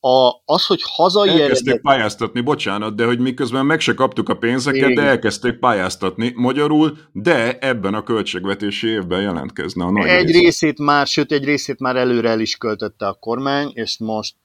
a, 0.06 0.42
az, 0.44 0.66
hogy 0.66 0.80
hazai 0.84 1.28
Elkezdték 1.28 1.66
eredet... 1.66 1.82
pályáztatni, 1.82 2.40
bocsánat, 2.40 2.94
de 2.94 3.04
hogy 3.04 3.18
miközben 3.18 3.66
meg 3.66 3.80
se 3.80 3.94
kaptuk 3.94 4.28
a 4.28 4.34
pénzeket, 4.34 4.80
Igen. 4.80 4.94
de 4.94 5.02
elkezdték 5.02 5.58
pályáztatni 5.58 6.32
magyarul, 6.36 6.98
de 7.12 7.58
ebben 7.58 7.94
a 7.94 8.02
költségvetési 8.02 8.88
évben 8.88 9.20
jelentkezne 9.20 9.84
a 9.84 9.90
nagy 9.90 10.06
Egy 10.06 10.26
része. 10.26 10.38
részét 10.38 10.78
már, 10.78 11.06
sőt 11.06 11.32
egy 11.32 11.44
részét 11.44 11.80
már 11.80 11.96
előre 11.96 12.28
el 12.28 12.40
is 12.40 12.56
költötte 12.56 13.06
a 13.06 13.12
kormány, 13.12 13.70
és 13.74 13.98
most, 13.98 14.36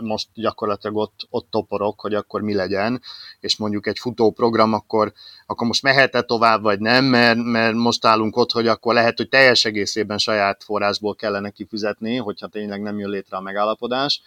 most 0.00 0.28
gyakorlatilag 0.34 0.96
ott, 0.96 1.26
ott 1.30 1.50
toporok, 1.50 2.00
hogy 2.00 2.14
akkor 2.14 2.40
mi 2.40 2.54
legyen, 2.54 3.02
és 3.40 3.56
mondjuk 3.56 3.86
egy 3.86 3.98
futó 3.98 4.30
program, 4.30 4.72
akkor, 4.72 5.12
akkor 5.50 5.66
most 5.66 5.82
mehet-e 5.82 6.22
tovább, 6.22 6.62
vagy 6.62 6.78
nem, 6.80 7.04
mert, 7.04 7.38
mert 7.42 7.74
most 7.74 8.04
állunk 8.04 8.36
ott, 8.36 8.52
hogy 8.52 8.66
akkor 8.66 8.94
lehet, 8.94 9.16
hogy 9.16 9.28
teljes 9.28 9.64
egészében 9.64 10.18
saját 10.18 10.64
forrásból 10.64 11.14
kellene 11.14 11.50
kifizetni, 11.50 12.16
hogyha 12.16 12.46
tényleg 12.46 12.82
nem 12.82 12.98
jön 12.98 13.10
létre 13.10 13.36
a 13.36 13.40
megállapodás. 13.40 14.22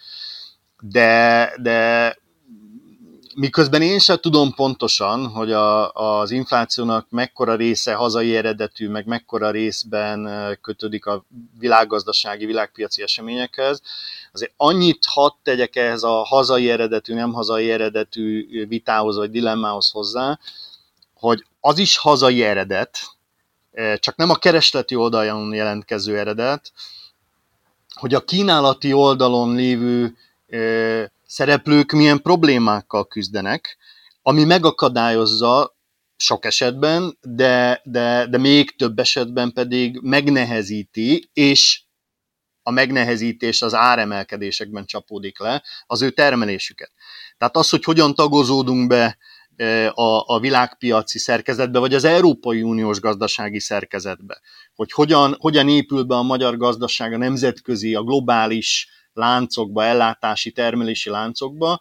De, 0.80 1.52
de 1.60 2.16
miközben 3.34 3.82
én 3.82 3.98
sem 3.98 4.16
tudom 4.16 4.54
pontosan, 4.54 5.26
hogy 5.26 5.52
a, 5.52 5.92
az 5.92 6.30
inflációnak 6.30 7.06
mekkora 7.10 7.54
része 7.54 7.94
hazai 7.94 8.36
eredetű, 8.36 8.88
meg 8.88 9.06
mekkora 9.06 9.50
részben 9.50 10.28
kötődik 10.60 11.06
a 11.06 11.24
világgazdasági, 11.58 12.46
világpiaci 12.46 13.02
eseményekhez, 13.02 13.82
azért 14.32 14.52
annyit 14.56 15.04
hadd 15.04 15.32
tegyek 15.42 15.76
ehhez 15.76 16.02
a 16.02 16.24
hazai 16.24 16.70
eredetű, 16.70 17.14
nem 17.14 17.32
hazai 17.32 17.70
eredetű 17.70 18.46
vitához 18.66 19.16
vagy 19.16 19.30
dilemmához 19.30 19.90
hozzá, 19.90 20.38
hogy 21.22 21.44
az 21.60 21.78
is 21.78 21.96
hazai 21.96 22.42
eredet, 22.42 22.98
csak 23.96 24.16
nem 24.16 24.30
a 24.30 24.36
keresleti 24.36 24.94
oldalon 24.94 25.54
jelentkező 25.54 26.18
eredet, 26.18 26.72
hogy 27.94 28.14
a 28.14 28.24
kínálati 28.24 28.92
oldalon 28.92 29.54
lévő 29.54 30.16
szereplők 31.26 31.92
milyen 31.92 32.22
problémákkal 32.22 33.06
küzdenek, 33.06 33.76
ami 34.22 34.44
megakadályozza 34.44 35.76
sok 36.16 36.44
esetben, 36.44 37.18
de, 37.20 37.80
de, 37.84 38.26
de 38.26 38.38
még 38.38 38.76
több 38.76 38.98
esetben 38.98 39.52
pedig 39.52 39.98
megnehezíti, 40.00 41.30
és 41.32 41.82
a 42.62 42.70
megnehezítés 42.70 43.62
az 43.62 43.74
áremelkedésekben 43.74 44.86
csapódik 44.86 45.38
le 45.38 45.62
az 45.86 46.02
ő 46.02 46.10
termelésüket. 46.10 46.90
Tehát 47.38 47.56
az, 47.56 47.70
hogy 47.70 47.84
hogyan 47.84 48.14
tagozódunk 48.14 48.88
be 48.88 49.18
a, 49.94 50.34
a 50.34 50.38
világpiaci 50.40 51.18
szerkezetbe, 51.18 51.78
vagy 51.78 51.94
az 51.94 52.04
Európai 52.04 52.62
Uniós 52.62 53.00
gazdasági 53.00 53.60
szerkezetbe, 53.60 54.40
hogy 54.74 54.92
hogyan, 54.92 55.36
hogyan 55.38 55.68
épül 55.68 56.02
be 56.02 56.14
a 56.14 56.22
magyar 56.22 56.56
gazdaság 56.56 57.12
a 57.12 57.16
nemzetközi, 57.16 57.94
a 57.94 58.02
globális 58.02 58.88
láncokba, 59.12 59.84
ellátási, 59.84 60.52
termelési 60.52 61.10
láncokba, 61.10 61.80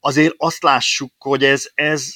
azért 0.00 0.34
azt 0.36 0.62
lássuk, 0.62 1.12
hogy 1.18 1.44
ez, 1.44 1.70
ez 1.74 2.10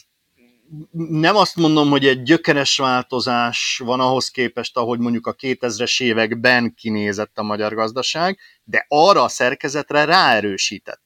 nem 0.93 1.37
azt 1.37 1.57
mondom, 1.57 1.91
hogy 1.91 2.07
egy 2.07 2.23
gyökeres 2.23 2.77
változás 2.77 3.81
van 3.85 4.01
ahhoz 4.01 4.29
képest, 4.29 4.77
ahogy 4.77 4.99
mondjuk 4.99 5.27
a 5.27 5.35
2000-es 5.35 6.03
években 6.03 6.75
kinézett 6.75 7.39
a 7.39 7.43
magyar 7.43 7.75
gazdaság, 7.75 8.39
de 8.65 8.85
arra 8.89 9.23
a 9.23 9.29
szerkezetre 9.29 10.05
ráerősített 10.05 11.05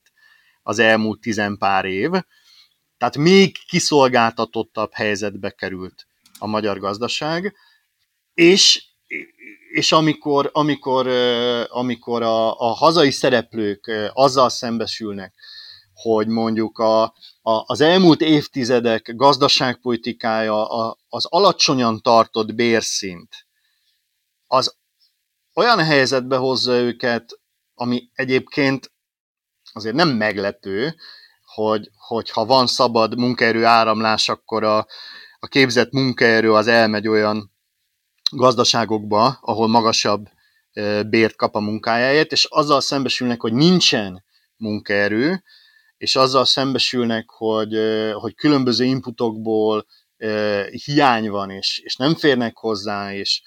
az 0.62 0.78
elmúlt 0.78 1.20
tizenpár 1.20 1.84
év, 1.84 2.10
tehát 3.00 3.16
még 3.16 3.58
kiszolgáltatottabb 3.66 4.92
helyzetbe 4.92 5.50
került 5.50 6.06
a 6.38 6.46
magyar 6.46 6.78
gazdaság, 6.78 7.54
és, 8.34 8.84
és 9.72 9.92
amikor, 9.92 10.50
amikor, 10.52 11.06
amikor 11.68 12.22
a, 12.22 12.58
a 12.58 12.66
hazai 12.66 13.10
szereplők 13.10 14.10
azzal 14.12 14.48
szembesülnek, 14.48 15.34
hogy 15.94 16.26
mondjuk 16.26 16.78
a, 16.78 17.02
a, 17.02 17.12
az 17.42 17.80
elmúlt 17.80 18.20
évtizedek 18.20 19.16
gazdaságpolitikája, 19.16 20.68
a, 20.68 20.98
az 21.08 21.24
alacsonyan 21.24 22.00
tartott 22.00 22.54
bérszint, 22.54 23.46
az 24.46 24.76
olyan 25.54 25.84
helyzetbe 25.84 26.36
hozza 26.36 26.72
őket, 26.72 27.40
ami 27.74 28.10
egyébként 28.12 28.92
azért 29.72 29.94
nem 29.94 30.08
meglepő, 30.08 30.96
hogy, 31.54 31.90
hogy 31.96 32.30
ha 32.30 32.44
van 32.44 32.66
szabad 32.66 33.18
munkaerő 33.18 33.64
áramlás, 33.64 34.28
akkor 34.28 34.64
a, 34.64 34.86
a 35.38 35.46
képzett 35.46 35.92
munkaerő 35.92 36.52
az 36.52 36.66
elmegy 36.66 37.08
olyan 37.08 37.52
gazdaságokba, 38.32 39.38
ahol 39.40 39.68
magasabb 39.68 40.28
bért 41.06 41.36
kap 41.36 41.54
a 41.54 41.60
munkájáért, 41.60 42.32
és 42.32 42.44
azzal 42.44 42.80
szembesülnek, 42.80 43.40
hogy 43.40 43.52
nincsen 43.52 44.24
munkaerő, 44.56 45.42
és 45.96 46.16
azzal 46.16 46.44
szembesülnek, 46.44 47.30
hogy, 47.30 47.78
hogy 48.12 48.34
különböző 48.34 48.84
inputokból 48.84 49.86
hiány 50.84 51.30
van, 51.30 51.50
és, 51.50 51.78
és 51.78 51.96
nem 51.96 52.14
férnek 52.14 52.56
hozzá, 52.56 53.14
és 53.14 53.42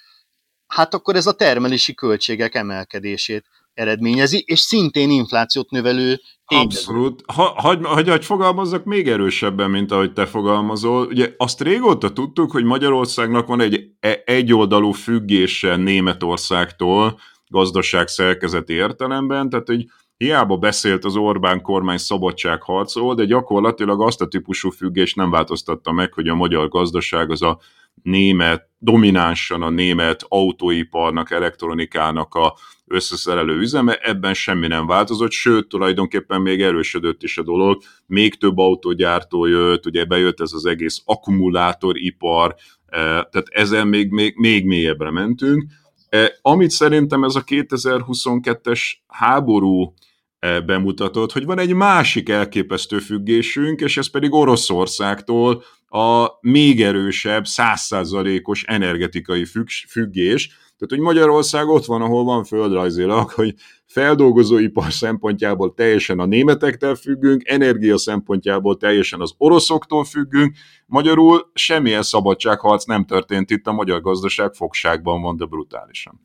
hát 0.68 0.94
akkor 0.94 1.16
ez 1.16 1.28
a 1.28 1.34
termelési 1.34 1.94
költségek 1.94 2.56
emelkedését 2.56 3.46
eredményezi, 3.74 4.44
és 4.46 4.60
szintén 4.60 5.10
inflációt 5.10 5.70
növelő 5.70 6.20
tényező. 6.48 6.80
Abszolút. 6.80 7.24
Ha, 7.34 7.44
hagy, 7.44 7.80
hagy, 7.84 8.10
hagy 8.10 8.26
fogalmazzak 8.26 8.84
még 8.84 9.08
erősebben, 9.08 9.70
mint 9.70 9.92
ahogy 9.92 10.14
te 10.14 10.26
fogalmazol. 10.26 11.08
Ugye 11.08 11.34
azt 11.38 11.62
régóta 11.62 12.14
tudtuk, 12.14 12.52
hogy 12.52 12.64
Magyarországnak 12.64 13.48
van 13.48 13.62
egy 13.62 13.90
e, 14.00 14.22
egyoldalú 14.26 14.92
függése 14.92 15.76
Németországtól 15.76 17.20
gazdaság 17.48 18.08
szerkezeti 18.08 18.74
értelemben, 18.74 19.50
tehát 19.50 19.68
hogy 19.68 19.86
hiába 20.18 20.58
beszélt 20.58 21.06
az 21.06 21.16
Orbán 21.16 21.62
kormány 21.62 21.98
szabadságharcról, 21.98 23.16
de 23.16 23.26
gyakorlatilag 23.26 24.02
azt 24.02 24.22
a 24.22 24.28
típusú 24.28 24.70
függést 24.70 25.16
nem 25.16 25.30
változtatta 25.30 25.92
meg, 25.92 26.14
hogy 26.14 26.28
a 26.28 26.36
magyar 26.36 26.68
gazdaság 26.68 27.32
az 27.32 27.42
a 27.42 27.60
német, 28.02 28.70
dominánsan 28.78 29.62
a 29.62 29.70
német 29.70 30.26
autóiparnak, 30.28 31.32
elektronikának 31.32 32.36
a 32.36 32.56
összeszerelő 32.94 33.58
üzeme, 33.60 33.96
ebben 33.96 34.34
semmi 34.34 34.68
nem 34.68 34.88
változott, 34.88 35.32
sőt, 35.32 35.68
tulajdonképpen 35.68 36.42
még 36.42 36.62
erősödött 36.62 37.24
is 37.24 37.38
a 37.38 37.44
dolog, 37.44 37.82
még 38.06 38.36
több 38.36 38.58
autógyártó 38.58 39.46
jött, 39.46 39.86
ugye 39.86 40.06
bejött 40.06 40.42
ez 40.42 40.52
az 40.54 40.66
egész 40.66 41.02
akkumulátoripar, 41.06 42.56
eh, 42.86 43.00
tehát 43.02 43.48
ezen 43.52 43.88
még, 43.88 44.10
még, 44.10 44.36
még 44.38 44.66
mélyebbre 44.66 45.12
mentünk. 45.12 45.66
Eh, 46.10 46.28
amit 46.42 46.70
szerintem 46.70 47.24
ez 47.24 47.36
a 47.36 47.44
2022-es 47.44 48.92
háború 49.08 49.94
eh, 50.40 50.62
bemutatott, 50.62 51.32
hogy 51.32 51.46
van 51.46 51.60
egy 51.60 51.74
másik 51.74 52.30
elképesztő 52.30 53.00
függésünk, 53.00 53.82
és 53.82 53.98
ez 53.98 54.10
pedig 54.10 54.34
Oroszországtól 54.34 55.64
a 55.88 56.38
még 56.42 56.82
erősebb, 56.82 57.46
százszázalékos 57.46 58.64
energetikai 58.64 59.46
függés, 59.88 60.58
tehát, 60.88 61.04
hogy 61.04 61.14
Magyarország 61.16 61.68
ott 61.68 61.86
van, 61.86 62.02
ahol 62.02 62.24
van 62.24 62.44
földrajzilag, 62.44 63.30
hogy 63.30 63.56
feldolgozóipar 63.86 64.94
szempontjából 64.94 65.74
teljesen 65.74 66.20
a 66.20 66.26
németektől 66.26 66.96
függünk, 66.96 67.48
energia 67.48 67.98
szempontjából 67.98 68.78
teljesen 68.78 69.22
az 69.22 69.34
oroszoktól 69.38 70.04
függünk, 70.04 70.56
magyarul 70.86 71.52
semmilyen 71.54 72.04
szabadságharc 72.04 72.86
nem 72.86 73.06
történt 73.06 73.50
itt, 73.50 73.68
a 73.68 73.72
magyar 73.72 74.02
gazdaság 74.02 74.54
fogságban 74.54 75.22
van, 75.22 75.38
de 75.38 75.46
brutálisan. 75.46 76.22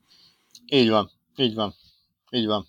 Így 0.66 0.88
van, 0.88 1.10
így 1.36 1.54
van, 1.54 1.74
így 2.30 2.46
van. 2.46 2.66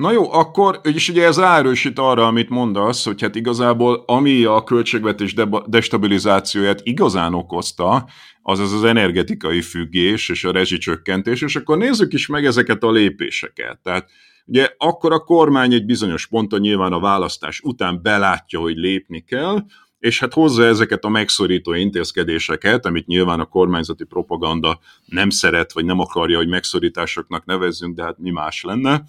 Na 0.00 0.12
jó, 0.12 0.32
akkor, 0.32 0.80
és 0.82 1.08
ugye 1.08 1.24
ez 1.24 1.38
ráerősít 1.38 1.98
arra, 1.98 2.26
amit 2.26 2.48
mondasz, 2.48 3.04
hogy 3.04 3.20
hát 3.20 3.34
igazából 3.34 4.02
ami 4.06 4.44
a 4.44 4.64
költségvetés 4.64 5.34
destabilizációját 5.66 6.80
igazán 6.82 7.34
okozta, 7.34 8.08
az 8.42 8.58
az 8.58 8.72
az 8.72 8.84
energetikai 8.84 9.60
függés 9.60 10.28
és 10.28 10.44
a 10.44 10.52
rezsicsökkentés, 10.52 11.42
és 11.42 11.56
akkor 11.56 11.76
nézzük 11.78 12.12
is 12.12 12.26
meg 12.26 12.44
ezeket 12.44 12.82
a 12.82 12.90
lépéseket. 12.90 13.78
Tehát 13.82 14.10
ugye 14.46 14.68
akkor 14.78 15.12
a 15.12 15.24
kormány 15.24 15.72
egy 15.72 15.84
bizonyos 15.84 16.26
ponton 16.26 16.60
nyilván 16.60 16.92
a 16.92 17.00
választás 17.00 17.60
után 17.60 18.02
belátja, 18.02 18.58
hogy 18.58 18.76
lépni 18.76 19.20
kell, 19.20 19.64
és 19.98 20.20
hát 20.20 20.32
hozza 20.32 20.64
ezeket 20.64 21.04
a 21.04 21.08
megszorító 21.08 21.72
intézkedéseket, 21.72 22.86
amit 22.86 23.06
nyilván 23.06 23.40
a 23.40 23.44
kormányzati 23.44 24.04
propaganda 24.04 24.78
nem 25.06 25.30
szeret, 25.30 25.72
vagy 25.72 25.84
nem 25.84 25.98
akarja, 25.98 26.36
hogy 26.36 26.48
megszorításoknak 26.48 27.44
nevezzünk, 27.44 27.96
de 27.96 28.02
hát 28.02 28.18
mi 28.18 28.30
más 28.30 28.62
lenne. 28.62 29.04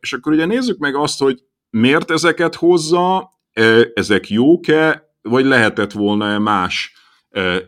És 0.00 0.12
akkor 0.12 0.32
ugye 0.32 0.44
nézzük 0.44 0.78
meg 0.78 0.94
azt, 0.94 1.18
hogy 1.18 1.42
miért 1.70 2.10
ezeket 2.10 2.54
hozza, 2.54 3.30
ezek 3.94 4.28
jók-e, 4.28 5.12
vagy 5.22 5.44
lehetett 5.44 5.92
volna-e 5.92 6.38
más, 6.38 6.92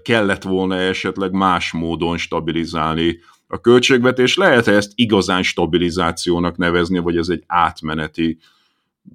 kellett 0.02 0.42
volna 0.42 0.76
esetleg 0.76 1.32
más 1.32 1.72
módon 1.72 2.16
stabilizálni 2.16 3.18
a 3.46 3.60
költségvetés. 3.60 4.36
Lehet-e 4.36 4.72
ezt 4.72 4.92
igazán 4.94 5.42
stabilizációnak 5.42 6.56
nevezni, 6.56 6.98
vagy 6.98 7.16
ez 7.16 7.28
egy 7.28 7.42
átmeneti 7.46 8.38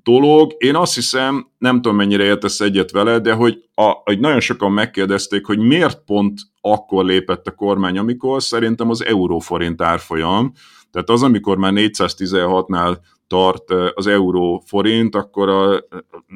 dolog. 0.04 0.54
Én 0.58 0.76
azt 0.76 0.96
hiszem, 0.96 1.48
nem 1.58 1.76
tudom 1.76 1.96
mennyire 1.96 2.24
értesz 2.24 2.60
egyet 2.60 2.92
vele, 2.92 3.20
de 3.20 3.34
hogy, 3.34 3.64
a, 3.74 3.84
hogy 3.84 4.20
nagyon 4.20 4.40
sokan 4.40 4.72
megkérdezték, 4.72 5.46
hogy 5.46 5.60
miért 5.60 6.04
pont 6.06 6.40
akkor 6.62 7.06
lépett 7.06 7.48
a 7.48 7.52
kormány, 7.52 7.98
amikor 7.98 8.44
szerintem 8.44 8.90
az 8.90 9.06
euróforint 9.06 9.82
árfolyam, 9.82 10.54
tehát 10.96 11.10
az, 11.10 11.24
amikor 11.24 11.58
már 11.58 11.72
416-nál 11.76 12.98
tart 13.28 13.72
az 13.94 14.08
euró 14.08 14.64
forint, 14.66 15.16
akkor 15.16 15.50
a, 15.50 15.86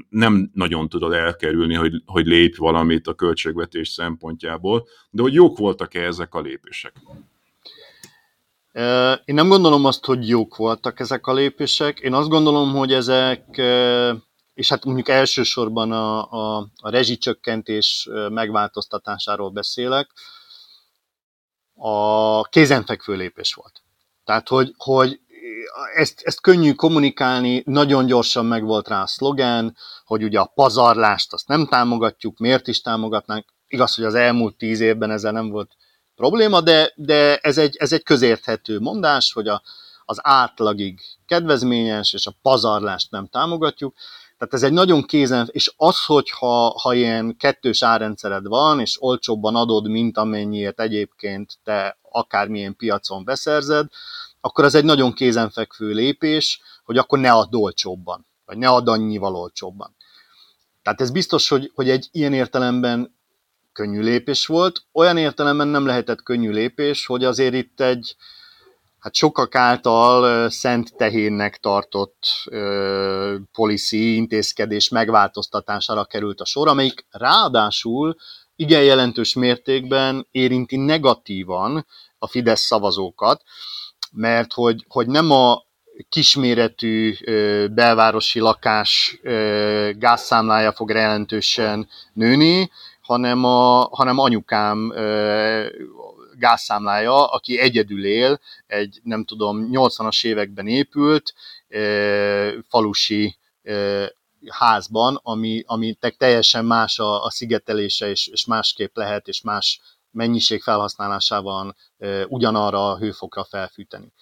nem 0.09 0.51
nagyon 0.53 0.89
tudod 0.89 1.13
elkerülni, 1.13 1.73
hogy, 1.73 2.01
hogy 2.05 2.25
lépj 2.25 2.57
valamit 2.57 3.07
a 3.07 3.13
költségvetés 3.13 3.89
szempontjából, 3.89 4.87
de 5.09 5.21
hogy 5.21 5.33
jók 5.33 5.57
voltak-e 5.57 6.01
ezek 6.01 6.33
a 6.33 6.41
lépések? 6.41 6.93
Én 9.25 9.35
nem 9.35 9.47
gondolom 9.47 9.85
azt, 9.85 10.05
hogy 10.05 10.27
jók 10.27 10.55
voltak 10.55 10.99
ezek 10.99 11.27
a 11.27 11.33
lépések. 11.33 11.99
Én 11.99 12.13
azt 12.13 12.29
gondolom, 12.29 12.71
hogy 12.71 12.93
ezek, 12.93 13.57
és 14.53 14.69
hát 14.69 14.85
mondjuk 14.85 15.09
elsősorban 15.09 15.91
a, 15.91 16.31
a, 16.31 16.67
a 16.75 16.89
rezsicsökkentés 16.89 18.09
megváltoztatásáról 18.29 19.49
beszélek, 19.49 20.11
a 21.75 22.43
kézenfekvő 22.43 23.15
lépés 23.15 23.53
volt. 23.53 23.83
Tehát, 24.29 24.47
hogy, 24.47 24.73
hogy 24.77 25.19
ezt, 25.95 26.21
ezt 26.23 26.41
könnyű 26.41 26.73
kommunikálni, 26.73 27.63
nagyon 27.65 28.05
gyorsan 28.05 28.45
meg 28.45 28.63
volt 28.63 28.87
rá 28.87 29.01
a 29.01 29.07
szlogen, 29.07 29.75
hogy 30.05 30.23
ugye 30.23 30.39
a 30.39 30.51
pazarlást 30.55 31.33
azt 31.33 31.47
nem 31.47 31.67
támogatjuk, 31.67 32.37
miért 32.37 32.67
is 32.67 32.81
támogatnánk. 32.81 33.45
Igaz, 33.67 33.95
hogy 33.95 34.03
az 34.03 34.13
elmúlt 34.13 34.55
tíz 34.57 34.79
évben 34.79 35.11
ezzel 35.11 35.31
nem 35.31 35.49
volt 35.49 35.71
probléma, 36.15 36.61
de, 36.61 36.91
de 36.95 37.37
ez, 37.37 37.57
egy, 37.57 37.75
ez 37.75 37.93
egy 37.93 38.03
közérthető 38.03 38.79
mondás, 38.79 39.33
hogy 39.33 39.47
a, 39.47 39.61
az 40.05 40.19
átlagig 40.21 40.99
kedvezményes, 41.25 42.13
és 42.13 42.25
a 42.25 42.35
pazarlást 42.41 43.11
nem 43.11 43.27
támogatjuk. 43.27 43.95
Tehát 44.39 44.53
ez 44.53 44.63
egy 44.63 44.73
nagyon 44.73 45.03
kézen, 45.03 45.49
és 45.51 45.73
az, 45.77 46.05
hogyha 46.05 46.79
ha 46.81 46.93
ilyen 46.93 47.37
kettős 47.37 47.83
árrendszered 47.83 48.47
van, 48.47 48.79
és 48.79 49.01
olcsóbban 49.01 49.55
adod, 49.55 49.89
mint 49.89 50.17
amennyiért 50.17 50.79
egyébként 50.79 51.57
te 51.63 51.97
akármilyen 52.01 52.75
piacon 52.75 53.23
beszerzed, 53.23 53.87
akkor 54.41 54.63
ez 54.63 54.75
egy 54.75 54.83
nagyon 54.83 55.13
kézenfekvő 55.13 55.91
lépés, 55.91 56.61
hogy 56.83 56.97
akkor 56.97 57.19
ne 57.19 57.31
add 57.31 57.55
olcsóbban, 57.55 58.25
vagy 58.45 58.57
ne 58.57 58.67
add 58.67 58.87
annyival 58.87 59.35
olcsóbban. 59.35 59.95
Tehát 60.83 61.01
ez 61.01 61.11
biztos, 61.11 61.49
hogy, 61.49 61.71
hogy 61.75 61.89
egy 61.89 62.07
ilyen 62.11 62.33
értelemben 62.33 63.15
könnyű 63.73 64.01
lépés 64.01 64.45
volt. 64.45 64.83
Olyan 64.91 65.17
értelemben 65.17 65.67
nem 65.67 65.85
lehetett 65.85 66.23
könnyű 66.23 66.51
lépés, 66.51 67.05
hogy 67.05 67.23
azért 67.23 67.53
itt 67.53 67.79
egy 67.79 68.15
hát 68.99 69.15
sokak 69.15 69.55
által 69.55 70.49
szent 70.49 70.95
tehénnek 70.95 71.57
tartott 71.57 72.23
ö, 72.45 73.35
policy 73.53 74.15
intézkedés 74.15 74.89
megváltoztatására 74.89 76.05
került 76.05 76.41
a 76.41 76.45
sor, 76.45 76.67
amelyik 76.67 77.05
ráadásul 77.09 78.15
igen 78.55 78.83
jelentős 78.83 79.33
mértékben 79.33 80.27
érinti 80.31 80.75
negatívan 80.75 81.85
a 82.17 82.27
Fidesz 82.27 82.61
szavazókat, 82.61 83.41
mert 84.11 84.53
hogy, 84.53 84.85
hogy 84.87 85.07
nem 85.07 85.31
a 85.31 85.63
kisméretű 86.09 87.13
belvárosi 87.67 88.39
lakás 88.39 89.19
gázszámlája 89.97 90.71
fog 90.71 90.89
jelentősen 90.89 91.87
nőni, 92.13 92.71
hanem, 93.01 93.43
a, 93.43 93.87
hanem 93.91 94.17
anyukám 94.17 94.93
gázszámlája, 96.39 97.25
aki 97.25 97.59
egyedül 97.59 98.05
él, 98.05 98.39
egy 98.67 98.99
nem 99.03 99.25
tudom, 99.25 99.69
80-as 99.71 100.25
években 100.25 100.67
épült 100.67 101.33
falusi 102.67 103.37
házban, 104.47 105.19
ami, 105.23 105.63
ami 105.65 105.97
teljesen 106.17 106.65
más 106.65 106.99
a, 106.99 107.23
a 107.23 107.31
szigetelése, 107.31 108.09
és, 108.09 108.27
és 108.27 108.45
másképp 108.45 108.95
lehet, 108.95 109.27
és 109.27 109.41
más 109.41 109.81
mennyiség 110.11 110.61
felhasználásával 110.61 111.75
ugyanarra 112.27 112.91
a 112.91 112.97
hőfokra 112.97 113.43
felfűteni. 113.43 114.13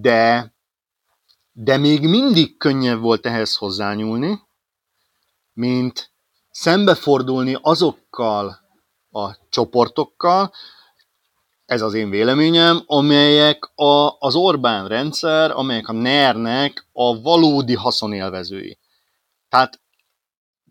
De, 0.00 0.54
de 1.52 1.76
még 1.76 2.08
mindig 2.08 2.56
könnyebb 2.56 3.00
volt 3.00 3.26
ehhez 3.26 3.56
hozzányúlni, 3.56 4.40
mint 5.52 6.10
szembefordulni 6.50 7.58
azokkal 7.60 8.60
a 9.10 9.36
csoportokkal, 9.48 10.52
ez 11.66 11.82
az 11.82 11.94
én 11.94 12.10
véleményem, 12.10 12.82
amelyek 12.86 13.70
a, 13.74 14.16
az 14.18 14.34
Orbán 14.34 14.88
rendszer, 14.88 15.50
amelyek 15.50 15.88
a 15.88 15.92
NER-nek 15.92 16.86
a 16.92 17.20
valódi 17.20 17.74
haszonélvezői. 17.74 18.78
Tehát 19.48 19.80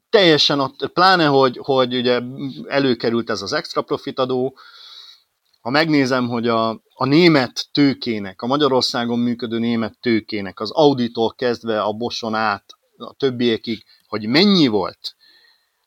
teljesen, 0.09 0.59
ott, 0.59 0.87
pláne, 0.93 1.25
hogy, 1.25 1.59
hogy 1.61 1.95
ugye 1.95 2.21
előkerült 2.67 3.29
ez 3.29 3.41
az 3.41 3.53
extra 3.53 3.81
profit 3.81 4.19
adó, 4.19 4.57
ha 5.61 5.69
megnézem, 5.69 6.27
hogy 6.27 6.47
a, 6.47 6.69
a 6.93 7.05
német 7.05 7.67
tőkének, 7.71 8.41
a 8.41 8.47
Magyarországon 8.47 9.19
működő 9.19 9.59
német 9.59 9.97
tőkének, 10.01 10.59
az 10.59 10.71
Auditól 10.71 11.33
kezdve 11.33 11.81
a 11.81 11.93
Boson 11.93 12.35
át, 12.35 12.65
a 12.97 13.13
többiekig, 13.13 13.85
hogy 14.07 14.27
mennyi 14.27 14.67
volt 14.67 15.15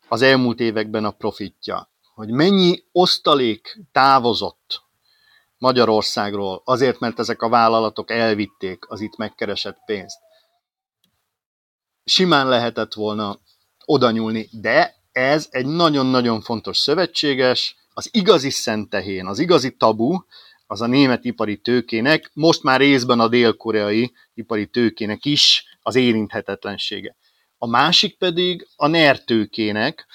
az 0.09 0.23
elmúlt 0.23 0.61
években 0.61 1.05
a 1.05 1.11
profitja, 1.11 1.91
hogy 2.15 2.31
mennyi 2.31 2.85
osztalék 2.93 3.81
távozott 3.93 4.88
Magyarországról, 5.59 6.63
azért, 6.65 6.99
mert 6.99 7.19
ezek 7.19 7.43
a 7.43 7.49
vállalatok 7.49 8.11
elvitték 8.11 8.85
az 8.89 9.01
itt 9.01 9.17
megkeresett 9.17 9.79
pénzt. 9.87 10.19
Simán 12.05 12.49
lehetett 12.49 12.95
volna 12.95 13.41
oda 13.85 14.11
nyúlni, 14.11 14.49
de 14.53 14.95
ez 15.13 15.47
egy 15.51 15.67
nagyon-nagyon 15.67 16.41
fontos 16.41 16.79
szövetséges, 16.79 17.77
az 17.93 18.09
igazi 18.13 18.51
szentehén, 18.51 19.27
az 19.27 19.39
igazi 19.39 19.77
tabu, 19.77 20.19
az 20.67 20.81
a 20.81 20.87
német 20.87 21.25
ipari 21.25 21.57
tőkének, 21.57 22.31
most 22.35 22.63
már 22.63 22.81
részben 22.81 23.21
a 23.21 23.29
dél-koreai 23.29 24.13
ipari 24.35 24.67
tőkének 24.67 25.25
is 25.25 25.65
az 25.83 25.95
érinthetetlensége. 25.95 27.17
A 27.59 27.67
másik 27.67 28.19
pedig 28.19 28.69
a 28.77 28.87
NER 28.87 29.25
tőkének, 29.25 30.07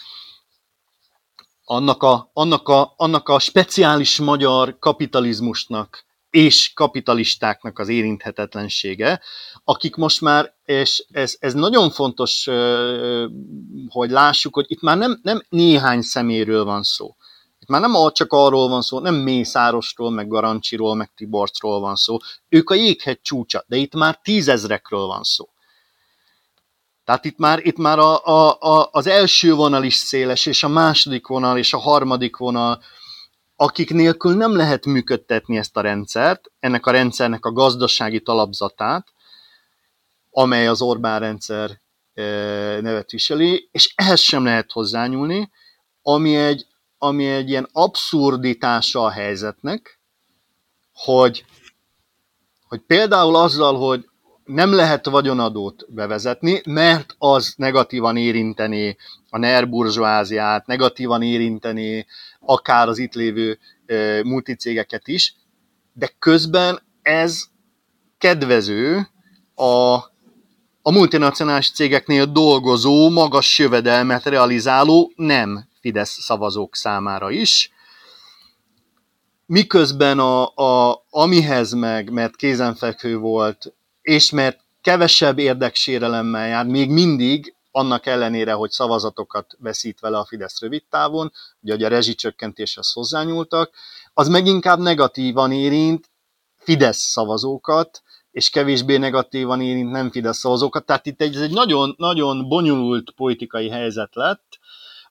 annak 1.64 2.04
a, 2.04 2.30
annak, 2.34 2.68
a, 2.68 2.94
annak 2.98 3.30
a 3.30 3.40
speciális 3.40 4.20
magyar 4.20 4.78
kapitalizmusnak 4.80 6.06
és 6.30 6.74
kapitalistáknak 6.74 7.80
az 7.80 7.90
érinthetetlensége, 7.90 9.22
akik 9.64 9.96
most 9.96 10.22
már, 10.22 10.54
és 10.66 11.06
ez, 11.12 11.36
ez 11.40 11.54
nagyon 11.54 11.90
fontos, 11.90 12.50
hogy 13.88 14.10
lássuk, 14.10 14.54
hogy 14.54 14.66
itt 14.68 14.82
már 14.82 14.98
nem, 14.98 15.20
nem 15.24 15.42
néhány 15.50 16.02
szeméről 16.02 16.64
van 16.64 16.84
szó. 16.84 17.16
Itt 17.60 17.70
már 17.70 17.82
nem 17.82 18.12
csak 18.12 18.32
arról 18.32 18.70
van 18.70 18.82
szó, 18.82 19.00
nem 19.00 19.16
Mészárosról, 19.16 20.12
meg 20.12 20.28
Garancsiról, 20.28 20.96
meg 20.96 21.12
Tiborcról 21.16 21.80
van 21.80 21.96
szó. 21.96 22.18
Ők 22.50 22.70
a 22.70 22.74
jéghegy 22.74 23.22
csúcsa, 23.22 23.64
de 23.68 23.76
itt 23.76 23.94
már 23.94 24.20
tízezrekről 24.24 25.06
van 25.06 25.24
szó. 25.24 25.50
Tehát 27.06 27.26
itt 27.26 27.38
már, 27.38 27.66
itt 27.66 27.78
már 27.78 28.00
a, 28.00 28.26
a, 28.26 28.58
a, 28.60 28.90
az 28.92 29.08
első 29.08 29.54
vonal 29.54 29.84
is 29.84 29.96
széles, 29.96 30.46
és 30.46 30.64
a 30.64 30.68
második 30.68 31.28
vonal, 31.28 31.58
és 31.58 31.74
a 31.74 31.78
harmadik 31.78 32.38
vonal, 32.38 32.84
akik 33.56 33.94
nélkül 33.94 34.36
nem 34.36 34.56
lehet 34.56 34.86
működtetni 34.86 35.58
ezt 35.58 35.78
a 35.78 35.82
rendszert, 35.82 36.52
ennek 36.60 36.86
a 36.86 36.92
rendszernek 36.92 37.46
a 37.46 37.52
gazdasági 37.52 38.22
talapzatát, 38.22 39.08
amely 40.30 40.68
az 40.68 40.82
Orbán 40.82 41.20
rendszer 41.20 41.82
e, 42.14 42.24
nevet 42.82 43.12
viseli, 43.12 43.70
és 43.72 43.94
ehhez 43.96 44.20
sem 44.20 44.44
lehet 44.44 44.72
hozzányúlni, 44.72 45.52
ami 46.02 46.36
egy, 46.36 46.66
ami 46.98 47.28
egy 47.28 47.50
ilyen 47.50 47.70
abszurditása 47.72 49.04
a 49.04 49.10
helyzetnek, 49.10 50.00
hogy, 50.94 51.46
hogy 52.68 52.80
például 52.80 53.36
azzal, 53.36 53.78
hogy 53.78 54.10
nem 54.46 54.74
lehet 54.74 55.06
vagyonadót 55.06 55.86
bevezetni, 55.88 56.62
mert 56.66 57.16
az 57.18 57.54
negatívan 57.58 58.18
érinteni 58.18 58.98
a 59.30 59.38
NER 59.38 59.70
burzsóáziát, 59.70 60.66
negatívan 60.66 61.22
érinteni 61.22 62.06
akár 62.40 62.88
az 62.88 62.98
itt 62.98 63.14
lévő 63.14 63.60
multicégeket 64.24 65.08
is, 65.08 65.36
de 65.94 66.10
közben 66.20 66.82
ez 67.02 67.44
kedvező 68.18 69.08
a, 69.56 69.94
a 70.82 70.92
multinacionális 70.92 71.72
cégeknél 71.72 72.26
dolgozó, 72.26 73.10
magas 73.10 73.60
jövedelmet 73.60 74.24
realizáló 74.24 75.12
nem 75.16 75.72
Fidesz 75.84 76.22
szavazók 76.22 76.76
számára 76.76 77.32
is. 77.32 77.72
Miközben 79.46 80.20
a, 80.20 80.56
a, 80.56 81.04
amihez 81.10 81.74
meg, 81.74 82.12
mert 82.12 82.36
kézenfekvő 82.36 83.18
volt, 83.18 83.74
és 84.04 84.32
mert 84.32 84.60
kevesebb 84.82 85.40
érdeksérelemmel 85.40 86.48
jár, 86.48 86.66
még 86.66 86.90
mindig, 86.90 87.56
annak 87.72 88.06
ellenére, 88.06 88.54
hogy 88.54 88.72
szavazatokat 88.72 89.56
veszít 89.60 90.00
vele 90.00 90.18
a 90.18 90.26
Fidesz 90.26 90.62
rövid 90.62 90.84
távon, 90.90 91.32
ugye 91.62 91.74
hogy 91.74 91.84
a 91.84 91.88
rezsicsökkentéshez 91.88 92.92
hozzányúltak, 92.92 93.72
az 94.14 94.28
meg 94.28 94.46
inkább 94.46 94.80
negatívan 94.80 95.52
érint 95.52 96.10
Fidesz 96.58 97.00
szavazókat, 97.00 98.02
és 98.32 98.50
kevésbé 98.50 98.98
negatívan 98.98 99.62
érint 99.62 99.92
nem 99.92 100.12
Fidesz 100.12 100.38
szavazókat. 100.38 100.86
Tehát 100.86 101.06
itt 101.06 101.22
egy, 101.22 101.36
ez 101.36 101.42
egy 101.42 101.54
nagyon, 101.54 101.96
nagyon 101.98 102.48
bonyolult 102.48 103.12
politikai 103.12 103.70
helyzet 103.70 104.16
lett, 104.16 104.60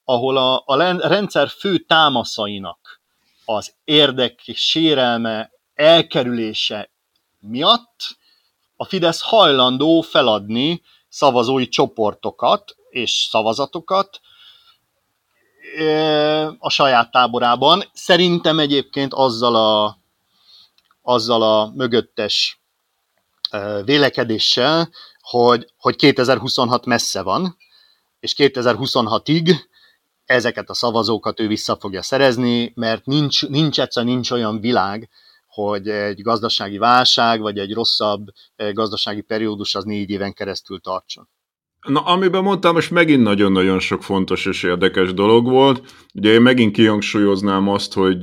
ahol 0.05 0.37
a, 0.37 0.63
a 0.67 0.77
rendszer 1.09 1.49
fő 1.49 1.79
támaszainak 1.79 3.01
az 3.45 3.73
érdek 3.85 4.41
sérelme 4.55 5.51
elkerülése 5.75 6.91
miatt 7.41 8.17
a 8.83 8.85
Fidesz 8.85 9.21
hajlandó 9.21 10.01
feladni 10.01 10.83
szavazói 11.09 11.69
csoportokat 11.69 12.77
és 12.91 13.29
szavazatokat 13.31 14.21
a 16.59 16.71
saját 16.71 17.11
táborában. 17.11 17.85
Szerintem 17.93 18.59
egyébként 18.59 19.15
azzal 19.15 19.57
a, 19.57 19.99
azzal 21.03 21.43
a 21.43 21.73
mögöttes 21.75 22.61
vélekedéssel, 23.85 24.91
hogy, 25.21 25.73
hogy 25.77 25.97
2026 25.97 26.87
messze 26.87 27.23
van, 27.23 27.57
és 28.21 28.35
2026-ig 28.37 29.55
ezeket 30.25 30.71
a 30.71 30.75
szavazókat 30.75 31.41
ő 31.41 31.47
vissza 31.47 31.77
fogja 31.77 32.03
szerezni, 32.03 32.73
mert 32.75 33.05
nincs, 33.05 33.47
nincs 33.47 33.81
egyszer 33.81 34.05
nincs 34.05 34.31
olyan 34.31 34.61
világ, 34.61 35.09
hogy 35.53 35.89
egy 35.89 36.23
gazdasági 36.23 36.79
válság, 36.79 37.41
vagy 37.41 37.59
egy 37.59 37.73
rosszabb 37.73 38.27
gazdasági 38.73 39.21
periódus 39.21 39.75
az 39.75 39.85
négy 39.85 40.11
éven 40.11 40.33
keresztül 40.33 40.81
tartson. 40.81 41.29
Na, 41.87 42.01
amiben 42.01 42.43
mondtam, 42.43 42.75
most 42.75 42.91
megint 42.91 43.23
nagyon-nagyon 43.23 43.79
sok 43.79 44.03
fontos 44.03 44.47
és 44.47 44.63
érdekes 44.63 45.15
dolog 45.15 45.49
volt. 45.49 45.95
Ugye 46.15 46.33
én 46.33 46.43
megint 46.43 46.75
kihangsúlyoznám 46.75 47.69
azt, 47.69 47.93
hogy 47.93 48.21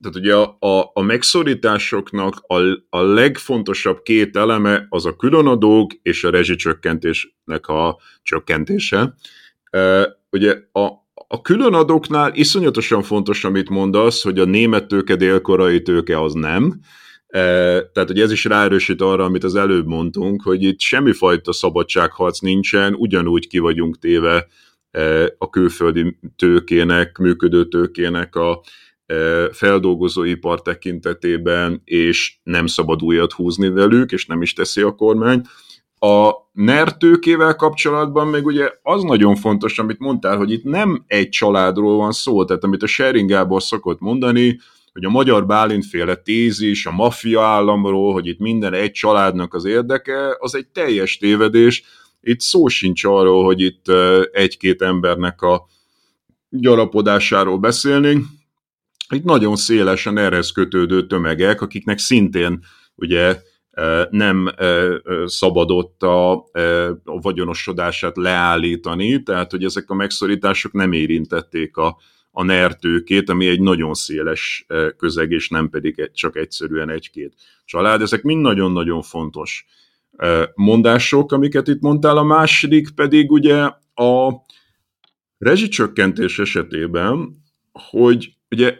tehát 0.00 0.16
ugye 0.16 0.34
a, 0.36 0.56
a, 0.58 0.90
a 0.92 1.00
megszorításoknak 1.00 2.34
a, 2.46 2.54
a 2.88 3.02
legfontosabb 3.02 4.02
két 4.02 4.36
eleme 4.36 4.86
az 4.88 5.06
a 5.06 5.16
különadók 5.16 5.92
és 6.02 6.24
a 6.24 6.30
rezsicsökkentésnek 6.30 7.66
a 7.66 7.98
csökkentése. 8.22 9.14
Ugye 10.30 10.56
a, 10.72 10.88
a 11.30 11.40
különadóknál 11.40 12.34
iszonyatosan 12.34 13.02
fontos, 13.02 13.44
amit 13.44 13.68
mondasz, 13.68 14.22
hogy 14.22 14.38
a 14.38 14.44
német 14.44 14.86
tőke, 14.86 15.16
délkorai 15.16 15.82
tőke 15.82 16.22
az 16.22 16.32
nem. 16.32 16.80
E, 17.26 17.40
tehát, 17.92 18.08
hogy 18.08 18.20
ez 18.20 18.32
is 18.32 18.44
ráerősít 18.44 19.00
arra, 19.00 19.24
amit 19.24 19.44
az 19.44 19.54
előbb 19.54 19.86
mondtunk, 19.86 20.42
hogy 20.42 20.62
itt 20.62 20.80
semmifajta 20.80 21.52
szabadságharc 21.52 22.38
nincsen, 22.38 22.94
ugyanúgy 22.94 23.48
ki 23.48 23.58
vagyunk 23.58 23.98
téve 23.98 24.46
e, 24.90 25.34
a 25.38 25.50
külföldi 25.50 26.18
tőkének, 26.36 27.18
működő 27.18 27.68
tőkének 27.68 28.34
a 28.36 28.62
e, 29.06 29.14
feldolgozóipar 29.52 30.62
tekintetében, 30.62 31.80
és 31.84 32.38
nem 32.42 32.66
szabad 32.66 33.02
újat 33.02 33.32
húzni 33.32 33.68
velük, 33.68 34.12
és 34.12 34.26
nem 34.26 34.42
is 34.42 34.52
teszi 34.52 34.80
a 34.80 34.94
kormány. 34.94 35.42
A 35.98 36.32
NER 36.52 36.96
tőkével 36.96 37.54
kapcsolatban 37.56 38.26
még 38.26 38.46
ugye 38.46 38.70
az 38.82 39.02
nagyon 39.02 39.36
fontos, 39.36 39.78
amit 39.78 39.98
mondtál, 39.98 40.36
hogy 40.36 40.50
itt 40.50 40.64
nem 40.64 41.04
egy 41.06 41.28
családról 41.28 41.96
van 41.96 42.12
szó, 42.12 42.44
tehát 42.44 42.64
amit 42.64 42.82
a 42.82 42.86
Sharing 42.86 43.28
Gábor 43.28 43.62
szokott 43.62 44.00
mondani, 44.00 44.58
hogy 44.92 45.04
a 45.04 45.10
magyar 45.10 45.46
Bálintféle 45.46 46.14
tézis, 46.14 46.86
a 46.86 46.90
maffia 46.90 47.42
államról, 47.42 48.12
hogy 48.12 48.26
itt 48.26 48.38
minden 48.38 48.72
egy 48.72 48.90
családnak 48.90 49.54
az 49.54 49.64
érdeke, 49.64 50.36
az 50.38 50.54
egy 50.54 50.66
teljes 50.66 51.16
tévedés. 51.16 51.82
Itt 52.20 52.40
szó 52.40 52.68
sincs 52.68 53.04
arról, 53.04 53.44
hogy 53.44 53.60
itt 53.60 53.84
egy-két 54.32 54.82
embernek 54.82 55.42
a 55.42 55.66
gyarapodásáról 56.48 57.58
beszélnénk. 57.58 58.24
Itt 59.14 59.24
nagyon 59.24 59.56
szélesen 59.56 60.18
erhez 60.18 60.50
kötődő 60.50 61.06
tömegek, 61.06 61.60
akiknek 61.60 61.98
szintén 61.98 62.60
ugye 62.94 63.40
nem 64.10 64.50
szabadott 65.26 66.02
a, 66.02 66.32
a 67.04 67.20
vagyonosodását 67.20 68.16
leállítani, 68.16 69.22
tehát 69.22 69.50
hogy 69.50 69.64
ezek 69.64 69.90
a 69.90 69.94
megszorítások 69.94 70.72
nem 70.72 70.92
érintették 70.92 71.76
a, 71.76 71.96
a 72.30 72.44
NER 72.44 72.76
tőkét, 72.76 73.30
ami 73.30 73.46
egy 73.48 73.60
nagyon 73.60 73.94
széles 73.94 74.66
közeg, 74.96 75.30
és 75.30 75.48
nem 75.48 75.68
pedig 75.68 76.10
csak 76.14 76.36
egyszerűen 76.36 76.90
egy-két 76.90 77.34
család. 77.64 78.02
Ezek 78.02 78.22
mind 78.22 78.40
nagyon-nagyon 78.40 79.02
fontos 79.02 79.66
mondások, 80.54 81.32
amiket 81.32 81.68
itt 81.68 81.80
mondtál. 81.80 82.16
A 82.16 82.22
második 82.22 82.90
pedig 82.94 83.30
ugye 83.30 83.70
a 83.94 84.32
rezsicsökkentés 85.38 86.38
esetében, 86.38 87.36
hogy 87.72 88.32
ugye 88.50 88.76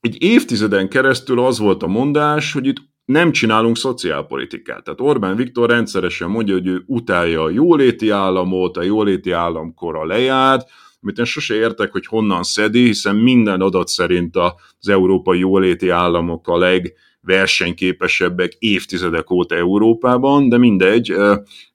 egy 0.00 0.22
évtizeden 0.22 0.88
keresztül 0.88 1.40
az 1.40 1.58
volt 1.58 1.82
a 1.82 1.86
mondás, 1.86 2.52
hogy 2.52 2.66
itt 2.66 2.92
nem 3.04 3.32
csinálunk 3.32 3.76
szociálpolitikát. 3.76 4.84
Tehát 4.84 5.00
Orbán 5.00 5.36
Viktor 5.36 5.68
rendszeresen 5.70 6.30
mondja, 6.30 6.54
hogy 6.54 6.66
ő 6.66 6.82
utálja 6.86 7.42
a 7.42 7.50
jóléti 7.50 8.10
államot, 8.10 8.76
a 8.76 8.82
jóléti 8.82 9.30
állam 9.30 9.74
kora 9.74 10.04
lejárt, 10.04 10.68
amit 11.02 11.18
én 11.18 11.24
sose 11.24 11.54
értek, 11.54 11.92
hogy 11.92 12.06
honnan 12.06 12.42
szedi, 12.42 12.84
hiszen 12.84 13.16
minden 13.16 13.60
adat 13.60 13.88
szerint 13.88 14.36
az 14.36 14.88
európai 14.88 15.38
jóléti 15.38 15.88
államok 15.88 16.48
a 16.48 16.58
legversenyképesebbek 16.58 18.52
évtizedek 18.52 19.30
óta 19.30 19.54
Európában, 19.54 20.48
de 20.48 20.58
mindegy, 20.58 21.10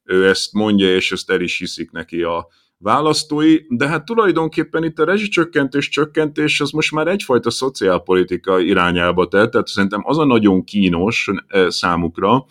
ő 0.03 0.27
ezt 0.27 0.53
mondja, 0.53 0.95
és 0.95 1.11
ezt 1.11 1.29
el 1.29 1.41
is 1.41 1.57
hiszik 1.57 1.91
neki 1.91 2.21
a 2.21 2.47
választói, 2.79 3.57
de 3.69 3.87
hát 3.87 4.05
tulajdonképpen 4.05 4.83
itt 4.83 4.99
a 4.99 5.05
rezsicsökkentés, 5.05 5.89
csökkentés 5.89 6.61
az 6.61 6.71
most 6.71 6.91
már 6.91 7.07
egyfajta 7.07 7.49
szociálpolitika 7.49 8.59
irányába 8.59 9.27
tett, 9.27 9.51
tehát 9.51 9.67
szerintem 9.67 10.01
az 10.03 10.17
a 10.17 10.25
nagyon 10.25 10.63
kínos 10.63 11.29
számukra, 11.67 12.45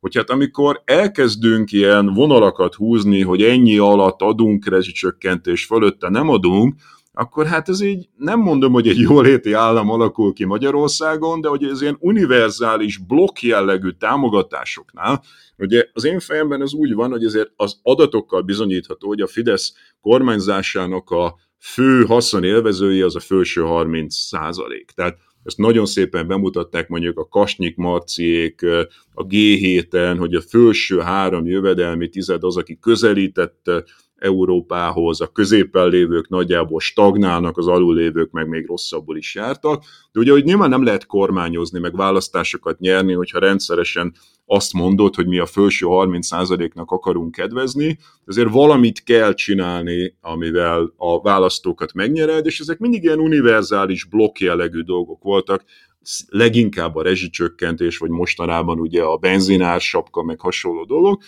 hogy 0.00 0.16
hát 0.16 0.30
amikor 0.30 0.82
elkezdünk 0.84 1.72
ilyen 1.72 2.14
vonalakat 2.14 2.74
húzni, 2.74 3.22
hogy 3.22 3.42
ennyi 3.42 3.78
alatt 3.78 4.22
adunk 4.22 4.66
rezsicsökkentés, 4.66 5.64
fölötte 5.64 6.08
nem 6.08 6.28
adunk, 6.28 6.74
akkor 7.12 7.46
hát 7.46 7.68
ez 7.68 7.80
így 7.80 8.08
nem 8.16 8.40
mondom, 8.40 8.72
hogy 8.72 8.88
egy 8.88 9.00
jóléti 9.08 9.52
állam 9.52 9.90
alakul 9.90 10.32
ki 10.32 10.44
Magyarországon, 10.44 11.40
de 11.40 11.48
hogy 11.48 11.64
ez 11.64 11.82
ilyen 11.82 11.96
univerzális 12.00 12.98
blokk 12.98 13.40
jellegű 13.40 13.90
támogatásoknál, 13.90 15.22
ugye 15.58 15.88
az 15.92 16.04
én 16.04 16.20
fejemben 16.20 16.62
ez 16.62 16.72
úgy 16.72 16.94
van, 16.94 17.10
hogy 17.10 17.24
ezért 17.24 17.52
az 17.56 17.78
adatokkal 17.82 18.42
bizonyítható, 18.42 19.08
hogy 19.08 19.20
a 19.20 19.26
Fidesz 19.26 19.74
kormányzásának 20.00 21.10
a 21.10 21.34
fő 21.58 22.04
haszonélvezői 22.04 23.00
az 23.00 23.16
a 23.16 23.20
felső 23.20 23.60
30 23.60 24.14
százalék. 24.14 24.90
Tehát 24.90 25.18
ezt 25.44 25.58
nagyon 25.58 25.86
szépen 25.86 26.26
bemutatták 26.26 26.88
mondjuk 26.88 27.18
a 27.18 27.28
Kasnyik 27.28 27.76
Marciék 27.76 28.62
a 29.14 29.26
G7-en, 29.26 30.16
hogy 30.18 30.34
a 30.34 30.40
felső 30.40 30.98
három 30.98 31.46
jövedelmi 31.46 32.08
tized 32.08 32.44
az, 32.44 32.56
aki 32.56 32.78
közelített 32.80 33.70
Európához, 34.22 35.20
a 35.20 35.26
középen 35.26 35.88
lévők 35.88 36.28
nagyjából 36.28 36.80
stagnálnak, 36.80 37.56
az 37.58 37.66
alulévők 37.66 38.30
meg 38.30 38.48
még 38.48 38.66
rosszabbul 38.66 39.16
is 39.16 39.34
jártak. 39.34 39.84
De 40.12 40.20
ugye, 40.20 40.32
hogy 40.32 40.44
nyilván 40.44 40.68
nem 40.68 40.84
lehet 40.84 41.06
kormányozni, 41.06 41.78
meg 41.78 41.96
választásokat 41.96 42.78
nyerni, 42.78 43.12
hogyha 43.12 43.38
rendszeresen 43.38 44.14
azt 44.46 44.72
mondod, 44.72 45.14
hogy 45.14 45.26
mi 45.26 45.38
a 45.38 45.46
felső 45.46 45.86
30%-nak 45.88 46.90
akarunk 46.90 47.32
kedvezni, 47.32 47.98
ezért 48.26 48.50
valamit 48.50 49.02
kell 49.02 49.34
csinálni, 49.34 50.16
amivel 50.20 50.92
a 50.96 51.20
választókat 51.20 51.92
megnyered, 51.92 52.46
és 52.46 52.60
ezek 52.60 52.78
mindig 52.78 53.02
ilyen 53.02 53.18
univerzális 53.18 54.04
blokk 54.04 54.38
jellegű 54.38 54.80
dolgok 54.80 55.22
voltak, 55.22 55.64
leginkább 56.28 56.96
a 56.96 57.02
rezsicsökkentés, 57.02 57.98
vagy 57.98 58.10
mostanában 58.10 58.80
ugye 58.80 59.02
a 59.02 59.16
benzinársapka, 59.16 60.22
meg 60.22 60.40
hasonló 60.40 60.84
dolgok 60.84 61.22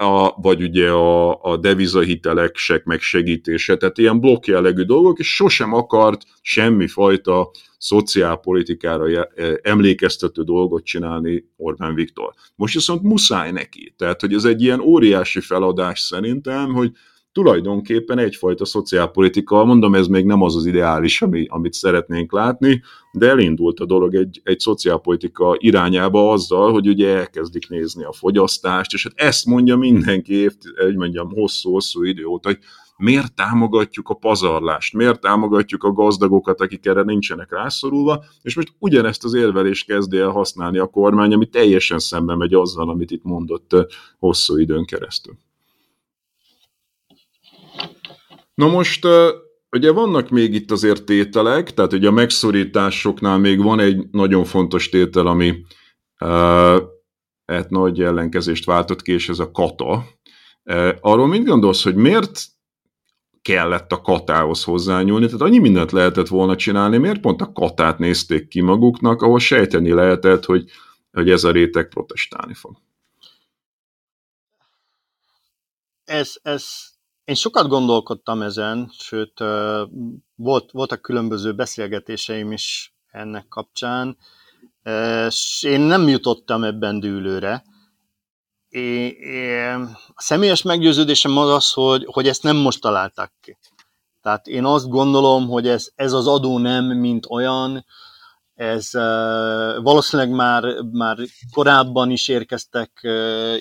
a, 0.00 0.34
vagy 0.36 0.62
ugye 0.62 0.90
a, 0.90 1.42
a 1.42 1.56
devizahitelek 1.56 2.56
meg 2.84 3.00
segítése, 3.00 3.76
tehát 3.76 3.98
ilyen 3.98 4.20
blokk 4.20 4.46
jellegű 4.46 4.82
dolgok, 4.82 5.18
és 5.18 5.34
sosem 5.34 5.72
akart 5.74 6.22
semmifajta 6.40 7.50
szociálpolitikára 7.78 9.28
e, 9.34 9.60
emlékeztető 9.62 10.42
dolgot 10.42 10.84
csinálni 10.84 11.44
Orbán 11.56 11.94
Viktor. 11.94 12.32
Most 12.54 12.74
viszont 12.74 13.02
muszáj 13.02 13.52
neki, 13.52 13.94
tehát 13.96 14.20
hogy 14.20 14.34
ez 14.34 14.44
egy 14.44 14.62
ilyen 14.62 14.80
óriási 14.80 15.40
feladás 15.40 16.00
szerintem, 16.00 16.72
hogy 16.72 16.90
tulajdonképpen 17.32 18.18
egyfajta 18.18 18.64
szociálpolitika, 18.64 19.64
mondom, 19.64 19.94
ez 19.94 20.06
még 20.06 20.24
nem 20.24 20.42
az 20.42 20.56
az 20.56 20.66
ideális, 20.66 21.22
ami, 21.22 21.46
amit 21.48 21.72
szeretnénk 21.72 22.32
látni, 22.32 22.82
de 23.12 23.28
elindult 23.28 23.80
a 23.80 23.86
dolog 23.86 24.14
egy, 24.14 24.40
egy 24.44 24.58
szociálpolitika 24.58 25.56
irányába 25.58 26.30
azzal, 26.30 26.72
hogy 26.72 26.88
ugye 26.88 27.16
elkezdik 27.16 27.68
nézni 27.68 28.04
a 28.04 28.12
fogyasztást, 28.12 28.92
és 28.92 29.02
hát 29.02 29.28
ezt 29.28 29.46
mondja 29.46 29.76
mindenki, 29.76 30.34
év, 30.34 30.52
egy 30.86 30.96
mondjam, 30.96 31.30
hosszú-hosszú 31.30 32.02
idő 32.02 32.24
óta, 32.24 32.48
hogy 32.48 32.58
miért 32.96 33.34
támogatjuk 33.34 34.08
a 34.08 34.14
pazarlást, 34.14 34.94
miért 34.94 35.20
támogatjuk 35.20 35.84
a 35.84 35.92
gazdagokat, 35.92 36.60
akik 36.60 36.86
erre 36.86 37.02
nincsenek 37.02 37.52
rászorulva, 37.52 38.24
és 38.42 38.56
most 38.56 38.72
ugyanezt 38.78 39.24
az 39.24 39.34
érvelést 39.34 39.86
kezdi 39.86 40.18
el 40.18 40.30
használni 40.30 40.78
a 40.78 40.86
kormány, 40.86 41.32
ami 41.32 41.46
teljesen 41.46 41.98
szembe 41.98 42.36
megy 42.36 42.54
azzal, 42.54 42.90
amit 42.90 43.10
itt 43.10 43.22
mondott 43.22 43.70
hosszú 44.18 44.56
időn 44.56 44.84
keresztül. 44.84 45.34
Na 48.60 48.68
most 48.68 49.06
ugye 49.70 49.90
vannak 49.90 50.28
még 50.28 50.54
itt 50.54 50.70
azért 50.70 51.04
tételek, 51.04 51.74
tehát 51.74 51.92
ugye 51.92 52.08
a 52.08 52.10
megszorításoknál 52.10 53.38
még 53.38 53.62
van 53.62 53.80
egy 53.80 54.08
nagyon 54.10 54.44
fontos 54.44 54.88
tétel, 54.88 55.26
ami 55.26 55.64
hát 57.46 57.68
nagy 57.68 58.02
ellenkezést 58.02 58.64
váltott 58.64 59.02
ki, 59.02 59.12
és 59.12 59.28
ez 59.28 59.38
a 59.38 59.50
kata. 59.50 60.04
Arról 61.00 61.26
mit 61.26 61.44
gondolsz, 61.44 61.82
hogy 61.82 61.94
miért 61.94 62.46
kellett 63.42 63.92
a 63.92 64.00
katához 64.00 64.64
hozzányúlni, 64.64 65.26
tehát 65.26 65.40
annyi 65.40 65.58
mindent 65.58 65.92
lehetett 65.92 66.28
volna 66.28 66.56
csinálni, 66.56 66.96
miért 66.96 67.20
pont 67.20 67.40
a 67.40 67.52
katát 67.52 67.98
nézték 67.98 68.48
ki 68.48 68.60
maguknak, 68.60 69.22
ahol 69.22 69.38
sejteni 69.38 69.92
lehetett, 69.92 70.44
hogy, 70.44 70.70
hogy 71.12 71.30
ez 71.30 71.44
a 71.44 71.50
réteg 71.50 71.88
protestálni 71.88 72.54
fog. 72.54 72.76
Ez, 76.04 76.34
ez 76.42 76.89
én 77.30 77.36
sokat 77.36 77.68
gondolkodtam 77.68 78.42
ezen, 78.42 78.92
sőt, 78.98 79.38
volt, 80.34 80.70
voltak 80.70 81.02
különböző 81.02 81.54
beszélgetéseim 81.54 82.52
is 82.52 82.94
ennek 83.10 83.48
kapcsán, 83.48 84.16
és 85.26 85.62
én 85.62 85.80
nem 85.80 86.08
jutottam 86.08 86.64
ebben 86.64 87.00
dűlőre. 87.00 87.64
É, 88.68 89.06
é, 89.06 89.72
a 90.14 90.22
személyes 90.22 90.62
meggyőződésem 90.62 91.36
az 91.36 91.48
az, 91.48 91.72
hogy, 91.72 92.04
hogy 92.12 92.28
ezt 92.28 92.42
nem 92.42 92.56
most 92.56 92.80
találták 92.80 93.32
ki. 93.40 93.58
Tehát 94.22 94.46
én 94.46 94.64
azt 94.64 94.88
gondolom, 94.88 95.48
hogy 95.48 95.68
ez, 95.68 95.90
ez 95.94 96.12
az 96.12 96.26
adó 96.26 96.58
nem, 96.58 96.84
mint 96.84 97.26
olyan, 97.28 97.84
ez 98.54 98.90
valószínűleg 99.82 100.32
már, 100.32 100.64
már 100.92 101.16
korábban 101.52 102.10
is 102.10 102.28
érkeztek 102.28 103.00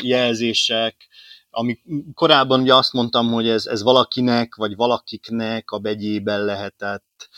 jelzések, 0.01 1.07
ami 1.49 1.79
korábban 2.13 2.61
ugye 2.61 2.75
azt 2.75 2.93
mondtam, 2.93 3.31
hogy 3.31 3.47
ez, 3.47 3.65
ez 3.65 3.83
valakinek, 3.83 4.55
vagy 4.55 4.75
valakiknek 4.75 5.71
a 5.71 5.79
begyében 5.79 6.45
lehetett. 6.45 7.29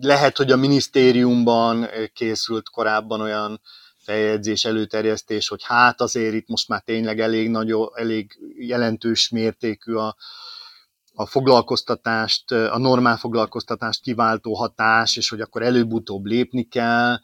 Lehet, 0.00 0.36
hogy 0.36 0.50
a 0.50 0.56
minisztériumban 0.56 1.86
készült 2.12 2.68
korábban 2.68 3.20
olyan 3.20 3.60
feljegyzés, 3.96 4.64
előterjesztés, 4.64 5.48
hogy 5.48 5.62
hát 5.64 6.00
azért 6.00 6.34
itt 6.34 6.48
most 6.48 6.68
már 6.68 6.80
tényleg 6.80 7.20
elég, 7.20 7.48
nagy, 7.48 7.74
elég 7.94 8.38
jelentős 8.58 9.28
mértékű 9.28 9.92
a, 9.92 10.16
a 11.14 11.26
foglalkoztatást, 11.26 12.52
a 12.52 12.78
normál 12.78 13.16
foglalkoztatást 13.16 14.02
kiváltó 14.02 14.54
hatás, 14.54 15.16
és 15.16 15.28
hogy 15.28 15.40
akkor 15.40 15.62
előbb-utóbb 15.62 16.24
lépni 16.24 16.62
kell, 16.62 17.20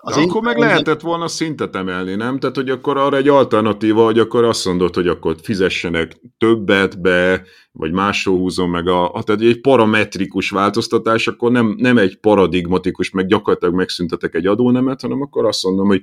az 0.00 0.14
De 0.14 0.20
akkor 0.20 0.42
meg 0.42 0.58
lehetett 0.58 1.00
volna 1.00 1.28
szintet 1.28 1.76
emelni, 1.76 2.14
nem? 2.14 2.38
Tehát, 2.38 2.56
hogy 2.56 2.70
akkor 2.70 2.96
arra 2.96 3.16
egy 3.16 3.28
alternatíva, 3.28 4.04
hogy 4.04 4.18
akkor 4.18 4.44
azt 4.44 4.64
mondod, 4.64 4.94
hogy 4.94 5.08
akkor 5.08 5.36
fizessenek 5.42 6.20
többet 6.38 7.00
be, 7.00 7.42
vagy 7.72 7.92
máshol 7.92 8.36
húzom 8.36 8.70
meg 8.70 8.88
a, 8.88 9.22
tehát 9.24 9.40
egy 9.40 9.60
parametrikus 9.60 10.50
változtatás, 10.50 11.26
akkor 11.26 11.50
nem, 11.50 11.74
nem 11.78 11.98
egy 11.98 12.16
paradigmatikus, 12.16 13.10
meg 13.10 13.26
gyakorlatilag 13.26 13.74
megszüntetek 13.74 14.34
egy 14.34 14.46
adónemet, 14.46 15.00
hanem 15.00 15.22
akkor 15.22 15.46
azt 15.46 15.64
mondom, 15.64 15.86
hogy 15.86 16.02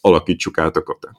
alakítsuk 0.00 0.58
át 0.58 0.76
a 0.76 0.82
katát. 0.82 1.18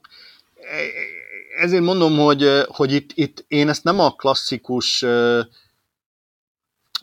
Ezért 1.57 1.83
mondom, 1.83 2.17
hogy, 2.17 2.47
hogy 2.67 2.91
itt, 2.91 3.09
itt 3.13 3.45
én 3.47 3.69
ezt 3.69 3.83
nem 3.83 3.99
a 3.99 4.15
klasszikus 4.15 5.05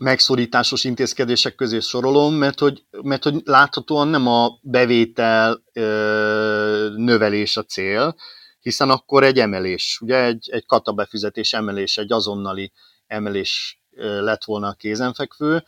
megszorításos 0.03 0.84
intézkedések 0.84 1.55
közé 1.55 1.80
sorolom, 1.80 2.34
mert 2.34 2.59
hogy, 2.59 2.84
mert 3.03 3.22
hogy 3.22 3.40
láthatóan 3.44 4.09
nem 4.09 4.26
a 4.26 4.59
bevétel 4.62 5.62
ö, 5.72 6.88
növelés 6.96 7.57
a 7.57 7.64
cél, 7.64 8.14
hiszen 8.61 8.90
akkor 8.90 9.24
egy 9.24 9.38
emelés, 9.38 9.98
ugye 10.00 10.24
egy, 10.24 10.48
egy 10.53 10.66
katabefizetés 10.66 11.53
emelés, 11.53 11.96
egy 11.96 12.12
azonnali 12.12 12.72
emelés 13.07 13.80
lett 14.20 14.44
volna 14.44 14.68
a 14.68 14.72
kézenfekvő, 14.72 15.64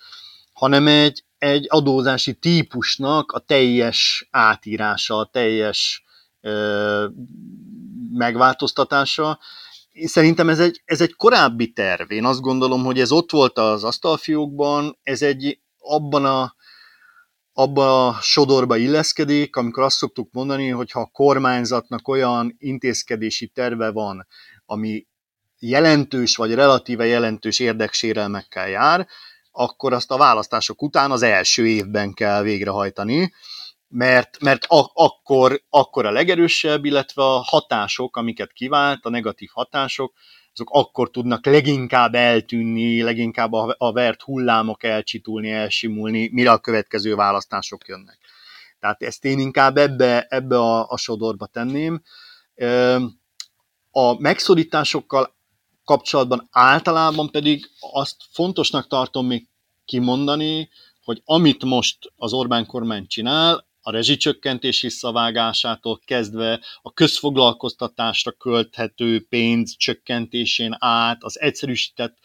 hanem 0.53 0.87
egy, 0.87 1.25
egy 1.39 1.67
adózási 1.69 2.35
típusnak 2.35 3.33
a 3.33 3.39
teljes 3.39 4.29
átírása, 4.31 5.19
a 5.19 5.29
teljes 5.33 6.05
ö, 6.41 7.07
megváltoztatása. 8.13 9.39
Szerintem 10.03 10.49
ez 10.49 10.59
egy, 10.59 10.83
ez 10.85 11.01
egy 11.01 11.15
korábbi 11.15 11.73
terv. 11.73 12.11
Én 12.11 12.25
azt 12.25 12.41
gondolom, 12.41 12.85
hogy 12.85 13.01
ez 13.01 13.13
ott 13.13 13.31
volt 13.31 13.59
az 13.59 13.85
asztalfiókban, 13.85 14.99
ez 15.03 15.23
egy 15.23 15.61
abban 15.79 16.25
a 16.25 16.55
abba 17.57 18.07
a 18.07 18.19
sodorba 18.21 18.77
illeszkedik, 18.77 19.57
amikor 19.57 19.83
azt 19.83 19.97
szoktuk 19.97 20.29
mondani, 20.33 20.69
hogy 20.69 20.91
ha 20.91 21.01
a 21.01 21.11
kormányzatnak 21.13 22.09
olyan 22.09 22.55
intézkedési 22.59 23.47
terve 23.47 23.91
van, 23.91 24.27
ami 24.67 25.07
jelentős 25.59 26.37
vagy 26.37 26.55
relatíve 26.55 27.05
jelentős 27.07 27.59
érdeksérelmekkel 27.59 28.69
jár, 28.69 29.07
akkor 29.51 29.93
azt 29.93 30.11
a 30.11 30.17
választások 30.17 30.83
után 30.83 31.11
az 31.11 31.23
első 31.23 31.67
évben 31.67 32.13
kell 32.13 32.43
végrehajtani, 32.43 33.33
mert, 33.95 34.41
mert 34.41 34.65
a, 34.65 34.91
akkor, 34.95 35.63
akkor 35.71 36.07
a 36.07 36.11
legerősebb, 36.11 36.85
illetve 36.85 37.23
a 37.23 37.43
hatások, 37.45 38.17
amiket 38.17 38.53
kivált, 38.53 39.05
a 39.05 39.11
negatív 39.11 39.49
hatások, 39.53 40.13
azok 40.53 40.71
akkor 40.71 41.11
tudnak 41.11 41.47
leginkább 41.47 42.15
eltűnni, 42.15 43.03
leginkább 43.03 43.53
a, 43.53 43.75
a 43.79 43.93
vert 43.93 44.23
hullámok 44.23 44.83
elcsitulni, 44.83 45.51
elsimulni, 45.51 46.29
mire 46.33 46.51
a 46.51 46.59
következő 46.59 47.15
választások 47.15 47.89
jönnek. 47.89 48.19
Tehát 48.81 49.03
ezt 49.03 49.25
én 49.25 49.39
inkább 49.39 49.77
ebbe, 49.77 50.27
ebbe 50.29 50.59
a, 50.59 50.89
a 50.89 50.97
sodorba 50.97 51.47
tenném. 51.47 52.03
A 53.91 54.21
megszorításokkal 54.21 55.35
kapcsolatban 55.85 56.49
általában 56.51 57.31
pedig 57.31 57.71
azt 57.81 58.17
fontosnak 58.33 58.87
tartom 58.87 59.27
még 59.27 59.49
kimondani, 59.85 60.71
hogy 61.05 61.23
amit 61.25 61.65
most 61.65 61.99
az 62.17 62.33
Orbán 62.33 62.67
kormány 62.67 63.07
csinál, 63.07 63.73
a 63.87 63.91
rezsicsökkentés 63.91 64.81
visszavágásától 64.81 66.01
kezdve 66.05 66.61
a 66.83 66.93
közfoglalkoztatásra 66.93 68.33
költhető 68.33 69.27
pénz 69.29 69.77
csökkentésén 69.77 70.77
át, 70.79 71.23
az 71.23 71.41
egyszerűsített 71.41 72.19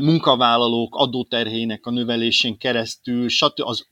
munkavállalók 0.00 0.94
adóterhének 0.94 1.86
a 1.86 1.90
növelésén 1.90 2.58
keresztül, 2.58 3.28
stb. 3.28 3.60
Az 3.60 3.86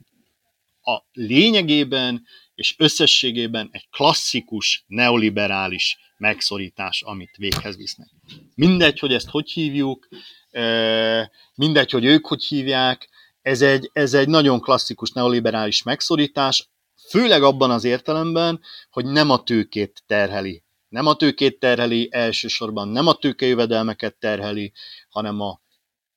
a 0.82 0.98
lényegében 1.12 2.22
és 2.54 2.74
összességében 2.78 3.68
egy 3.72 3.88
klasszikus 3.90 4.84
neoliberális 4.86 5.98
megszorítás, 6.16 7.02
amit 7.02 7.36
véghez 7.36 7.76
visznek. 7.76 8.08
Mindegy, 8.54 8.98
hogy 8.98 9.12
ezt 9.12 9.28
hogy 9.28 9.50
hívjuk, 9.50 10.08
mindegy, 11.54 11.90
hogy 11.90 12.04
ők 12.04 12.26
hogy 12.26 12.44
hívják, 12.44 13.08
ez 13.42 13.62
egy, 13.62 13.90
ez 13.92 14.14
egy 14.14 14.28
nagyon 14.28 14.60
klasszikus 14.60 15.10
neoliberális 15.10 15.82
megszorítás, 15.82 16.68
főleg 17.12 17.42
abban 17.42 17.70
az 17.70 17.84
értelemben, 17.84 18.60
hogy 18.90 19.04
nem 19.04 19.30
a 19.30 19.42
tőkét 19.42 20.02
terheli. 20.06 20.62
Nem 20.88 21.06
a 21.06 21.14
tőkét 21.14 21.58
terheli, 21.58 22.08
elsősorban 22.10 22.88
nem 22.88 23.06
a 23.06 23.14
tőkejövedelmeket 23.14 24.14
terheli, 24.14 24.72
hanem 25.08 25.40
a 25.40 25.60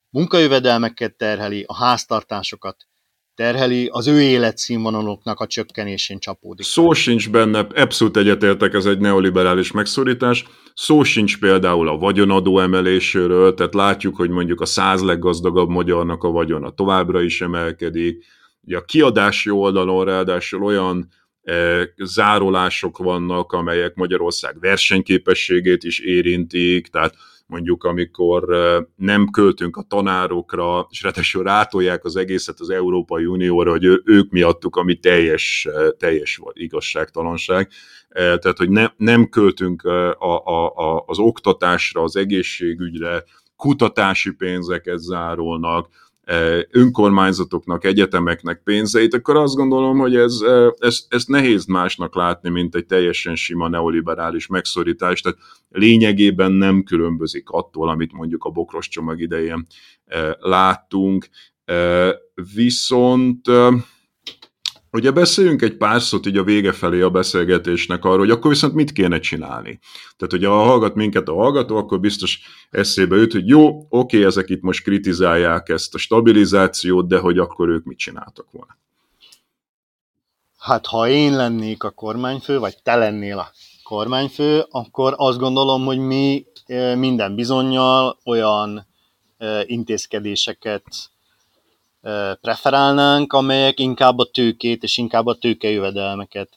munkajövedelmeket 0.09 1.13
terheli, 1.13 1.63
a 1.67 1.75
háztartásokat 1.75 2.87
terheli, 3.35 3.89
az 3.91 4.07
ő 4.07 4.21
életszínvonaloknak 4.21 5.39
a 5.39 5.47
csökkenésén 5.47 6.19
csapódik. 6.19 6.65
Szó 6.65 6.93
sincs 6.93 7.29
benne, 7.29 7.59
abszolút 7.59 8.17
egyetértek, 8.17 8.73
ez 8.73 8.85
egy 8.85 8.99
neoliberális 8.99 9.71
megszorítás. 9.71 10.45
Szó 10.73 11.03
sincs 11.03 11.39
például 11.39 11.87
a 11.87 11.97
vagyonadó 11.97 12.59
emeléséről, 12.59 13.53
tehát 13.53 13.73
látjuk, 13.73 14.15
hogy 14.15 14.29
mondjuk 14.29 14.61
a 14.61 14.65
száz 14.65 15.01
leggazdagabb 15.01 15.69
magyarnak 15.69 16.23
a 16.23 16.29
vagyona 16.29 16.69
továbbra 16.69 17.21
is 17.21 17.41
emelkedik. 17.41 18.25
Ugye 18.65 18.77
a 18.77 18.85
kiadási 18.85 19.49
oldalon 19.49 20.05
ráadásul 20.05 20.63
olyan 20.63 21.07
e, 21.41 21.83
zárolások 21.97 22.97
vannak, 22.97 23.51
amelyek 23.51 23.95
Magyarország 23.95 24.59
versenyképességét 24.59 25.83
is 25.83 25.99
érintik, 25.99 26.87
tehát 26.87 27.15
mondjuk 27.47 27.83
amikor 27.83 28.45
nem 28.95 29.29
költünk 29.29 29.77
a 29.77 29.85
tanárokra, 29.87 30.87
és 30.89 31.01
ráadásul 31.01 31.43
rátolják 31.43 32.05
az 32.05 32.15
egészet 32.15 32.59
az 32.59 32.69
Európai 32.69 33.25
Unióra, 33.25 33.71
hogy 33.71 33.85
ők 34.03 34.31
miattuk, 34.31 34.75
ami 34.75 34.95
teljes, 34.95 35.67
teljes 35.97 36.41
igazságtalanság. 36.53 37.69
Tehát, 38.09 38.57
hogy 38.57 38.69
ne, 38.69 38.87
nem 38.97 39.29
költünk 39.29 39.83
a, 39.83 40.19
a, 40.45 40.73
a, 40.75 41.03
az 41.07 41.19
oktatásra, 41.19 42.01
az 42.01 42.15
egészségügyre, 42.15 43.23
kutatási 43.55 44.31
pénzeket 44.31 44.99
zárolnak, 44.99 45.87
önkormányzatoknak, 46.69 47.83
egyetemeknek 47.83 48.61
pénzeit, 48.63 49.13
akkor 49.13 49.35
azt 49.35 49.55
gondolom, 49.55 49.97
hogy 49.97 50.15
ez, 50.15 50.39
ez, 50.77 51.05
ez 51.07 51.25
nehéz 51.25 51.65
másnak 51.65 52.15
látni, 52.15 52.49
mint 52.49 52.75
egy 52.75 52.85
teljesen 52.85 53.35
sima 53.35 53.67
neoliberális 53.67 54.47
megszorítás, 54.47 55.21
tehát 55.21 55.37
lényegében 55.69 56.51
nem 56.51 56.83
különbözik 56.83 57.49
attól, 57.49 57.89
amit 57.89 58.13
mondjuk 58.13 58.43
a 58.43 58.49
bokros 58.49 58.87
csomag 58.87 59.21
idején 59.21 59.65
láttunk, 60.39 61.27
viszont 62.55 63.47
Ugye 64.95 65.11
beszéljünk 65.11 65.61
egy 65.61 65.77
pár 65.77 66.01
szót 66.01 66.25
így 66.25 66.37
a 66.37 66.43
vége 66.43 66.71
felé 66.71 67.01
a 67.01 67.09
beszélgetésnek 67.09 68.05
arról, 68.05 68.17
hogy 68.17 68.29
akkor 68.29 68.51
viszont 68.51 68.73
mit 68.73 68.91
kéne 68.91 69.19
csinálni. 69.19 69.79
Tehát, 70.17 70.33
hogy 70.33 70.45
ha 70.45 70.63
hallgat 70.63 70.95
minket 70.95 71.27
a 71.27 71.33
hallgató, 71.33 71.75
akkor 71.75 71.99
biztos 71.99 72.39
eszébe 72.69 73.15
jut, 73.15 73.31
hogy 73.31 73.47
jó, 73.47 73.85
oké, 73.89 74.25
ezek 74.25 74.49
itt 74.49 74.61
most 74.61 74.83
kritizálják 74.83 75.69
ezt 75.69 75.95
a 75.95 75.97
stabilizációt, 75.97 77.07
de 77.07 77.19
hogy 77.19 77.37
akkor 77.37 77.69
ők 77.69 77.83
mit 77.83 77.97
csináltak 77.97 78.51
volna? 78.51 78.77
Hát, 80.57 80.85
ha 80.85 81.07
én 81.07 81.35
lennék 81.35 81.83
a 81.83 81.89
kormányfő, 81.89 82.59
vagy 82.59 82.75
te 82.83 82.95
lennél 82.95 83.37
a 83.37 83.51
kormányfő, 83.83 84.65
akkor 84.69 85.13
azt 85.17 85.37
gondolom, 85.37 85.85
hogy 85.85 85.99
mi 85.99 86.45
eh, 86.65 86.95
minden 86.95 87.35
bizonyal 87.35 88.17
olyan 88.25 88.87
eh, 89.37 89.61
intézkedéseket 89.65 90.83
preferálnánk, 92.41 93.33
amelyek 93.33 93.79
inkább 93.79 94.17
a 94.17 94.25
tőkét 94.25 94.83
és 94.83 94.97
inkább 94.97 95.25
a 95.25 95.35
tőkejövedelmeket 95.35 96.49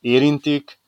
érintik, 0.00 0.78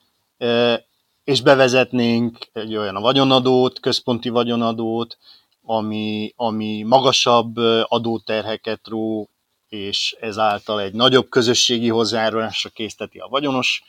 és 1.25 1.41
bevezetnénk 1.41 2.39
egy 2.53 2.77
olyan 2.77 2.97
a 2.97 3.01
vagyonadót, 3.01 3.81
központi 3.81 4.29
vagyonadót, 4.29 5.19
ami, 5.63 6.33
ami 6.37 6.83
magasabb 6.83 7.57
adóterheket 7.83 8.81
ró, 8.89 9.29
és 9.69 10.17
ezáltal 10.21 10.81
egy 10.81 10.93
nagyobb 10.93 11.29
közösségi 11.29 11.89
hozzájárulásra 11.89 12.71
készteti 12.71 13.19
a 13.19 13.27
vagyonos 13.29 13.83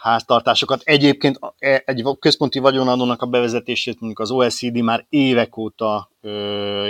háztartásokat. 0.00 0.80
Egyébként 0.84 1.38
e, 1.58 1.82
egy 1.86 2.04
központi 2.18 2.58
vagyonadónak 2.58 3.22
a 3.22 3.26
bevezetését 3.26 4.00
mondjuk 4.00 4.20
az 4.20 4.30
OECD 4.30 4.76
már 4.76 5.06
évek 5.08 5.56
óta 5.56 6.10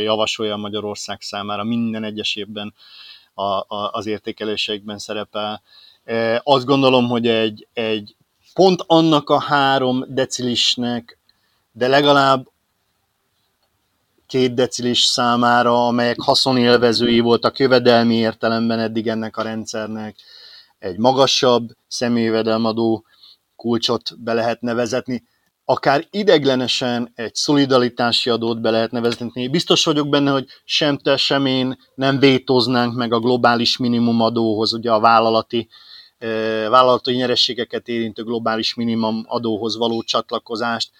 javasolja 0.02 0.56
Magyarország 0.56 1.20
számára, 1.20 1.64
minden 1.64 2.04
egyes 2.04 2.36
évben 2.36 2.74
a, 3.34 3.64
az 3.90 4.06
értékeléseikben 4.06 4.98
szerepel. 4.98 5.62
Azt 6.42 6.64
gondolom, 6.64 7.08
hogy 7.08 7.26
egy, 7.26 7.66
egy 7.72 8.16
pont 8.54 8.84
annak 8.86 9.30
a 9.30 9.40
három 9.40 10.04
decilisnek, 10.08 11.18
de 11.72 11.88
legalább 11.88 12.48
két 14.26 14.54
decilis 14.54 15.02
számára, 15.02 15.86
amelyek 15.86 16.20
haszonélvezői 16.20 17.20
voltak 17.20 17.58
jövedelmi 17.58 18.14
értelemben 18.14 18.78
eddig 18.78 19.08
ennek 19.08 19.36
a 19.36 19.42
rendszernek, 19.42 20.16
egy 20.78 20.96
magasabb 20.96 21.68
személyvedelmadó 21.88 23.04
kulcsot 23.56 24.22
be 24.22 24.32
lehetne 24.32 24.74
vezetni, 24.74 25.26
akár 25.64 26.06
ideglenesen 26.10 27.12
egy 27.14 27.34
szolidaritási 27.34 28.30
adót 28.30 28.60
be 28.60 28.70
lehetne 28.70 29.00
vezetni. 29.00 29.48
Biztos 29.48 29.84
vagyok 29.84 30.08
benne, 30.08 30.30
hogy 30.30 30.46
sem 30.64 30.98
te, 30.98 31.16
sem 31.16 31.46
én 31.46 31.78
nem 31.94 32.18
vétóznánk 32.18 32.94
meg 32.94 33.12
a 33.12 33.20
globális 33.20 33.76
minimumadóhoz, 33.76 34.72
ugye 34.72 34.90
a 34.90 35.00
vállalati 35.00 35.68
eh, 36.18 36.68
vállalati 36.68 37.12
nyerességeket 37.12 37.88
érintő 37.88 38.22
globális 38.24 38.74
minimum 38.74 39.24
adóhoz 39.26 39.76
való 39.76 40.02
csatlakozást. 40.02 40.90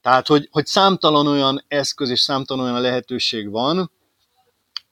Tehát, 0.00 0.26
hogy, 0.26 0.48
hogy 0.50 0.66
számtalan 0.66 1.26
olyan 1.26 1.64
eszköz 1.68 2.10
és 2.10 2.20
számtalan 2.20 2.64
olyan 2.64 2.80
lehetőség 2.80 3.50
van, 3.50 3.90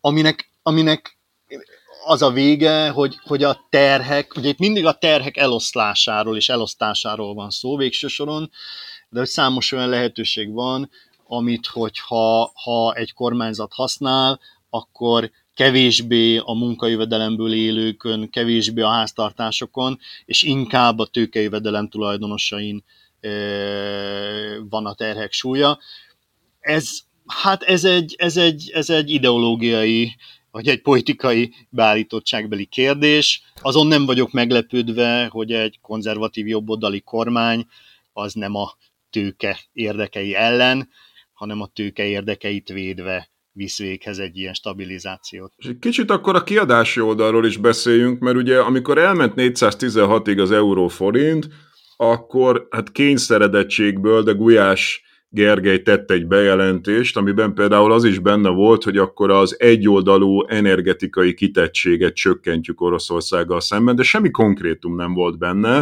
aminek, 0.00 0.50
aminek 0.62 1.18
az 2.04 2.22
a 2.22 2.30
vége, 2.30 2.88
hogy, 2.88 3.18
hogy 3.22 3.42
a 3.42 3.66
terhek, 3.70 4.36
ugye 4.36 4.48
itt 4.48 4.58
mindig 4.58 4.86
a 4.86 4.98
terhek 4.98 5.36
eloszlásáról 5.36 6.36
és 6.36 6.48
elosztásáról 6.48 7.34
van 7.34 7.50
szó 7.50 7.76
végső 7.76 8.06
soron, 8.08 8.50
de 9.08 9.18
hogy 9.18 9.28
számos 9.28 9.72
olyan 9.72 9.88
lehetőség 9.88 10.52
van, 10.52 10.90
amit 11.26 11.66
hogyha 11.66 12.52
ha 12.54 12.94
egy 12.94 13.12
kormányzat 13.12 13.72
használ, 13.72 14.40
akkor 14.70 15.30
kevésbé 15.54 16.36
a 16.36 16.52
munkajövedelemből 16.52 17.52
élőkön, 17.52 18.30
kevésbé 18.30 18.80
a 18.80 18.90
háztartásokon, 18.90 19.98
és 20.24 20.42
inkább 20.42 20.98
a 20.98 21.06
tőkejövedelem 21.06 21.88
tulajdonosain 21.88 22.84
van 24.68 24.86
a 24.86 24.94
terhek 24.94 25.32
súlya. 25.32 25.78
Ez, 26.60 26.88
hát 27.26 27.62
ez 27.62 27.84
egy, 27.84 28.14
ez 28.18 28.36
egy, 28.36 28.70
ez 28.74 28.90
egy 28.90 29.10
ideológiai 29.10 30.16
vagy 30.52 30.68
egy 30.68 30.82
politikai 30.82 31.54
beállítottságbeli 31.68 32.64
kérdés. 32.64 33.42
Azon 33.62 33.86
nem 33.86 34.06
vagyok 34.06 34.32
meglepődve, 34.32 35.26
hogy 35.26 35.52
egy 35.52 35.78
konzervatív 35.80 36.46
jobboldali 36.46 37.00
kormány 37.00 37.66
az 38.12 38.32
nem 38.32 38.54
a 38.54 38.76
tőke 39.10 39.58
érdekei 39.72 40.34
ellen, 40.34 40.88
hanem 41.32 41.60
a 41.60 41.70
tőke 41.74 42.06
érdekeit 42.06 42.68
védve 42.68 43.30
visz 43.52 43.78
véghez 43.78 44.18
egy 44.18 44.38
ilyen 44.38 44.54
stabilizációt. 44.54 45.52
És 45.56 45.66
egy 45.66 45.78
kicsit 45.78 46.10
akkor 46.10 46.34
a 46.34 46.42
kiadási 46.42 47.00
oldalról 47.00 47.46
is 47.46 47.56
beszéljünk, 47.56 48.20
mert 48.20 48.36
ugye 48.36 48.58
amikor 48.58 48.98
elment 48.98 49.32
416-ig 49.36 50.40
az 50.40 50.50
euró 50.50 50.88
forint, 50.88 51.48
akkor 51.96 52.66
hát 52.70 52.92
kényszeredettségből, 52.92 54.22
de 54.22 54.32
Gulyás 54.32 55.02
Gergely 55.34 55.82
tett 55.82 56.10
egy 56.10 56.26
bejelentést, 56.26 57.16
amiben 57.16 57.54
például 57.54 57.92
az 57.92 58.04
is 58.04 58.18
benne 58.18 58.48
volt, 58.48 58.84
hogy 58.84 58.96
akkor 58.96 59.30
az 59.30 59.56
egyoldalú 59.60 60.46
energetikai 60.46 61.34
kitettséget 61.34 62.14
csökkentjük 62.14 62.80
Oroszországgal 62.80 63.60
szemben, 63.60 63.96
de 63.96 64.02
semmi 64.02 64.30
konkrétum 64.30 64.94
nem 64.94 65.14
volt 65.14 65.38
benne, 65.38 65.78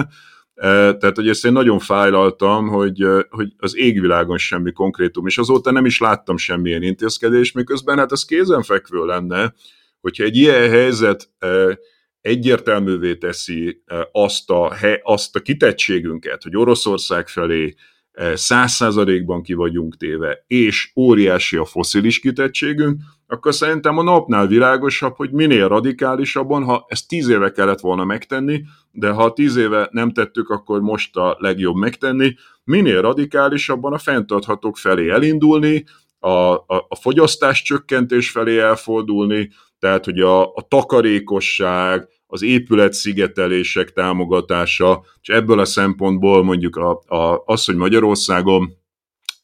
e, 0.55 0.95
tehát, 0.97 1.17
hogy 1.17 1.29
ezt 1.29 1.45
én 1.45 1.53
nagyon 1.53 1.79
fájlaltam, 1.79 2.69
hogy, 2.69 3.03
e, 3.03 3.27
hogy 3.31 3.53
az 3.59 3.77
égvilágon 3.77 4.39
semmi 4.39 4.73
konkrétum, 4.73 5.27
és 5.27 5.39
azóta 5.39 5.71
nem 5.71 5.85
is 5.85 6.01
láttam 6.01 6.37
semmilyen 6.37 6.83
intézkedést, 6.83 7.55
miközben 7.55 7.99
hát 7.99 8.13
ez 8.13 8.25
kézenfekvő 8.25 9.05
lenne, 9.05 9.55
hogyha 10.01 10.25
egy 10.25 10.37
ilyen 10.37 10.69
helyzet 10.69 11.31
e, 11.39 11.79
egyértelművé 12.21 13.17
teszi 13.17 13.83
azt 14.13 14.51
a, 14.51 14.77
azt 15.03 15.37
a 15.37 15.41
kitettségünket, 15.41 16.43
hogy 16.43 16.57
Oroszország 16.57 17.29
felé 17.29 17.75
száz 18.35 18.73
százalékban 18.73 19.43
ki 19.43 19.55
vagyunk 19.55 19.97
téve, 19.97 20.45
és 20.47 20.93
óriási 20.97 21.57
a 21.57 21.65
foszilis 21.65 22.19
kitettségünk, 22.19 23.01
akkor 23.27 23.55
szerintem 23.55 23.99
a 23.99 24.03
napnál 24.03 24.47
világosabb, 24.47 25.17
hogy 25.17 25.31
minél 25.31 25.69
radikálisabban, 25.69 26.65
ha 26.65 26.85
ezt 26.89 27.09
tíz 27.09 27.29
éve 27.29 27.51
kellett 27.51 27.81
volna 27.81 28.05
megtenni, 28.05 28.63
de 28.93 29.11
ha 29.11 29.33
tíz 29.33 29.57
éve 29.57 29.89
nem 29.93 30.11
tettük, 30.13 30.49
akkor 30.49 30.81
most 30.81 31.17
a 31.17 31.37
legjobb 31.39 31.77
megtenni, 31.77 32.35
minél 32.65 33.01
radikálisabban 33.01 33.93
a 33.93 33.99
fenntarthatók 33.99 34.77
felé 34.77 35.11
elindulni, 35.11 35.85
a, 36.19 36.29
a, 36.29 36.87
a 36.89 36.97
fogyasztás 37.01 37.63
csökkentés 37.63 38.31
felé 38.31 38.59
elfordulni, 38.59 39.51
tehát 39.79 40.05
hogy 40.05 40.21
a, 40.21 40.43
a 40.43 40.67
takarékosság, 40.69 42.09
az 42.33 42.43
épületszigetelések 42.43 43.93
támogatása, 43.93 45.05
és 45.23 45.29
ebből 45.29 45.59
a 45.59 45.65
szempontból 45.65 46.45
mondjuk 46.45 46.77
a, 46.77 46.91
a, 47.07 47.43
az, 47.47 47.65
hogy 47.65 47.77
Magyarországon, 47.77 48.77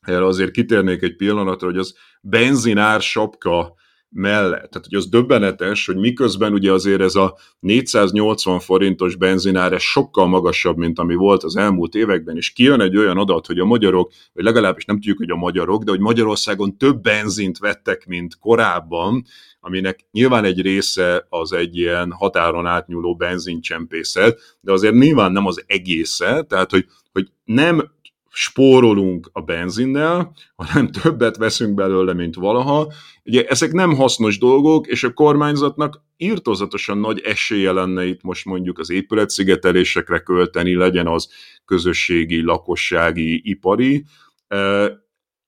erre 0.00 0.24
azért 0.24 0.50
kitérnék 0.50 1.02
egy 1.02 1.16
pillanatra, 1.16 1.66
hogy 1.66 1.78
az 1.78 1.94
benzinár 2.20 3.00
sapka 3.00 3.74
mellett. 4.08 4.70
Tehát, 4.70 4.86
hogy 4.88 4.94
az 4.94 5.08
döbbenetes, 5.08 5.86
hogy 5.86 5.96
miközben 5.96 6.52
ugye 6.52 6.72
azért 6.72 7.00
ez 7.00 7.14
a 7.14 7.36
480 7.60 8.60
forintos 8.60 9.16
benzinár 9.16 9.72
ez 9.72 9.82
sokkal 9.82 10.26
magasabb, 10.26 10.76
mint 10.76 10.98
ami 10.98 11.14
volt 11.14 11.42
az 11.42 11.56
elmúlt 11.56 11.94
években, 11.94 12.36
és 12.36 12.52
kijön 12.52 12.80
egy 12.80 12.96
olyan 12.96 13.18
adat, 13.18 13.46
hogy 13.46 13.58
a 13.58 13.64
magyarok, 13.64 14.12
vagy 14.32 14.44
legalábbis 14.44 14.84
nem 14.84 14.96
tudjuk, 14.96 15.18
hogy 15.18 15.30
a 15.30 15.36
magyarok, 15.36 15.82
de 15.82 15.90
hogy 15.90 16.00
Magyarországon 16.00 16.76
több 16.76 17.00
benzint 17.00 17.58
vettek, 17.58 18.06
mint 18.06 18.38
korábban, 18.38 19.24
aminek 19.66 20.06
nyilván 20.10 20.44
egy 20.44 20.60
része 20.60 21.26
az 21.28 21.52
egy 21.52 21.76
ilyen 21.76 22.12
határon 22.12 22.66
átnyúló 22.66 23.16
benzincsempészet, 23.16 24.56
de 24.60 24.72
azért 24.72 24.94
nyilván 24.94 25.32
nem 25.32 25.46
az 25.46 25.64
egésze, 25.66 26.42
tehát 26.42 26.70
hogy, 26.70 26.86
hogy 27.12 27.28
nem 27.44 27.90
spórolunk 28.30 29.30
a 29.32 29.40
benzinnel, 29.40 30.32
hanem 30.56 30.90
többet 30.90 31.36
veszünk 31.36 31.74
belőle, 31.74 32.12
mint 32.12 32.34
valaha. 32.34 32.92
Ugye 33.24 33.44
ezek 33.46 33.72
nem 33.72 33.94
hasznos 33.94 34.38
dolgok, 34.38 34.86
és 34.86 35.04
a 35.04 35.12
kormányzatnak 35.12 36.04
írtozatosan 36.16 36.98
nagy 36.98 37.20
esélye 37.20 37.72
lenne 37.72 38.06
itt 38.06 38.22
most 38.22 38.44
mondjuk 38.44 38.78
az 38.78 38.90
épületszigetelésekre 38.90 40.18
költeni, 40.18 40.74
legyen 40.74 41.06
az 41.06 41.28
közösségi, 41.64 42.42
lakossági, 42.42 43.50
ipari, 43.50 44.04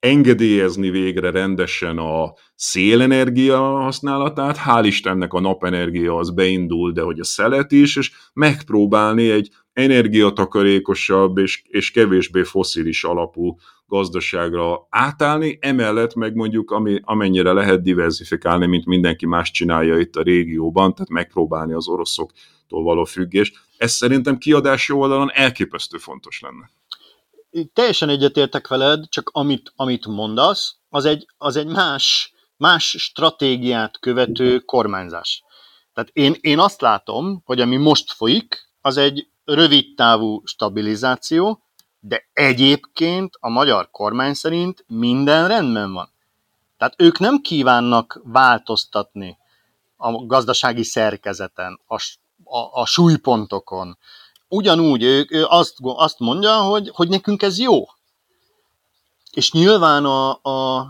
engedélyezni 0.00 0.90
végre 0.90 1.30
rendesen 1.30 1.98
a 1.98 2.32
szélenergia 2.54 3.58
használatát, 3.58 4.56
hál' 4.56 4.84
Istennek 4.84 5.32
a 5.32 5.40
napenergia 5.40 6.16
az 6.16 6.30
beindul, 6.30 6.92
de 6.92 7.02
hogy 7.02 7.20
a 7.20 7.24
szelet 7.24 7.72
is, 7.72 7.96
és 7.96 8.12
megpróbálni 8.32 9.30
egy 9.30 9.50
energiatakarékosabb 9.72 11.38
és, 11.38 11.62
és 11.64 11.90
kevésbé 11.90 12.42
foszilis 12.42 13.04
alapú 13.04 13.56
gazdaságra 13.86 14.86
átállni, 14.90 15.58
emellett 15.60 16.14
meg 16.14 16.34
mondjuk 16.34 16.70
ami, 16.70 17.00
amennyire 17.02 17.52
lehet 17.52 17.82
diversifikálni, 17.82 18.66
mint 18.66 18.86
mindenki 18.86 19.26
más 19.26 19.50
csinálja 19.50 19.98
itt 19.98 20.16
a 20.16 20.22
régióban, 20.22 20.94
tehát 20.94 21.08
megpróbálni 21.08 21.72
az 21.72 21.88
oroszoktól 21.88 22.82
való 22.82 23.04
függést. 23.04 23.58
Ez 23.76 23.92
szerintem 23.92 24.38
kiadási 24.38 24.92
oldalon 24.92 25.30
elképesztő 25.32 25.98
fontos 25.98 26.40
lenne 26.40 26.70
teljesen 27.72 28.08
egyetértek 28.08 28.68
veled, 28.68 29.08
csak 29.08 29.30
amit, 29.32 29.72
amit 29.76 30.06
mondasz, 30.06 30.76
az 30.88 31.04
egy, 31.04 31.26
az 31.38 31.56
egy 31.56 31.66
más, 31.66 32.32
más 32.56 32.96
stratégiát 32.98 33.98
követő 33.98 34.58
kormányzás. 34.58 35.42
Tehát 35.92 36.10
én, 36.12 36.36
én 36.40 36.58
azt 36.58 36.80
látom, 36.80 37.42
hogy 37.44 37.60
ami 37.60 37.76
most 37.76 38.12
folyik, 38.12 38.68
az 38.80 38.96
egy 38.96 39.28
rövid 39.44 39.94
távú 39.94 40.42
stabilizáció, 40.46 41.62
de 42.00 42.28
egyébként 42.32 43.34
a 43.40 43.48
magyar 43.48 43.90
kormány 43.90 44.34
szerint 44.34 44.84
minden 44.86 45.48
rendben 45.48 45.92
van. 45.92 46.12
Tehát 46.76 46.94
ők 46.98 47.18
nem 47.18 47.40
kívánnak 47.40 48.20
változtatni 48.24 49.38
a 49.96 50.26
gazdasági 50.26 50.82
szerkezeten, 50.82 51.80
a, 51.86 51.94
a, 52.44 52.80
a 52.80 52.86
súlypontokon, 52.86 53.98
ugyanúgy 54.48 55.02
ő, 55.02 55.26
ő 55.28 55.44
azt, 55.44 55.74
azt 55.80 56.18
mondja, 56.18 56.60
hogy, 56.60 56.90
hogy 56.94 57.08
nekünk 57.08 57.42
ez 57.42 57.58
jó. 57.58 57.84
És 59.32 59.52
nyilván 59.52 60.04
a, 60.04 60.30
a 60.42 60.86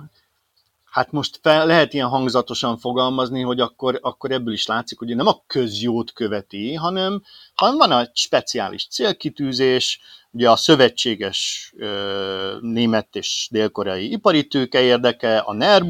hát 0.90 1.12
most 1.12 1.39
fel, 1.43 1.66
lehet 1.66 1.93
ilyen 1.94 2.09
hangzatosan 2.09 2.78
fogalmazni, 2.78 3.43
hogy 3.43 3.60
akkor, 3.60 3.98
akkor 4.02 4.30
ebből 4.30 4.52
is 4.52 4.66
látszik, 4.66 4.98
hogy 4.98 5.16
nem 5.16 5.26
a 5.26 5.43
közjót 5.47 6.12
követi, 6.12 6.74
hanem, 6.74 7.22
hanem 7.55 7.76
van 7.76 7.93
egy 7.93 8.10
speciális 8.14 8.86
célkitűzés, 8.89 10.01
ugye 10.30 10.51
a 10.51 10.56
szövetséges 10.56 11.72
ö, 11.76 12.56
német 12.60 13.16
és 13.16 13.48
dél-koreai 13.51 14.12
ipari 14.12 14.47
tőke 14.47 14.80
érdeke, 14.80 15.39
a 15.39 15.52
NER 15.52 15.82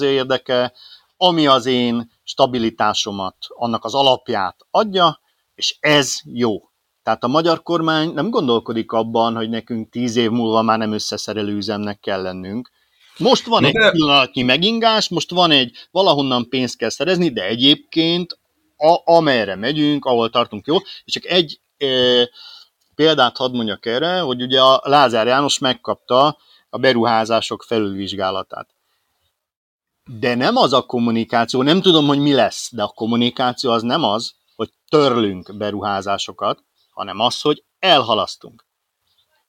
érdeke, 0.00 0.72
ami 1.16 1.46
az 1.46 1.66
én 1.66 2.10
stabilitásomat, 2.22 3.36
annak 3.48 3.84
az 3.84 3.94
alapját 3.94 4.56
adja, 4.70 5.20
és 5.54 5.76
ez 5.80 6.14
jó. 6.24 6.69
Tehát 7.02 7.24
a 7.24 7.28
magyar 7.28 7.62
kormány 7.62 8.12
nem 8.12 8.30
gondolkodik 8.30 8.92
abban, 8.92 9.36
hogy 9.36 9.48
nekünk 9.48 9.90
tíz 9.90 10.16
év 10.16 10.30
múlva 10.30 10.62
már 10.62 10.78
nem 10.78 10.92
összeszerelő 10.92 11.56
üzemnek 11.56 12.00
kell 12.00 12.22
lennünk. 12.22 12.70
Most 13.18 13.46
van 13.46 13.64
egy 13.64 13.72
de... 13.72 13.90
pillanatnyi 13.90 14.42
megingás, 14.42 15.08
most 15.08 15.30
van 15.30 15.50
egy, 15.50 15.76
valahonnan 15.90 16.48
pénzt 16.48 16.76
kell 16.76 16.88
szerezni, 16.88 17.28
de 17.28 17.44
egyébként 17.44 18.38
a, 18.76 19.12
amerre 19.12 19.56
megyünk, 19.56 20.04
ahol 20.04 20.30
tartunk 20.30 20.66
jó, 20.66 20.76
és 21.04 21.12
csak 21.12 21.26
egy 21.26 21.60
e, 21.78 21.86
példát 22.94 23.36
hadd 23.36 23.52
mondjak 23.52 23.86
erre, 23.86 24.20
hogy 24.20 24.42
ugye 24.42 24.60
a 24.60 24.80
Lázár 24.84 25.26
János 25.26 25.58
megkapta 25.58 26.36
a 26.70 26.78
beruházások 26.78 27.62
felülvizsgálatát. 27.62 28.68
De 30.18 30.34
nem 30.34 30.56
az 30.56 30.72
a 30.72 30.82
kommunikáció, 30.82 31.62
nem 31.62 31.80
tudom, 31.80 32.06
hogy 32.06 32.18
mi 32.18 32.32
lesz, 32.32 32.70
de 32.72 32.82
a 32.82 32.92
kommunikáció 32.94 33.70
az 33.70 33.82
nem 33.82 34.04
az, 34.04 34.34
hogy 34.56 34.70
törlünk 34.88 35.56
beruházásokat, 35.56 36.64
hanem 37.00 37.20
az, 37.20 37.40
hogy 37.40 37.64
elhalasztunk. 37.78 38.66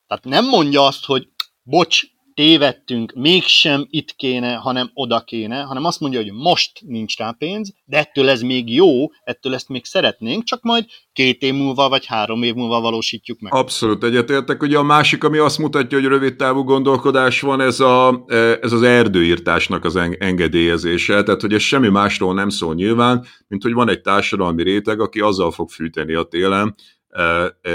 Tehát 0.07 0.23
nem 0.23 0.45
mondja 0.45 0.86
azt, 0.86 1.06
hogy 1.06 1.28
bocs, 1.64 2.03
tévedtünk, 2.34 3.14
mégsem 3.15 3.88
itt 3.90 4.11
kéne, 4.15 4.53
hanem 4.53 4.91
oda 4.94 5.23
kéne, 5.23 5.61
hanem 5.61 5.86
azt 5.86 5.99
mondja, 5.99 6.22
hogy 6.22 6.32
most 6.32 6.82
nincs 6.86 7.18
rá 7.18 7.36
pénz, 7.38 7.73
de 7.86 7.98
ettől 7.98 8.30
ez 8.30 8.41
még 8.41 8.73
jó, 8.73 9.07
ettől 9.23 9.53
ezt 9.53 9.69
még 9.69 9.86
szeretnénk, 9.86 10.44
csak 10.44 10.61
majd 10.61 10.86
két 11.14 11.41
év 11.41 11.53
múlva 11.53 11.90
vagy 11.90 12.06
három 12.06 12.44
év 12.44 12.53
múlva 12.53 12.82
valósítjuk 12.82 13.40
meg. 13.40 13.53
Abszolút 13.53 14.03
egyetértek. 14.03 14.61
Ugye 14.61 14.78
a 14.78 14.84
másik, 14.84 15.23
ami 15.23 15.38
azt 15.38 15.57
mutatja, 15.57 15.99
hogy 15.99 16.07
rövid 16.07 16.36
távú 16.36 16.64
gondolkodás 16.64 17.41
van, 17.41 17.61
ez, 17.61 17.80
a, 17.80 18.26
ez 18.61 18.72
az 18.72 18.82
erdőírtásnak 18.82 19.86
az 19.86 19.95
engedélyezése. 20.18 21.23
Tehát, 21.23 21.41
hogy 21.41 21.53
ez 21.53 21.61
semmi 21.61 21.90
másról 21.90 22.34
nem 22.34 22.49
szól 22.49 22.73
nyilván, 22.73 23.26
mint 23.48 23.64
hogy 23.64 23.73
van 23.73 23.90
egy 23.90 24.02
társadalmi 24.02 24.64
réteg, 24.64 24.99
aki 24.99 25.19
azzal 25.19 25.52
fog 25.52 25.69
fűteni 25.69 26.14
a 26.14 26.23
télen, 26.23 26.76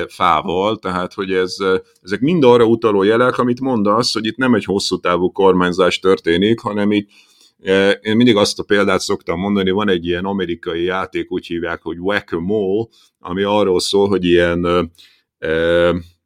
fával, 0.08 0.76
tehát 0.76 1.14
hogy 1.14 1.32
ez, 1.32 1.56
ezek 2.02 2.20
mind 2.20 2.44
arra 2.44 2.64
utaló 2.64 3.02
jelek, 3.02 3.38
amit 3.38 3.60
mondasz, 3.60 4.12
hogy 4.12 4.26
itt 4.26 4.36
nem 4.36 4.54
egy 4.54 4.64
hosszú 4.64 5.00
távú 5.00 5.32
kormányzás 5.32 5.98
történik, 5.98 6.60
hanem 6.60 6.92
itt 6.92 7.08
én 8.00 8.16
mindig 8.16 8.36
azt 8.36 8.58
a 8.58 8.62
példát 8.62 9.00
szoktam 9.00 9.40
mondani, 9.40 9.70
van 9.70 9.88
egy 9.88 10.06
ilyen 10.06 10.24
amerikai 10.24 10.84
játék, 10.84 11.32
úgy 11.32 11.46
hívják, 11.46 11.82
hogy 11.82 11.98
Whack-a-Mole, 11.98 12.86
ami 13.18 13.42
arról 13.42 13.80
szól, 13.80 14.08
hogy 14.08 14.24
ilyen 14.24 14.90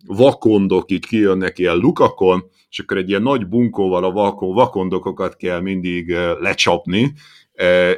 vakondok 0.07 0.91
itt 0.91 1.07
kijönnek 1.07 1.59
ilyen 1.59 1.77
lukakon, 1.77 2.45
és 2.71 2.79
akkor 2.79 2.97
egy 2.97 3.09
ilyen 3.09 3.23
nagy 3.23 3.49
bunkóval 3.49 4.05
a 4.05 4.11
vakon, 4.11 4.55
vakondokokat 4.55 5.37
kell 5.37 5.61
mindig 5.61 6.11
lecsapni, 6.41 7.13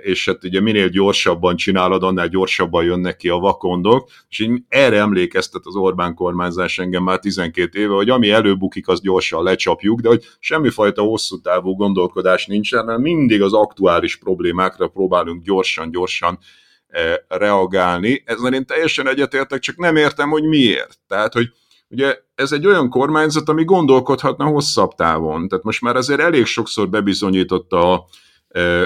és 0.02 0.24
hát 0.24 0.44
ugye 0.44 0.60
minél 0.60 0.88
gyorsabban 0.88 1.56
csinálod, 1.56 2.02
annál 2.02 2.28
gyorsabban 2.28 2.84
jönnek 2.84 3.16
ki 3.16 3.28
a 3.28 3.36
vakondok, 3.36 4.08
és 4.28 4.38
így 4.38 4.62
erre 4.68 4.98
emlékeztet 4.98 5.62
az 5.64 5.76
Orbán 5.76 6.14
kormányzás 6.14 6.78
engem 6.78 7.02
már 7.02 7.18
12 7.18 7.78
éve, 7.78 7.94
hogy 7.94 8.10
ami 8.10 8.30
előbukik, 8.30 8.88
az 8.88 9.00
gyorsan 9.00 9.42
lecsapjuk, 9.42 10.00
de 10.00 10.08
hogy 10.08 10.24
semmifajta 10.38 11.02
hosszú 11.02 11.40
távú 11.40 11.74
gondolkodás 11.74 12.46
nincsen, 12.46 12.84
hanem 12.84 13.00
mindig 13.00 13.42
az 13.42 13.52
aktuális 13.52 14.16
problémákra 14.16 14.88
próbálunk 14.88 15.42
gyorsan-gyorsan 15.42 16.38
reagálni. 17.28 18.22
Ezzel 18.24 18.54
én 18.54 18.66
teljesen 18.66 19.08
egyetértek, 19.08 19.60
csak 19.60 19.76
nem 19.76 19.96
értem, 19.96 20.30
hogy 20.30 20.44
miért. 20.44 20.98
Tehát, 21.08 21.32
hogy 21.32 21.48
ugye 21.88 22.18
ez 22.34 22.52
egy 22.52 22.66
olyan 22.66 22.88
kormányzat, 22.88 23.48
ami 23.48 23.64
gondolkodhatna 23.64 24.44
hosszabb 24.44 24.94
távon. 24.94 25.48
Tehát 25.48 25.64
most 25.64 25.80
már 25.80 25.96
azért 25.96 26.20
elég 26.20 26.44
sokszor 26.46 26.88
bebizonyította 26.88 27.92
a, 27.92 28.04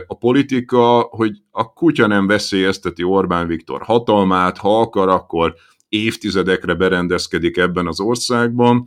a 0.07 0.15
politika, 0.15 1.01
hogy 1.01 1.33
a 1.51 1.73
kutya 1.73 2.07
nem 2.07 2.27
veszélyezteti 2.27 3.03
Orbán 3.03 3.47
Viktor 3.47 3.83
hatalmát, 3.83 4.59
ha 4.59 4.81
akar, 4.81 5.09
akkor 5.09 5.55
évtizedekre 5.89 6.75
berendezkedik 6.75 7.57
ebben 7.57 7.87
az 7.87 8.01
országban. 8.01 8.87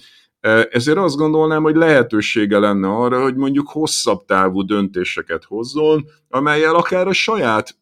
Ezért 0.69 0.97
azt 0.97 1.17
gondolnám, 1.17 1.63
hogy 1.63 1.75
lehetősége 1.75 2.59
lenne 2.59 2.87
arra, 2.87 3.21
hogy 3.21 3.35
mondjuk 3.35 3.69
hosszabb 3.69 4.25
távú 4.25 4.61
döntéseket 4.61 5.43
hozzon, 5.43 6.05
amelyel 6.29 6.75
akár 6.75 7.07
a 7.07 7.13
saját 7.13 7.77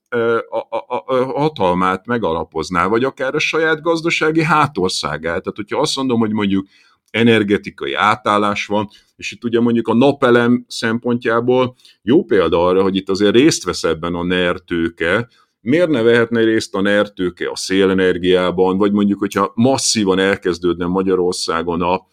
a, 0.50 0.58
a, 0.58 1.04
a 1.06 1.24
hatalmát 1.40 2.06
megalapozná, 2.06 2.88
vagy 2.88 3.04
akár 3.04 3.36
a 3.36 3.40
saját 3.40 3.82
gazdasági 3.82 4.44
hátországát. 4.44 5.42
Tehát, 5.42 5.56
hogyha 5.56 5.80
azt 5.80 5.96
mondom, 5.96 6.20
hogy 6.20 6.32
mondjuk 6.32 6.68
energetikai 7.10 7.94
átállás 7.94 8.66
van, 8.66 8.90
és 9.18 9.32
itt 9.32 9.44
ugye 9.44 9.60
mondjuk 9.60 9.88
a 9.88 9.94
napelem 9.94 10.66
szempontjából 10.68 11.76
jó 12.02 12.24
példa 12.24 12.66
arra, 12.66 12.82
hogy 12.82 12.96
itt 12.96 13.10
azért 13.10 13.36
részt 13.36 13.64
vesz 13.64 13.84
ebben 13.84 14.16
a 14.16 14.24
NER 14.24 14.60
tőke, 14.60 15.28
miért 15.62 15.90
ne 15.90 16.02
vehetne 16.02 16.44
részt 16.44 16.76
a 16.76 16.82
NER 16.82 17.14
tőke 17.14 17.50
a 17.50 17.56
szélenergiában, 17.56 18.78
vagy 18.78 18.92
mondjuk, 18.92 19.20
hogyha 19.20 19.52
masszívan 19.56 20.20
elkezdődne 20.20 20.86
Magyarországon 20.86 21.82
a, 21.82 22.08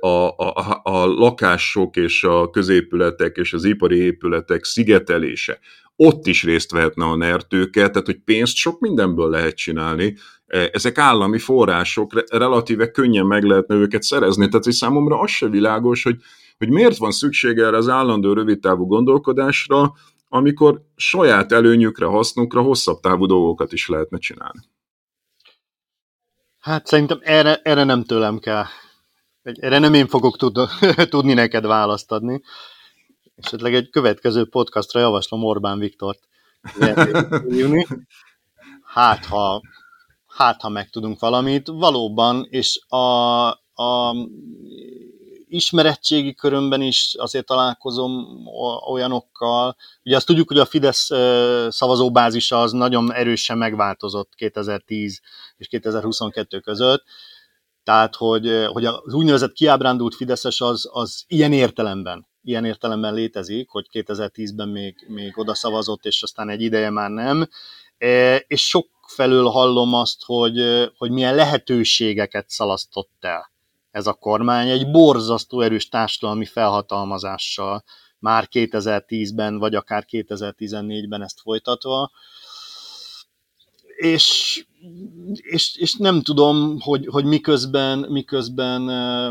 a, 0.00 0.36
a, 0.36 0.80
a 0.82 1.06
lakások 1.06 1.96
és 1.96 2.24
a 2.24 2.50
középületek 2.50 3.36
és 3.36 3.52
az 3.52 3.64
ipari 3.64 3.96
épületek 3.96 4.64
szigetelése, 4.64 5.58
ott 5.96 6.26
is 6.26 6.44
részt 6.44 6.70
vehetne 6.70 7.04
a 7.04 7.16
NER 7.16 7.42
tőke, 7.42 7.88
tehát 7.88 8.06
hogy 8.06 8.20
pénzt 8.24 8.56
sok 8.56 8.80
mindenből 8.80 9.30
lehet 9.30 9.56
csinálni, 9.56 10.16
E, 10.46 10.68
ezek 10.72 10.98
állami 10.98 11.38
források, 11.38 12.30
relatíve 12.30 12.90
könnyen 12.90 13.26
meg 13.26 13.42
lehetne 13.42 13.74
őket 13.74 14.02
szerezni, 14.02 14.48
tehát 14.48 14.64
hogy 14.64 14.72
számomra 14.72 15.18
az 15.20 15.30
se 15.30 15.48
világos, 15.48 16.02
hogy, 16.02 16.16
hogy 16.58 16.70
miért 16.70 16.96
van 16.96 17.10
szüksége 17.10 17.64
erre 17.64 17.76
az 17.76 17.88
állandó 17.88 18.32
rövidtávú 18.32 18.86
gondolkodásra, 18.86 19.92
amikor 20.28 20.82
saját 20.96 21.52
előnyükre, 21.52 22.06
hasznukra 22.06 22.62
hosszabb 22.62 23.00
távú 23.00 23.26
dolgokat 23.26 23.72
is 23.72 23.88
lehetne 23.88 24.18
csinálni. 24.18 24.60
Hát 26.58 26.86
szerintem 26.86 27.18
erre, 27.22 27.60
erre 27.62 27.84
nem 27.84 28.04
tőlem 28.04 28.38
kell. 28.38 28.64
Erre 29.42 29.78
nem 29.78 29.94
én 29.94 30.06
fogok 30.06 30.36
tud, 30.36 30.56
tudni 31.08 31.32
neked 31.32 31.66
választ 31.66 32.12
adni. 32.12 32.42
Esetleg 33.36 33.74
egy 33.74 33.90
következő 33.90 34.44
podcastra 34.48 35.00
javaslom 35.00 35.44
Orbán 35.44 35.78
Viktort. 35.78 36.18
Hát, 38.84 39.24
ha 39.24 39.60
hát 40.26 40.60
ha 40.60 40.68
megtudunk 40.68 41.20
valamit, 41.20 41.66
valóban, 41.66 42.46
és 42.50 42.80
a, 42.88 43.48
a 43.74 44.14
ismerettségi 45.48 46.34
körömben 46.34 46.82
is 46.82 47.14
azért 47.18 47.46
találkozom 47.46 48.26
olyanokkal. 48.90 49.76
Ugye 50.04 50.16
azt 50.16 50.26
tudjuk, 50.26 50.48
hogy 50.48 50.58
a 50.58 50.64
Fidesz 50.64 51.10
szavazóbázisa 51.68 52.60
az 52.60 52.72
nagyon 52.72 53.12
erősen 53.12 53.58
megváltozott 53.58 54.34
2010 54.34 55.20
és 55.56 55.68
2022 55.68 56.60
között, 56.60 57.04
tehát, 57.86 58.14
hogy, 58.14 58.66
hogy 58.66 58.84
az 58.84 59.14
úgynevezett 59.14 59.52
kiábrándult 59.52 60.14
Fideszes 60.14 60.60
az, 60.60 60.88
az 60.92 61.24
ilyen 61.26 61.52
értelemben, 61.52 62.26
ilyen 62.42 62.64
értelemben 62.64 63.14
létezik, 63.14 63.68
hogy 63.68 63.86
2010-ben 63.92 64.68
még, 64.68 64.94
még 65.08 65.38
oda 65.38 65.54
szavazott, 65.54 66.04
és 66.04 66.22
aztán 66.22 66.48
egy 66.48 66.62
ideje 66.62 66.90
már 66.90 67.10
nem, 67.10 67.48
és 68.46 68.68
sok 68.68 68.88
felől 69.06 69.46
hallom 69.46 69.94
azt, 69.94 70.24
hogy, 70.24 70.90
hogy 70.96 71.10
milyen 71.10 71.34
lehetőségeket 71.34 72.48
szalasztott 72.48 73.16
el 73.20 73.54
ez 73.96 74.06
a 74.06 74.12
kormány 74.12 74.68
egy 74.68 74.90
borzasztó 74.90 75.60
erős 75.60 75.88
társadalmi 75.88 76.44
felhatalmazással, 76.44 77.84
már 78.18 78.48
2010-ben, 78.50 79.58
vagy 79.58 79.74
akár 79.74 80.04
2014-ben 80.10 81.22
ezt 81.22 81.40
folytatva. 81.40 82.10
És, 83.96 84.64
és, 85.34 85.76
és 85.76 85.94
nem 85.94 86.22
tudom, 86.22 86.80
hogy, 86.80 87.06
hogy 87.06 87.24
miközben, 87.24 87.98
miközben 87.98 88.82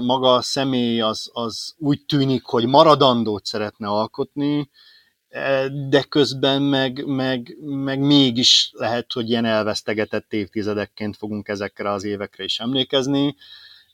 maga 0.03 0.33
a 0.33 0.41
személy 0.41 1.01
az, 1.01 1.29
az 1.33 1.75
úgy 1.77 2.05
tűnik, 2.05 2.43
hogy 2.43 2.65
maradandót 2.65 3.45
szeretne 3.45 3.87
alkotni, 3.87 4.69
de 5.89 6.03
közben 6.09 6.61
meg, 6.61 7.05
meg, 7.05 7.57
meg 7.59 7.99
mégis 7.99 8.71
lehet, 8.73 9.11
hogy 9.13 9.29
ilyen 9.29 9.45
elvesztegetett 9.45 10.33
évtizedekként 10.33 11.17
fogunk 11.17 11.47
ezekre 11.47 11.91
az 11.91 12.03
évekre 12.03 12.43
is 12.43 12.59
emlékezni. 12.59 13.35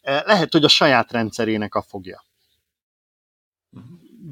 Lehet, 0.02 0.52
hogy 0.52 0.64
a 0.64 0.68
saját 0.68 1.12
rendszerének 1.12 1.76
a 1.76 1.82
fogja. 1.82 2.26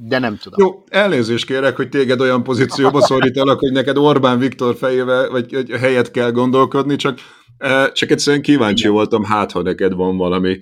De 0.02 0.20
nem 0.20 0.38
tudom. 0.38 0.68
Jó, 0.68 0.84
elnézést 0.88 1.46
kérek, 1.46 1.76
hogy 1.76 1.90
téged 1.90 2.22
olyan 2.22 2.44
pozícióba 2.44 3.02
szorítalak, 3.02 3.60
hogy 3.60 3.72
neked 3.72 3.98
Orbán 3.98 4.40
Viktor 4.40 4.76
fejével, 4.76 5.30
vagy 5.30 5.72
helyet 5.80 6.12
kell 6.12 6.32
gondolkodni, 6.32 6.96
csak, 6.96 7.20
csak 7.94 8.10
egyszerűen 8.10 8.42
kíváncsi 8.42 8.88
voltam, 8.88 9.24
hát 9.24 9.52
ha 9.52 9.62
neked 9.62 9.94
van 9.94 10.18
valami 10.18 10.62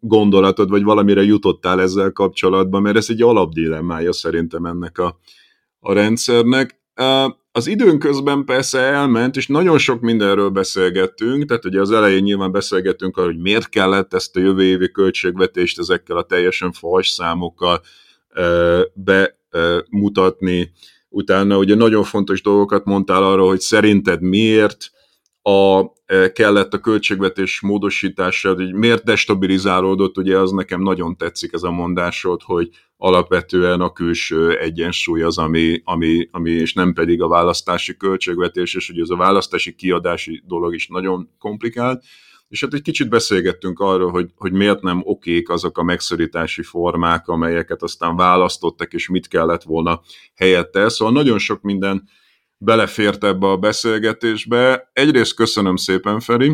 gondolatod, 0.00 0.70
vagy 0.70 0.82
valamire 0.82 1.22
jutottál 1.22 1.80
ezzel 1.80 2.12
kapcsolatban, 2.12 2.82
mert 2.82 2.96
ez 2.96 3.06
egy 3.08 3.22
alapdilemmája 3.22 4.12
szerintem 4.12 4.64
ennek 4.64 4.98
a, 4.98 5.18
a 5.80 5.92
rendszernek. 5.92 6.80
Az 7.58 7.66
időn 7.66 7.98
közben 7.98 8.44
persze 8.44 8.78
elment, 8.78 9.36
és 9.36 9.46
nagyon 9.46 9.78
sok 9.78 10.00
mindenről 10.00 10.48
beszélgettünk, 10.48 11.44
tehát 11.44 11.64
ugye 11.64 11.80
az 11.80 11.90
elején 11.90 12.22
nyilván 12.22 12.52
beszélgettünk 12.52 13.16
arról, 13.16 13.32
hogy 13.32 13.40
miért 13.40 13.68
kellett 13.68 14.14
ezt 14.14 14.36
a 14.36 14.40
jövő 14.40 14.62
évi 14.62 14.90
költségvetést 14.90 15.78
ezekkel 15.78 16.16
a 16.16 16.22
teljesen 16.22 16.72
fals 16.72 17.08
számokkal 17.08 17.80
bemutatni. 18.94 20.72
Utána 21.08 21.58
ugye 21.58 21.74
nagyon 21.74 22.04
fontos 22.04 22.42
dolgokat 22.42 22.84
mondtál 22.84 23.22
arról, 23.22 23.48
hogy 23.48 23.60
szerinted 23.60 24.20
miért, 24.20 24.90
a, 25.42 25.84
e, 26.06 26.32
kellett 26.32 26.74
a 26.74 26.78
költségvetés 26.78 27.60
módosítása, 27.60 28.54
hogy 28.54 28.74
miért 28.74 29.04
destabilizálódott, 29.04 30.18
ugye 30.18 30.38
az 30.38 30.50
nekem 30.50 30.82
nagyon 30.82 31.16
tetszik 31.16 31.52
ez 31.52 31.62
a 31.62 31.70
mondásod, 31.70 32.42
hogy 32.42 32.70
alapvetően 32.96 33.80
a 33.80 33.92
külső 33.92 34.58
egyensúly 34.58 35.22
az, 35.22 35.38
ami, 35.38 35.80
ami, 35.84 36.28
ami 36.30 36.50
és 36.50 36.72
nem 36.72 36.92
pedig 36.92 37.22
a 37.22 37.28
választási 37.28 37.96
költségvetés, 37.96 38.74
és 38.74 38.88
ugye 38.88 39.02
ez 39.02 39.10
a 39.10 39.16
választási 39.16 39.74
kiadási 39.74 40.42
dolog 40.46 40.74
is 40.74 40.86
nagyon 40.86 41.30
komplikált, 41.38 42.04
és 42.48 42.60
hát 42.60 42.74
egy 42.74 42.82
kicsit 42.82 43.08
beszélgettünk 43.08 43.80
arról, 43.80 44.10
hogy, 44.10 44.30
hogy 44.36 44.52
miért 44.52 44.82
nem 44.82 45.00
okék 45.04 45.48
azok 45.48 45.78
a 45.78 45.82
megszorítási 45.82 46.62
formák, 46.62 47.28
amelyeket 47.28 47.82
aztán 47.82 48.16
választottak, 48.16 48.92
és 48.92 49.08
mit 49.08 49.28
kellett 49.28 49.62
volna 49.62 50.00
helyette. 50.34 50.88
Szóval 50.88 51.14
nagyon 51.14 51.38
sok 51.38 51.62
minden 51.62 52.08
belefért 52.58 53.24
ebbe 53.24 53.46
a 53.46 53.56
beszélgetésbe. 53.56 54.90
Egyrészt 54.92 55.34
köszönöm 55.34 55.76
szépen, 55.76 56.20
Feri. 56.20 56.52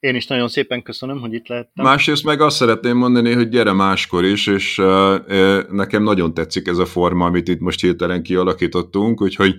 Én 0.00 0.14
is 0.14 0.26
nagyon 0.26 0.48
szépen 0.48 0.82
köszönöm, 0.82 1.20
hogy 1.20 1.32
itt 1.32 1.46
lehettem. 1.46 1.84
Másrészt 1.84 2.24
meg 2.24 2.40
azt 2.40 2.56
szeretném 2.56 2.96
mondani, 2.96 3.32
hogy 3.32 3.48
gyere 3.48 3.72
máskor 3.72 4.24
is, 4.24 4.46
és 4.46 4.76
nekem 5.70 6.02
nagyon 6.02 6.34
tetszik 6.34 6.66
ez 6.66 6.78
a 6.78 6.86
forma, 6.86 7.26
amit 7.26 7.48
itt 7.48 7.60
most 7.60 7.80
hirtelen 7.80 8.22
kialakítottunk, 8.22 9.20
úgyhogy 9.20 9.56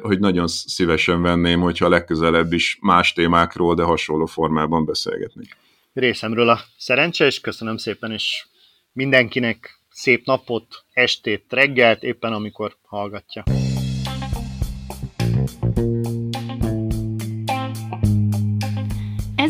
hogy 0.00 0.18
nagyon 0.18 0.46
szívesen 0.48 1.22
venném, 1.22 1.60
hogyha 1.60 1.88
legközelebb 1.88 2.52
is 2.52 2.78
más 2.80 3.12
témákról, 3.12 3.74
de 3.74 3.82
hasonló 3.82 4.26
formában 4.26 4.84
beszélgetnék. 4.84 5.56
Részemről 5.92 6.48
a 6.48 6.60
szerencse, 6.76 7.26
és 7.26 7.40
köszönöm 7.40 7.76
szépen, 7.76 8.12
és 8.12 8.46
mindenkinek 8.92 9.80
szép 9.90 10.26
napot, 10.26 10.84
estét, 10.92 11.44
reggelt, 11.48 12.02
éppen 12.02 12.32
amikor 12.32 12.76
hallgatja. 12.82 13.42